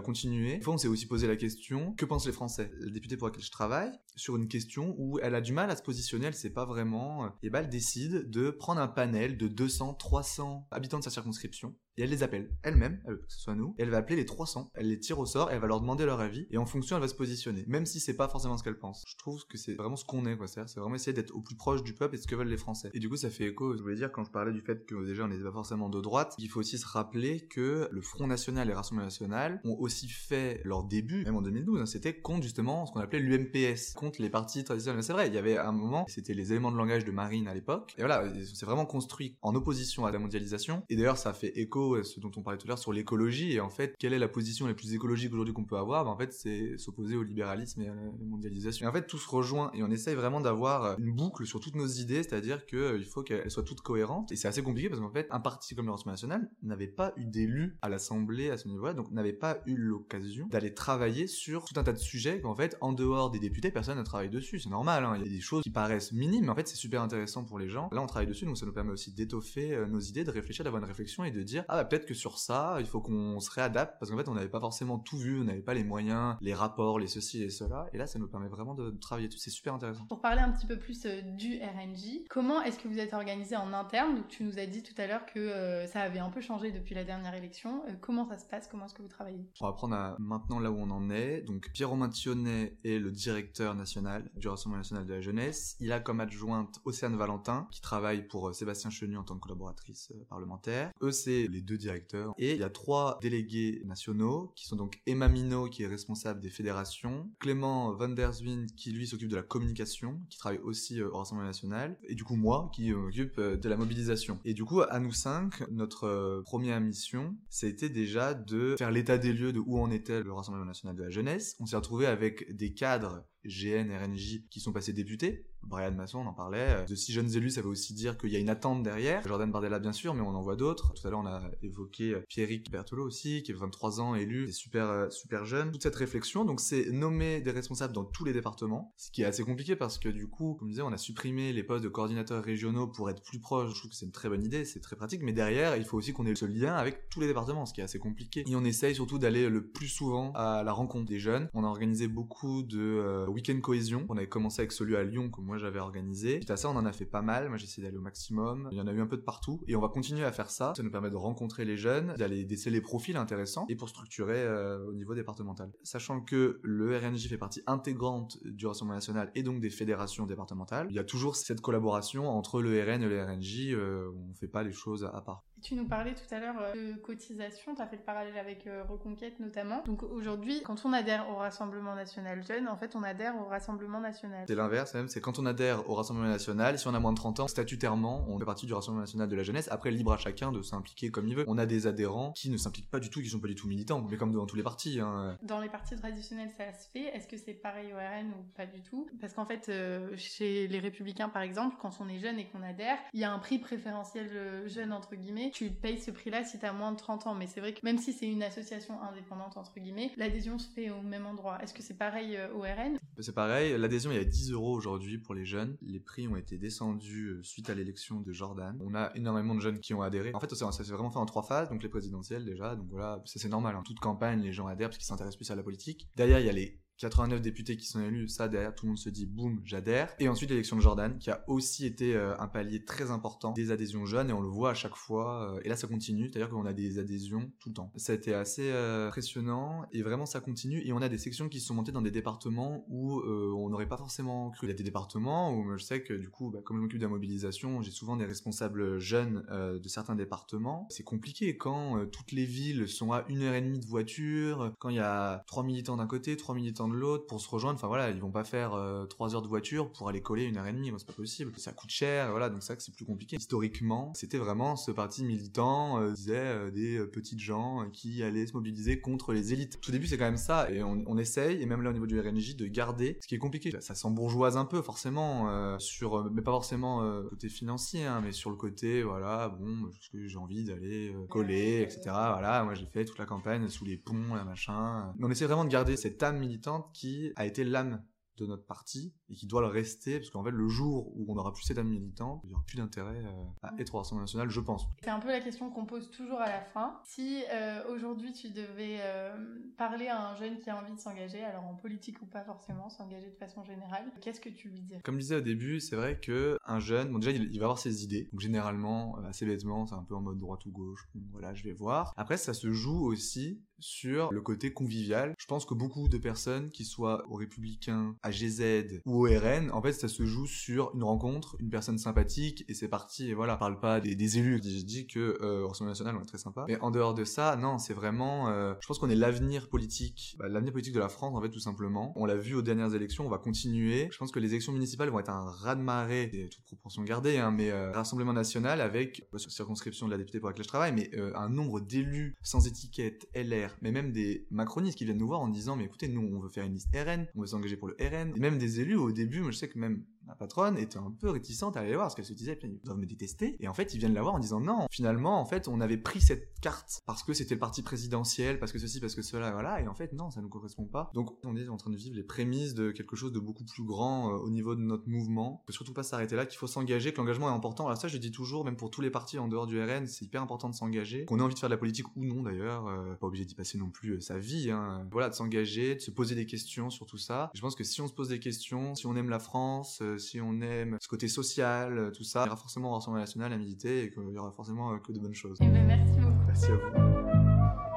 continué. 0.00 0.54
Une 0.54 0.62
fois, 0.62 0.74
on 0.74 0.78
s'est 0.78 0.88
aussi 0.88 1.06
posé 1.06 1.26
la 1.26 1.36
question 1.36 1.92
que 1.94 2.04
pensent 2.04 2.26
les 2.26 2.32
Français? 2.32 2.70
La 2.80 2.90
députée 2.90 3.16
pour 3.16 3.28
laquelle 3.28 3.44
je 3.44 3.50
travaille 3.50 3.90
sur 4.16 4.36
une 4.36 4.48
question 4.48 4.94
où 4.98 5.18
elle 5.18 5.34
a 5.34 5.40
du 5.40 5.52
mal 5.52 5.70
à 5.70 5.76
se 5.76 5.82
positionner, 5.82 6.26
elle 6.26 6.34
sait 6.34 6.52
pas 6.52 6.64
vraiment. 6.64 7.24
Euh, 7.24 7.28
et 7.42 7.50
bah, 7.50 7.60
elle 7.60 7.68
décide 7.68 8.30
de 8.30 8.50
prendre 8.50 8.80
un 8.80 8.88
panel 8.88 9.36
de 9.36 9.48
200, 9.48 9.94
300 9.94 10.68
habitants 10.70 10.98
de 10.98 11.04
sa 11.04 11.10
circonscription 11.10 11.74
et 11.96 12.02
elle 12.02 12.10
les 12.10 12.22
appelle 12.22 12.50
elle-même, 12.62 13.00
elle 13.06 13.14
veut 13.14 13.24
que 13.26 13.32
ce 13.32 13.40
soit 13.40 13.54
nous, 13.54 13.74
et 13.78 13.82
elle 13.82 13.90
va 13.90 13.98
appeler 13.98 14.16
les 14.16 14.26
300, 14.26 14.70
elle 14.74 14.88
les 14.88 14.98
tire 14.98 15.18
au 15.18 15.26
sort, 15.26 15.50
et 15.50 15.54
elle 15.54 15.60
va 15.60 15.66
leur 15.66 15.80
demander 15.80 16.04
leur 16.04 16.20
avis, 16.20 16.46
et 16.50 16.58
en 16.58 16.66
fonction, 16.66 16.96
elle 16.96 17.02
va 17.02 17.08
se 17.08 17.14
positionner, 17.14 17.64
même 17.66 17.86
si 17.86 18.00
c'est 18.00 18.16
pas 18.16 18.28
forcément 18.28 18.56
ce 18.56 18.62
qu'elle 18.62 18.78
pense. 18.78 19.04
Je 19.06 19.16
trouve 19.16 19.46
que 19.46 19.58
c'est 19.58 19.74
vraiment 19.74 19.96
ce 19.96 20.04
qu'on 20.04 20.26
est, 20.26 20.36
quoi. 20.36 20.46
C'est 20.46 20.76
vraiment 20.76 20.94
essayer 20.94 21.12
d'être 21.12 21.34
au 21.34 21.40
plus 21.40 21.56
proche 21.56 21.82
du 21.82 21.94
peuple 21.94 22.14
et 22.14 22.18
de 22.18 22.22
ce 22.22 22.28
que 22.28 22.34
veulent 22.34 22.48
les 22.48 22.56
Français. 22.56 22.90
Et 22.94 22.98
du 22.98 23.08
coup, 23.08 23.16
ça 23.16 23.30
fait 23.30 23.48
écho, 23.48 23.76
je 23.76 23.82
voulais 23.82 23.96
dire, 23.96 24.12
quand 24.12 24.24
je 24.24 24.30
parlais 24.30 24.52
du 24.52 24.60
fait 24.60 24.84
que 24.86 25.04
déjà 25.04 25.24
on 25.24 25.28
n'était 25.28 25.44
pas 25.44 25.52
forcément 25.52 25.88
de 25.88 26.00
droite, 26.00 26.34
il 26.38 26.48
faut 26.48 26.60
aussi 26.60 26.78
se 26.78 26.86
rappeler 26.86 27.46
que 27.48 27.88
le 27.90 28.00
Front 28.00 28.26
National 28.26 28.68
et 28.68 28.72
Rassemblement 28.72 29.06
National 29.06 29.60
ont 29.64 29.76
aussi 29.78 30.08
fait 30.08 30.60
leur 30.64 30.84
début, 30.84 31.24
même 31.24 31.36
en 31.36 31.42
2012, 31.42 31.80
hein, 31.80 31.86
c'était 31.86 32.14
contre 32.14 32.42
justement 32.42 32.86
ce 32.86 32.92
qu'on 32.92 33.00
appelait 33.00 33.20
l'UMPS, 33.20 33.94
contre 33.94 34.22
les 34.22 34.30
partis 34.30 34.64
traditionnels. 34.64 35.02
C'est 35.02 35.12
vrai, 35.12 35.28
il 35.28 35.34
y 35.34 35.38
avait 35.38 35.58
un 35.58 35.72
moment, 35.72 36.04
c'était 36.08 36.34
les 36.34 36.52
éléments 36.52 36.72
de 36.72 36.76
langage 36.76 37.04
de 37.04 37.12
Marine 37.12 37.48
à 37.48 37.54
l'époque, 37.54 37.94
et 37.98 38.02
voilà, 38.02 38.24
c'est 38.44 38.66
vraiment 38.66 38.86
construit 38.86 39.36
en 39.42 39.54
opposition 39.54 40.06
à 40.06 40.12
la 40.12 40.18
mondialisation. 40.18 40.82
Et 40.88 40.96
d'ailleurs, 40.96 41.18
ça 41.18 41.32
fait 41.32 41.58
écho 41.58 41.83
ce 42.02 42.20
dont 42.20 42.30
on 42.36 42.42
parlait 42.42 42.58
tout 42.58 42.66
à 42.66 42.68
l'heure 42.68 42.78
sur 42.78 42.92
l'écologie, 42.92 43.52
et 43.52 43.60
en 43.60 43.70
fait, 43.70 43.94
quelle 43.98 44.12
est 44.12 44.18
la 44.18 44.28
position 44.28 44.66
la 44.66 44.74
plus 44.74 44.94
écologique 44.94 45.32
aujourd'hui 45.32 45.54
qu'on 45.54 45.64
peut 45.64 45.76
avoir? 45.76 46.04
Ben, 46.04 46.10
En 46.10 46.16
fait, 46.16 46.32
c'est 46.32 46.78
s'opposer 46.78 47.16
au 47.16 47.22
libéralisme 47.22 47.82
et 47.82 47.88
à 47.88 47.94
la 47.94 48.02
mondialisation. 48.20 48.86
Et 48.86 48.88
en 48.88 48.92
fait, 48.92 49.06
tout 49.06 49.18
se 49.18 49.28
rejoint, 49.28 49.70
et 49.74 49.82
on 49.82 49.90
essaye 49.90 50.14
vraiment 50.14 50.40
d'avoir 50.40 50.98
une 50.98 51.12
boucle 51.12 51.46
sur 51.46 51.60
toutes 51.60 51.76
nos 51.76 51.86
idées, 51.86 52.22
c'est-à-dire 52.22 52.66
qu'il 52.66 52.78
euh, 52.78 53.04
faut 53.04 53.22
qu'elles 53.22 53.50
soient 53.50 53.62
toutes 53.62 53.80
cohérentes, 53.80 54.32
et 54.32 54.36
c'est 54.36 54.48
assez 54.48 54.62
compliqué 54.62 54.88
parce 54.88 55.00
qu'en 55.00 55.10
fait, 55.10 55.26
un 55.30 55.40
parti 55.40 55.74
comme 55.74 55.86
le 55.86 55.92
Rassemblement 55.92 56.14
National 56.14 56.50
n'avait 56.62 56.88
pas 56.88 57.12
eu 57.16 57.26
d'élus 57.26 57.76
à 57.82 57.88
l'Assemblée 57.88 58.50
à 58.50 58.56
ce 58.56 58.68
niveau-là, 58.68 58.94
donc 58.94 59.10
n'avait 59.10 59.32
pas 59.32 59.58
eu 59.66 59.76
l'occasion 59.76 60.46
d'aller 60.48 60.74
travailler 60.74 61.26
sur 61.26 61.64
tout 61.64 61.78
un 61.78 61.84
tas 61.84 61.92
de 61.92 61.98
sujets 61.98 62.40
qu'en 62.40 62.54
fait, 62.54 62.76
en 62.80 62.92
dehors 62.92 63.30
des 63.30 63.38
députés, 63.38 63.70
personne 63.70 63.96
n'a 63.96 64.04
travaillé 64.04 64.30
dessus. 64.30 64.58
C'est 64.58 64.70
normal, 64.70 65.04
hein. 65.04 65.14
il 65.16 65.26
y 65.26 65.26
a 65.26 65.32
des 65.32 65.40
choses 65.40 65.62
qui 65.62 65.70
paraissent 65.70 66.12
minimes, 66.12 66.44
mais 66.44 66.50
en 66.50 66.54
fait, 66.54 66.68
c'est 66.68 66.76
super 66.76 67.02
intéressant 67.02 67.44
pour 67.44 67.58
les 67.58 67.68
gens. 67.68 67.88
Là, 67.92 68.02
on 68.02 68.06
travaille 68.06 68.26
dessus, 68.26 68.44
donc 68.44 68.56
ça 68.56 68.66
nous 68.66 68.72
permet 68.72 68.92
aussi 68.92 69.12
d'étoffer 69.12 69.74
euh, 69.74 69.86
nos 69.86 70.00
idées, 70.00 70.24
de 70.24 70.30
réfléchir, 70.30 70.64
d'avoir 70.64 70.82
une 70.82 70.88
réflexion 70.88 71.24
et 71.24 71.30
de 71.30 71.42
dire, 71.42 71.64
ah 71.74 71.78
bah 71.78 71.84
peut-être 71.84 72.06
que 72.06 72.14
sur 72.14 72.38
ça, 72.38 72.76
il 72.80 72.86
faut 72.86 73.00
qu'on 73.00 73.40
se 73.40 73.50
réadapte, 73.50 73.98
parce 73.98 74.10
qu'en 74.10 74.16
fait, 74.16 74.28
on 74.28 74.34
n'avait 74.34 74.48
pas 74.48 74.60
forcément 74.60 74.98
tout 74.98 75.16
vu, 75.16 75.40
on 75.40 75.44
n'avait 75.44 75.62
pas 75.62 75.74
les 75.74 75.84
moyens, 75.84 76.36
les 76.40 76.54
rapports, 76.54 76.98
les 76.98 77.06
ceci 77.06 77.42
et 77.42 77.50
cela, 77.50 77.86
et 77.92 77.98
là, 77.98 78.06
ça 78.06 78.18
nous 78.18 78.28
permet 78.28 78.48
vraiment 78.48 78.74
de 78.74 78.90
travailler 78.90 79.28
dessus, 79.28 79.40
c'est 79.40 79.50
super 79.50 79.74
intéressant. 79.74 80.06
Pour 80.06 80.20
parler 80.20 80.40
un 80.40 80.52
petit 80.52 80.66
peu 80.66 80.78
plus 80.78 81.04
euh, 81.06 81.20
du 81.22 81.58
RNJ, 81.58 82.26
comment 82.30 82.62
est-ce 82.62 82.78
que 82.78 82.88
vous 82.88 82.98
êtes 82.98 83.12
organisé 83.12 83.56
en 83.56 83.72
interne? 83.72 84.16
Donc, 84.16 84.28
tu 84.28 84.44
nous 84.44 84.58
as 84.58 84.66
dit 84.66 84.82
tout 84.82 84.94
à 84.98 85.06
l'heure 85.06 85.26
que 85.26 85.40
euh, 85.40 85.86
ça 85.86 86.02
avait 86.02 86.18
un 86.18 86.30
peu 86.30 86.40
changé 86.40 86.70
depuis 86.70 86.94
la 86.94 87.04
dernière 87.04 87.34
élection. 87.34 87.82
comment 88.00 88.24
ça 88.28 88.38
se 88.38 88.46
passe? 88.46 88.68
Comment 88.68 88.86
est-ce 88.86 88.94
que 88.94 89.02
vous 89.02 89.08
travaillez? 89.08 89.44
On 89.60 89.66
va 89.66 89.72
prendre 89.72 89.94
à 89.94 90.16
maintenant 90.18 90.60
là 90.60 90.70
où 90.70 90.78
on 90.78 90.90
en 90.90 91.10
est. 91.10 91.42
Donc, 91.42 91.70
Pierre-Romain 91.72 92.08
Thionnet 92.08 92.78
est 92.84 92.98
le 92.98 93.10
directeur 93.10 93.74
national 93.74 94.30
du 94.36 94.48
Rassemblement 94.48 94.78
national 94.78 95.06
de 95.06 95.14
la 95.14 95.20
jeunesse. 95.20 95.76
Il 95.80 95.92
a 95.92 96.00
comme 96.00 96.20
adjointe 96.20 96.80
Océane 96.84 97.16
Valentin, 97.16 97.68
qui 97.70 97.80
travaille 97.80 98.26
pour 98.26 98.48
euh, 98.48 98.52
Sébastien 98.52 98.90
Chenu 98.90 99.16
en 99.16 99.24
tant 99.24 99.34
que 99.34 99.40
collaboratrice 99.40 100.12
euh, 100.14 100.24
parlementaire. 100.28 100.92
Eux, 101.02 101.12
c'est 101.12 101.46
les 101.48 101.60
deux 101.64 101.78
directeurs. 101.78 102.34
Et 102.38 102.52
il 102.52 102.60
y 102.60 102.64
a 102.64 102.70
trois 102.70 103.18
délégués 103.22 103.82
nationaux, 103.84 104.52
qui 104.56 104.66
sont 104.66 104.76
donc 104.76 105.00
Emma 105.06 105.28
Minot, 105.28 105.68
qui 105.68 105.82
est 105.82 105.86
responsable 105.86 106.40
des 106.40 106.50
fédérations, 106.50 107.30
Clément 107.40 107.92
Van 107.94 108.08
der 108.08 108.32
Zwin, 108.32 108.66
qui 108.76 108.92
lui 108.92 109.06
s'occupe 109.06 109.28
de 109.28 109.36
la 109.36 109.42
communication, 109.42 110.20
qui 110.30 110.38
travaille 110.38 110.60
aussi 110.60 111.00
euh, 111.00 111.10
au 111.10 111.18
Rassemblement 111.18 111.48
national, 111.48 111.98
et 112.08 112.14
du 112.14 112.24
coup 112.24 112.36
moi, 112.36 112.70
qui 112.74 112.92
m'occupe 112.92 113.40
de 113.40 113.68
la 113.68 113.76
mobilisation. 113.76 114.38
Et 114.44 114.54
du 114.54 114.64
coup, 114.64 114.80
à 114.80 115.00
nous 115.00 115.12
cinq, 115.12 115.68
notre 115.70 116.42
première 116.44 116.80
mission, 116.80 117.36
c'était 117.48 117.88
déjà 117.88 118.34
de 118.34 118.76
faire 118.76 118.90
l'état 118.90 119.18
des 119.18 119.32
lieux 119.32 119.52
de 119.52 119.60
où 119.60 119.78
en 119.78 119.90
était 119.90 120.22
le 120.22 120.32
Rassemblement 120.32 120.66
national 120.66 120.96
de 120.96 121.02
la 121.02 121.10
jeunesse. 121.10 121.56
On 121.60 121.66
s'est 121.66 121.76
retrouvé 121.76 122.06
avec 122.06 122.54
des 122.54 122.74
cadres 122.74 123.24
GN, 123.44 123.90
RNJ 123.90 124.48
qui 124.50 124.60
sont 124.60 124.72
passés 124.72 124.92
députés. 124.92 125.46
Brian 125.66 125.92
Masson, 125.92 126.18
on 126.18 126.26
en 126.26 126.32
parlait. 126.32 126.84
De 126.86 126.94
six 126.94 127.12
jeunes 127.12 127.34
élus, 127.34 127.50
ça 127.50 127.62
veut 127.62 127.68
aussi 127.68 127.94
dire 127.94 128.16
qu'il 128.18 128.30
y 128.30 128.36
a 128.36 128.38
une 128.38 128.50
attente 128.50 128.82
derrière. 128.82 129.26
Jordan 129.26 129.50
Bardella, 129.50 129.78
bien 129.78 129.92
sûr, 129.92 130.14
mais 130.14 130.22
on 130.22 130.34
en 130.34 130.42
voit 130.42 130.56
d'autres. 130.56 130.92
Tout 130.94 131.06
à 131.06 131.10
l'heure, 131.10 131.20
on 131.20 131.26
a 131.26 131.42
évoqué 131.62 132.16
Pierrick 132.28 132.70
Berthelot 132.70 133.04
aussi, 133.04 133.42
qui 133.42 133.52
est 133.52 133.54
23 133.54 134.00
ans, 134.00 134.14
élu, 134.14 134.48
est 134.48 134.52
super, 134.52 134.88
euh, 134.88 135.10
super 135.10 135.44
jeune. 135.44 135.70
Toute 135.70 135.82
cette 135.82 135.94
réflexion, 135.94 136.44
donc 136.44 136.60
c'est 136.60 136.90
nommer 136.90 137.40
des 137.40 137.50
responsables 137.50 137.92
dans 137.92 138.04
tous 138.04 138.24
les 138.24 138.32
départements, 138.32 138.92
ce 138.96 139.10
qui 139.10 139.22
est 139.22 139.24
assez 139.24 139.44
compliqué 139.44 139.76
parce 139.76 139.98
que 139.98 140.08
du 140.08 140.28
coup, 140.28 140.54
comme 140.54 140.68
je 140.68 140.72
disais, 140.72 140.82
on 140.82 140.92
a 140.92 140.98
supprimé 140.98 141.52
les 141.52 141.62
postes 141.62 141.84
de 141.84 141.88
coordinateurs 141.88 142.42
régionaux 142.42 142.86
pour 142.86 143.10
être 143.10 143.22
plus 143.22 143.38
proche. 143.38 143.70
Je 143.72 143.78
trouve 143.78 143.90
que 143.90 143.96
c'est 143.96 144.06
une 144.06 144.12
très 144.12 144.28
bonne 144.28 144.44
idée, 144.44 144.64
c'est 144.64 144.80
très 144.80 144.96
pratique, 144.96 145.22
mais 145.22 145.32
derrière, 145.32 145.76
il 145.76 145.84
faut 145.84 145.96
aussi 145.96 146.12
qu'on 146.12 146.26
ait 146.26 146.34
ce 146.34 146.46
lien 146.46 146.74
avec 146.74 147.08
tous 147.10 147.20
les 147.20 147.26
départements, 147.26 147.66
ce 147.66 147.74
qui 147.74 147.80
est 147.80 147.84
assez 147.84 147.98
compliqué. 147.98 148.44
Et 148.48 148.56
on 148.56 148.64
essaye 148.64 148.94
surtout 148.94 149.18
d'aller 149.18 149.48
le 149.48 149.66
plus 149.66 149.88
souvent 149.88 150.32
à 150.34 150.62
la 150.64 150.72
rencontre 150.72 151.06
des 151.06 151.18
jeunes. 151.18 151.48
On 151.54 151.64
a 151.64 151.68
organisé 151.68 152.08
beaucoup 152.08 152.62
de 152.62 152.80
euh, 152.80 153.26
week-end 153.26 153.58
cohésion. 153.60 154.06
On 154.08 154.16
avait 154.16 154.28
commencé 154.28 154.60
avec 154.60 154.72
celui 154.72 154.96
à 154.96 155.04
Lyon 155.04 155.30
que 155.30 155.40
moi 155.40 155.53
j'avais 155.58 155.78
organisé. 155.78 156.36
Suite 156.36 156.50
à 156.50 156.56
ça, 156.56 156.70
on 156.70 156.76
en 156.76 156.86
a 156.86 156.92
fait 156.92 157.04
pas 157.04 157.22
mal. 157.22 157.48
Moi, 157.48 157.56
j'ai 157.56 157.64
essayé 157.64 157.86
d'aller 157.86 157.98
au 157.98 158.02
maximum. 158.02 158.68
Il 158.72 158.78
y 158.78 158.80
en 158.80 158.86
a 158.86 158.92
eu 158.92 159.00
un 159.00 159.06
peu 159.06 159.16
de 159.16 159.22
partout. 159.22 159.60
Et 159.66 159.76
on 159.76 159.80
va 159.80 159.88
continuer 159.88 160.24
à 160.24 160.32
faire 160.32 160.50
ça. 160.50 160.72
Ça 160.76 160.82
nous 160.82 160.90
permet 160.90 161.10
de 161.10 161.16
rencontrer 161.16 161.64
les 161.64 161.76
jeunes, 161.76 162.14
d'aller 162.18 162.44
déceler 162.44 162.72
les 162.72 162.80
profils 162.80 163.16
intéressants 163.16 163.66
et 163.68 163.76
pour 163.76 163.88
structurer 163.88 164.42
euh, 164.42 164.84
au 164.86 164.92
niveau 164.92 165.14
départemental. 165.14 165.72
Sachant 165.82 166.20
que 166.20 166.60
le 166.62 166.96
RNJ 166.96 167.28
fait 167.28 167.38
partie 167.38 167.62
intégrante 167.66 168.38
du 168.44 168.66
Rassemblement 168.66 168.96
national 168.96 169.30
et 169.34 169.42
donc 169.42 169.60
des 169.60 169.70
fédérations 169.70 170.26
départementales, 170.26 170.86
il 170.90 170.96
y 170.96 170.98
a 170.98 171.04
toujours 171.04 171.36
cette 171.36 171.60
collaboration 171.60 172.28
entre 172.28 172.60
le 172.60 172.82
RN 172.82 173.02
et 173.02 173.08
le 173.08 173.22
RNJ. 173.22 173.72
Euh, 173.72 174.10
on 174.30 174.34
fait 174.34 174.48
pas 174.48 174.62
les 174.62 174.72
choses 174.72 175.04
à 175.12 175.20
part. 175.20 175.44
Tu 175.64 175.74
nous 175.76 175.86
parlais 175.86 176.14
tout 176.14 176.34
à 176.34 176.40
l'heure 176.40 176.56
euh, 176.60 176.92
de 176.92 176.98
cotisation, 176.98 177.74
tu 177.74 177.80
as 177.80 177.86
fait 177.86 177.96
le 177.96 178.02
parallèle 178.02 178.36
avec 178.36 178.66
euh, 178.66 178.84
Reconquête 178.86 179.40
notamment. 179.40 179.82
Donc 179.86 180.02
aujourd'hui, 180.02 180.60
quand 180.62 180.84
on 180.84 180.92
adhère 180.92 181.30
au 181.30 181.36
Rassemblement 181.36 181.94
National 181.94 182.44
Jeune, 182.46 182.68
en 182.68 182.76
fait 182.76 182.94
on 182.94 183.02
adhère 183.02 183.34
au 183.38 183.46
Rassemblement 183.46 183.98
National. 183.98 184.44
C'est 184.46 184.56
l'inverse 184.56 184.92
même, 184.92 185.08
c'est 185.08 185.22
quand 185.22 185.38
on 185.38 185.46
adhère 185.46 185.88
au 185.88 185.94
Rassemblement 185.94 186.28
National, 186.28 186.78
si 186.78 186.86
on 186.86 186.92
a 186.92 187.00
moins 187.00 187.12
de 187.12 187.16
30 187.16 187.40
ans, 187.40 187.48
statutairement, 187.48 188.26
on 188.28 188.38
fait 188.38 188.44
partie 188.44 188.66
du 188.66 188.74
Rassemblement 188.74 189.04
National 189.04 189.26
de 189.26 189.36
la 189.36 189.42
Jeunesse. 189.42 189.68
Après, 189.70 189.90
libre 189.90 190.12
à 190.12 190.18
chacun 190.18 190.52
de 190.52 190.60
s'impliquer 190.60 191.10
comme 191.10 191.28
il 191.28 191.34
veut. 191.34 191.44
On 191.48 191.56
a 191.56 191.64
des 191.64 191.86
adhérents 191.86 192.32
qui 192.32 192.50
ne 192.50 192.58
s'impliquent 192.58 192.90
pas 192.90 193.00
du 193.00 193.08
tout, 193.08 193.22
qui 193.22 193.30
sont 193.30 193.40
pas 193.40 193.48
du 193.48 193.54
tout 193.54 193.66
militants, 193.66 194.06
mais 194.10 194.18
comme 194.18 194.32
dans 194.32 194.44
tous 194.44 194.56
les 194.56 194.62
partis. 194.62 195.00
Hein. 195.00 195.38
Dans 195.42 195.60
les 195.60 195.70
partis 195.70 195.96
traditionnels, 195.96 196.50
ça 196.58 196.74
se 196.74 196.90
fait. 196.90 197.06
Est-ce 197.16 197.26
que 197.26 197.38
c'est 197.38 197.54
pareil 197.54 197.90
au 197.94 197.96
RN 197.96 198.28
ou 198.38 198.42
pas 198.54 198.66
du 198.66 198.82
tout? 198.82 199.08
Parce 199.18 199.32
qu'en 199.32 199.46
fait, 199.46 199.70
euh, 199.70 200.10
chez 200.18 200.68
les 200.68 200.78
Républicains 200.78 201.30
par 201.30 201.40
exemple, 201.40 201.76
quand 201.80 201.96
on 202.00 202.08
est 202.10 202.18
jeune 202.18 202.38
et 202.38 202.44
qu'on 202.48 202.62
adhère, 202.62 202.98
il 203.14 203.20
y 203.20 203.24
a 203.24 203.32
un 203.32 203.38
prix 203.38 203.58
préférentiel 203.58 204.68
jeune 204.68 204.92
entre 204.92 205.14
guillemets. 205.14 205.52
Tu 205.54 205.70
payes 205.70 206.00
ce 206.00 206.10
prix-là 206.10 206.42
si 206.42 206.58
tu 206.58 206.66
as 206.66 206.72
moins 206.72 206.90
de 206.90 206.96
30 206.96 207.28
ans. 207.28 207.34
Mais 207.36 207.46
c'est 207.46 207.60
vrai 207.60 207.72
que 207.72 207.78
même 207.84 207.98
si 207.98 208.12
c'est 208.12 208.26
une 208.26 208.42
association 208.42 209.00
indépendante, 209.00 209.56
entre 209.56 209.78
guillemets, 209.78 210.10
l'adhésion 210.16 210.58
se 210.58 210.68
fait 210.68 210.90
au 210.90 211.00
même 211.00 211.26
endroit. 211.26 211.62
Est-ce 211.62 211.72
que 211.72 211.80
c'est 211.80 211.96
pareil 211.96 212.36
euh, 212.36 212.52
au 212.54 212.62
RN 212.62 212.98
C'est 213.20 213.34
pareil. 213.34 213.78
L'adhésion, 213.78 214.10
y 214.10 214.18
a 214.18 214.24
10 214.24 214.50
euros 214.50 214.74
aujourd'hui 214.74 215.18
pour 215.18 215.32
les 215.32 215.44
jeunes. 215.44 215.76
Les 215.80 216.00
prix 216.00 216.26
ont 216.26 216.34
été 216.34 216.58
descendus 216.58 217.28
euh, 217.28 217.42
suite 217.44 217.70
à 217.70 217.74
l'élection 217.74 218.20
de 218.20 218.32
Jordan. 218.32 218.76
On 218.84 218.96
a 218.96 219.12
énormément 219.14 219.54
de 219.54 219.60
jeunes 219.60 219.78
qui 219.78 219.94
ont 219.94 220.02
adhéré. 220.02 220.32
En 220.34 220.40
fait, 220.40 220.52
ça 220.52 220.72
s'est 220.72 220.82
vraiment 220.92 221.12
fait 221.12 221.18
en 221.18 221.26
trois 221.26 221.44
phases. 221.44 221.68
Donc 221.68 221.84
les 221.84 221.88
présidentielles 221.88 222.44
déjà. 222.44 222.74
Donc 222.74 222.88
voilà, 222.90 223.22
ça 223.24 223.38
c'est 223.38 223.48
normal. 223.48 223.76
En 223.76 223.78
hein. 223.78 223.82
toute 223.86 224.00
campagne, 224.00 224.40
les 224.40 224.52
gens 224.52 224.66
adhèrent 224.66 224.88
parce 224.88 224.98
qu'ils 224.98 225.06
s'intéressent 225.06 225.36
plus 225.36 225.52
à 225.52 225.54
la 225.54 225.62
politique. 225.62 226.08
Derrière, 226.16 226.40
il 226.40 226.46
y 226.46 226.50
a 226.50 226.52
les 226.52 226.83
89 226.98 227.40
députés 227.40 227.76
qui 227.76 227.86
sont 227.86 228.00
élus, 228.00 228.28
ça 228.28 228.48
derrière 228.48 228.74
tout 228.74 228.86
le 228.86 228.90
monde 228.90 228.98
se 228.98 229.08
dit 229.08 229.26
boum, 229.26 229.60
j'adhère. 229.64 230.14
Et 230.20 230.28
ensuite 230.28 230.50
l'élection 230.50 230.76
de 230.76 230.80
Jordan 230.80 231.18
qui 231.18 231.30
a 231.30 231.44
aussi 231.48 231.86
été 231.86 232.14
euh, 232.14 232.38
un 232.38 232.46
palier 232.46 232.84
très 232.84 233.10
important 233.10 233.52
des 233.52 233.70
adhésions 233.70 234.06
jeunes 234.06 234.30
et 234.30 234.32
on 234.32 234.40
le 234.40 234.48
voit 234.48 234.70
à 234.70 234.74
chaque 234.74 234.94
fois. 234.94 235.56
Euh, 235.56 235.60
et 235.64 235.68
là 235.68 235.76
ça 235.76 235.88
continue, 235.88 236.30
c'est-à-dire 236.30 236.50
qu'on 236.50 236.66
a 236.66 236.72
des 236.72 236.98
adhésions 236.98 237.50
tout 237.58 237.70
le 237.70 237.74
temps. 237.74 237.92
Ça 237.96 238.12
a 238.12 238.16
été 238.16 238.32
assez 238.32 238.70
euh, 238.70 239.08
impressionnant 239.08 239.86
et 239.92 240.02
vraiment 240.02 240.26
ça 240.26 240.40
continue 240.40 240.86
et 240.86 240.92
on 240.92 240.98
a 241.02 241.08
des 241.08 241.18
sections 241.18 241.48
qui 241.48 241.60
sont 241.60 241.74
montées 241.74 241.92
dans 241.92 242.02
des 242.02 242.12
départements 242.12 242.84
où 242.88 243.20
on 243.22 243.68
n'aurait 243.68 243.88
pas 243.88 243.96
forcément 243.96 244.50
cru. 244.50 244.66
Il 244.66 244.70
y 244.70 244.72
a 244.72 244.76
des 244.76 244.84
départements 244.84 245.56
où 245.56 245.76
je 245.76 245.82
sais 245.82 246.02
que 246.02 246.14
du 246.14 246.28
coup, 246.28 246.50
bah, 246.50 246.60
comme 246.64 246.76
je 246.76 246.82
m'occupe 246.82 246.98
de 246.98 247.04
la 247.04 247.10
mobilisation, 247.10 247.82
j'ai 247.82 247.90
souvent 247.90 248.16
des 248.16 248.24
responsables 248.24 248.98
jeunes 248.98 249.44
de 249.50 249.88
certains 249.88 250.14
départements. 250.14 250.86
C'est 250.90 251.02
compliqué 251.02 251.56
quand 251.56 252.06
toutes 252.10 252.32
les 252.32 252.44
villes 252.44 252.88
sont 252.88 253.12
à 253.12 253.24
une 253.28 253.42
heure 253.42 253.54
et 253.54 253.62
demie 253.62 253.80
de 253.80 253.86
voiture, 253.86 254.72
quand 254.78 254.90
il 254.90 254.96
y 254.96 255.00
a 255.00 255.42
trois 255.46 255.64
militants 255.64 255.96
d'un 255.96 256.06
côté, 256.06 256.36
trois 256.36 256.54
militants 256.54 256.83
de 256.88 256.94
l'autre 256.94 257.26
pour 257.26 257.40
se 257.40 257.48
rejoindre. 257.48 257.76
Enfin 257.76 257.88
voilà, 257.88 258.10
ils 258.10 258.20
vont 258.20 258.30
pas 258.30 258.44
faire 258.44 258.74
euh, 258.74 259.06
trois 259.06 259.34
heures 259.34 259.42
de 259.42 259.48
voiture 259.48 259.90
pour 259.92 260.08
aller 260.08 260.20
coller 260.20 260.44
une 260.44 260.56
heure 260.56 260.66
et 260.66 260.72
demie. 260.72 260.92
c'est 260.96 261.06
pas 261.06 261.12
possible. 261.12 261.52
Ça 261.56 261.72
coûte 261.72 261.90
cher. 261.90 262.30
Voilà, 262.30 262.50
donc 262.50 262.62
ça 262.62 262.76
que 262.76 262.82
c'est 262.82 262.94
plus 262.94 263.04
compliqué. 263.04 263.36
Historiquement, 263.36 264.12
c'était 264.14 264.38
vraiment 264.38 264.76
ce 264.76 264.90
parti 264.90 265.24
militant 265.24 266.00
euh, 266.00 266.12
disait 266.12 266.34
euh, 266.36 266.70
des 266.70 267.04
petites 267.06 267.40
gens 267.40 267.88
qui 267.92 268.22
allaient 268.22 268.46
se 268.46 268.54
mobiliser 268.54 269.00
contre 269.00 269.32
les 269.32 269.52
élites. 269.52 269.80
Tout 269.80 269.92
début, 269.92 270.06
c'est 270.06 270.18
quand 270.18 270.24
même 270.24 270.36
ça, 270.36 270.70
et 270.70 270.82
on, 270.82 271.14
essaye. 271.18 271.62
Et 271.62 271.66
même 271.66 271.82
là 271.82 271.90
au 271.90 271.92
niveau 271.92 272.06
du 272.06 272.18
RNJ, 272.18 272.56
de 272.56 272.66
garder. 272.66 273.18
Ce 273.20 273.28
qui 273.28 273.36
est 273.36 273.38
compliqué, 273.38 273.70
ça 273.80 273.94
s'embourgeoise 273.94 274.56
un 274.56 274.64
peu 274.64 274.82
forcément 274.82 275.78
sur, 275.78 276.28
mais 276.32 276.42
pas 276.42 276.50
forcément 276.50 277.22
côté 277.28 277.48
financier, 277.48 278.04
hein, 278.04 278.20
mais 278.22 278.32
sur 278.32 278.50
le 278.50 278.56
côté 278.56 279.04
voilà, 279.04 279.48
bon, 279.48 279.84
parce 279.84 280.08
que 280.08 280.26
j'ai 280.26 280.38
envie 280.38 280.64
d'aller 280.64 281.14
coller, 281.30 281.82
etc. 281.82 282.02
Voilà, 282.06 282.64
moi 282.64 282.74
j'ai 282.74 282.86
fait 282.86 283.04
toute 283.04 283.18
la 283.18 283.26
campagne 283.26 283.68
sous 283.68 283.84
les 283.84 283.96
ponts, 283.96 284.34
la 284.34 284.44
machin. 284.44 285.12
Mais 285.18 285.26
on 285.26 285.30
essaie 285.30 285.46
vraiment 285.46 285.64
de 285.64 285.70
garder 285.70 285.96
cette 285.96 286.22
âme 286.22 286.38
militante 286.38 286.73
qui 286.82 287.32
a 287.36 287.46
été 287.46 287.64
l'âme 287.64 288.02
de 288.36 288.46
notre 288.46 288.66
parti 288.66 289.14
et 289.28 289.34
qui 289.34 289.46
doit 289.46 289.60
le 289.60 289.68
rester 289.68 290.18
parce 290.18 290.30
qu'en 290.30 290.42
fait 290.42 290.50
le 290.50 290.68
jour 290.68 291.12
où 291.16 291.24
on 291.28 291.34
n'aura 291.34 291.52
plus 291.52 291.62
cette 291.62 291.78
âme 291.78 291.88
militante, 291.88 292.40
il 292.44 292.48
n'y 292.48 292.54
aura 292.54 292.64
plus 292.66 292.76
d'intérêt 292.76 293.22
euh, 293.24 293.44
à 293.62 293.72
être 293.78 293.94
au 293.94 293.98
Rassemblement 293.98 294.24
national, 294.24 294.50
je 294.50 294.60
pense. 294.60 294.86
C'est 295.02 295.10
un 295.10 295.20
peu 295.20 295.28
la 295.28 295.40
question 295.40 295.70
qu'on 295.70 295.86
pose 295.86 296.10
toujours 296.10 296.40
à 296.40 296.48
la 296.48 296.60
fin. 296.60 297.00
Si 297.04 297.42
euh, 297.52 297.82
aujourd'hui 297.92 298.32
tu 298.32 298.50
devais 298.50 298.98
euh, 299.00 299.36
parler 299.76 300.08
à 300.08 300.30
un 300.30 300.34
jeune 300.34 300.58
qui 300.58 300.70
a 300.70 300.80
envie 300.80 300.92
de 300.92 300.98
s'engager, 300.98 301.44
alors 301.44 301.64
en 301.64 301.74
politique 301.74 302.20
ou 302.22 302.26
pas 302.26 302.44
forcément, 302.44 302.88
s'engager 302.88 303.30
de 303.30 303.36
façon 303.36 303.64
générale, 303.64 304.10
qu'est-ce 304.20 304.40
que 304.40 304.48
tu 304.48 304.68
lui 304.68 304.82
dirais? 304.82 305.00
Comme 305.02 305.16
je 305.16 305.20
disais 305.20 305.36
au 305.36 305.40
début, 305.40 305.80
c'est 305.80 305.96
vrai 305.96 306.18
que 306.18 306.58
un 306.66 306.80
jeune, 306.80 307.12
bon 307.12 307.18
déjà 307.18 307.30
il, 307.30 307.58
va 307.58 307.66
avoir 307.66 307.78
ses 307.78 308.02
idées, 308.02 308.28
donc 308.32 308.40
généralement 308.40 309.16
assez 309.24 309.46
bêtement 309.46 309.86
c'est 309.86 309.94
un 309.94 310.02
peu 310.02 310.14
en 310.14 310.20
mode 310.20 310.38
droite 310.38 310.64
ou 310.66 310.72
gauche, 310.72 311.08
voilà 311.30 311.54
je 311.54 311.62
vais 311.62 311.72
voir. 311.72 312.12
Après 312.16 312.36
ça 312.36 312.52
se 312.52 312.72
joue 312.72 313.04
aussi 313.04 313.62
sur 313.84 314.32
le 314.32 314.40
côté 314.40 314.72
convivial. 314.72 315.34
Je 315.38 315.46
pense 315.46 315.66
que 315.66 315.74
beaucoup 315.74 316.08
de 316.08 316.18
personnes, 316.18 316.70
qui 316.70 316.84
soient 316.84 317.24
aux 317.30 317.36
Républicains, 317.36 318.16
à 318.22 318.30
GZ 318.30 319.00
ou 319.04 319.26
au 319.26 319.28
RN, 319.28 319.70
en 319.72 319.82
fait, 319.82 319.92
ça 319.92 320.08
se 320.08 320.24
joue 320.24 320.46
sur 320.46 320.92
une 320.94 321.04
rencontre, 321.04 321.56
une 321.60 321.70
personne 321.70 321.98
sympathique, 321.98 322.64
et 322.68 322.74
c'est 322.74 322.88
parti, 322.88 323.30
et 323.30 323.34
voilà. 323.34 323.56
Parle 323.56 323.78
pas 323.78 324.00
des, 324.00 324.38
élus, 324.38 324.60
je 324.62 324.84
dis 324.84 325.06
que 325.06 325.38
euh, 325.42 325.66
Rassemblement 325.66 325.92
National, 325.92 326.16
on 326.16 326.22
est 326.22 326.26
très 326.26 326.38
sympa. 326.38 326.64
Mais 326.68 326.78
en 326.80 326.90
dehors 326.90 327.14
de 327.14 327.24
ça, 327.24 327.56
non, 327.56 327.78
c'est 327.78 327.94
vraiment... 327.94 328.48
Euh, 328.48 328.74
je 328.80 328.86
pense 328.86 328.98
qu'on 328.98 329.10
est 329.10 329.16
l'avenir 329.16 329.68
politique, 329.68 330.36
bah, 330.38 330.48
l'avenir 330.48 330.72
politique 330.72 330.94
de 330.94 331.00
la 331.00 331.08
France, 331.08 331.36
en 331.36 331.42
fait, 331.42 331.50
tout 331.50 331.60
simplement. 331.60 332.12
On 332.16 332.24
l'a 332.24 332.36
vu 332.36 332.54
aux 332.54 332.62
dernières 332.62 332.94
élections, 332.94 333.26
on 333.26 333.30
va 333.30 333.38
continuer. 333.38 334.08
Je 334.10 334.18
pense 334.18 334.32
que 334.32 334.38
les 334.38 334.48
élections 334.48 334.72
municipales 334.72 335.10
vont 335.10 335.20
être 335.20 335.30
un 335.30 335.44
raz-de-marée, 335.44 336.30
et 336.32 336.48
toute 336.48 336.64
proportion 336.64 337.02
gardée, 337.02 337.38
hein, 337.38 337.50
mais 337.50 337.70
euh, 337.70 337.92
Rassemblement 337.92 338.32
National 338.32 338.80
avec, 338.80 339.26
euh, 339.34 339.38
circonscription 339.38 340.06
de 340.06 340.12
la 340.12 340.18
députée 340.18 340.40
pour 340.40 340.48
laquelle 340.48 340.64
je 340.64 340.68
travaille, 340.68 340.92
mais 340.92 341.10
euh, 341.14 341.32
un 341.34 341.48
nombre 341.48 341.80
d'élus 341.80 342.36
sans 342.42 342.66
étiquette, 342.66 343.28
LR, 343.34 343.73
mais 343.82 343.92
même 343.92 344.12
des 344.12 344.46
macronistes 344.50 344.98
qui 344.98 345.04
viennent 345.04 345.18
nous 345.18 345.26
voir 345.26 345.40
en 345.40 345.48
disant 345.48 345.76
mais 345.76 345.84
écoutez 345.84 346.08
nous 346.08 346.22
on 346.22 346.40
veut 346.40 346.48
faire 346.48 346.64
une 346.64 346.74
liste 346.74 346.88
RN, 346.94 347.26
on 347.34 347.40
veut 347.40 347.46
s'engager 347.46 347.76
pour 347.76 347.88
le 347.88 347.96
RN, 348.00 348.32
et 348.36 348.40
même 348.40 348.58
des 348.58 348.80
élus 348.80 348.96
au 348.96 349.12
début, 349.12 349.40
moi 349.40 349.50
je 349.50 349.56
sais 349.56 349.68
que 349.68 349.78
même 349.78 350.04
ma 350.26 350.34
patronne 350.34 350.78
était 350.78 350.98
un 350.98 351.10
peu 351.10 351.30
réticente 351.30 351.76
à 351.76 351.80
aller 351.80 351.94
voir 351.94 352.06
parce 352.06 352.14
qu'elle 352.14 352.24
se 352.24 352.32
disait. 352.32 352.58
Ils 352.62 352.80
doivent 352.84 352.98
me 352.98 353.06
détester 353.06 353.56
et 353.60 353.68
en 353.68 353.74
fait 353.74 353.94
ils 353.94 353.98
viennent 353.98 354.14
la 354.14 354.22
voir 354.22 354.34
en 354.34 354.38
disant 354.38 354.60
non 354.60 354.86
finalement 354.90 355.40
en 355.40 355.44
fait 355.44 355.68
on 355.68 355.80
avait 355.80 355.98
pris 355.98 356.20
cette 356.20 356.58
carte 356.60 357.02
parce 357.06 357.22
que 357.22 357.34
c'était 357.34 357.54
le 357.54 357.60
parti 357.60 357.82
présidentiel 357.82 358.58
parce 358.58 358.72
que 358.72 358.78
ceci 358.78 359.00
parce 359.00 359.14
que 359.14 359.22
cela 359.22 359.52
voilà. 359.52 359.80
Et 359.80 359.88
en 359.88 359.94
fait 359.94 360.12
non 360.12 360.30
ça 360.30 360.40
nous 360.40 360.48
correspond 360.48 360.86
pas. 360.86 361.10
Donc 361.14 361.36
on 361.44 361.56
est 361.56 361.68
en 361.68 361.76
train 361.76 361.90
de 361.90 361.96
vivre 361.96 362.16
les 362.16 362.22
prémices 362.22 362.74
de 362.74 362.90
quelque 362.90 363.16
chose 363.16 363.32
de 363.32 363.38
beaucoup 363.38 363.64
plus 363.64 363.84
grand 363.84 364.30
euh, 364.30 364.36
au 364.36 364.50
niveau 364.50 364.74
de 364.74 364.80
notre 364.80 365.08
mouvement. 365.08 365.62
Faut 365.66 365.72
surtout 365.72 365.92
pas 365.92 366.02
s'arrêter 366.02 366.36
là 366.36 366.46
qu'il 366.46 366.58
faut 366.58 366.66
s'engager 366.66 367.12
que 367.12 367.18
l'engagement 367.18 367.50
est 367.50 367.54
important. 367.54 367.86
Alors 367.86 367.98
ça 367.98 368.08
je 368.08 368.18
dis 368.18 368.30
toujours 368.30 368.64
même 368.64 368.76
pour 368.76 368.90
tous 368.90 369.00
les 369.00 369.10
partis 369.10 369.38
en 369.38 369.48
dehors 369.48 369.66
du 369.66 369.82
RN 369.82 370.06
c'est 370.06 370.24
hyper 370.24 370.42
important 370.42 370.68
de 370.68 370.74
s'engager. 370.74 371.24
Qu'on 371.24 371.38
ait 371.38 371.42
envie 371.42 371.54
de 371.54 371.58
faire 371.58 371.68
de 371.68 371.74
la 371.74 371.78
politique 371.78 372.06
ou 372.16 372.24
non 372.24 372.42
d'ailleurs 372.42 372.86
euh, 372.86 373.14
pas 373.14 373.26
obligé 373.26 373.44
d'y 373.44 373.54
passer 373.54 373.78
non 373.78 373.90
plus 373.90 374.12
euh, 374.12 374.20
sa 374.20 374.38
vie 374.38 374.70
hein. 374.70 375.06
voilà 375.10 375.28
de 375.28 375.34
s'engager 375.34 375.96
de 375.96 376.00
se 376.00 376.10
poser 376.10 376.34
des 376.34 376.46
questions 376.46 376.90
sur 376.90 377.06
tout 377.06 377.18
ça. 377.18 377.50
Je 377.54 377.60
pense 377.60 377.74
que 377.74 377.84
si 377.84 378.00
on 378.00 378.08
se 378.08 378.12
pose 378.12 378.28
des 378.28 378.40
questions 378.40 378.94
si 378.94 379.06
on 379.06 379.16
aime 379.16 379.28
la 379.28 379.38
France 379.38 380.02
si 380.18 380.40
on 380.40 380.60
aime 380.60 380.96
ce 381.00 381.08
côté 381.08 381.28
social, 381.28 381.98
euh, 381.98 382.10
tout 382.10 382.24
ça, 382.24 382.42
il 382.42 382.46
y 382.46 382.48
aura 382.48 382.56
forcément 382.56 382.90
au 382.90 382.94
Rassemblement 382.94 383.22
National 383.22 383.52
à 383.52 383.56
militer 383.56 384.04
et 384.04 384.10
qu'il 384.10 384.30
y 384.30 384.38
aura 384.38 384.52
forcément 384.52 384.92
euh, 384.92 384.98
que 384.98 385.12
de 385.12 385.18
bonnes 385.18 385.34
choses. 385.34 385.58
Eh 385.60 385.66
ben, 385.66 385.86
merci 385.86 386.18
beaucoup. 386.20 386.46
Merci 386.46 386.66
à 386.66 386.76
vous. 386.76 387.93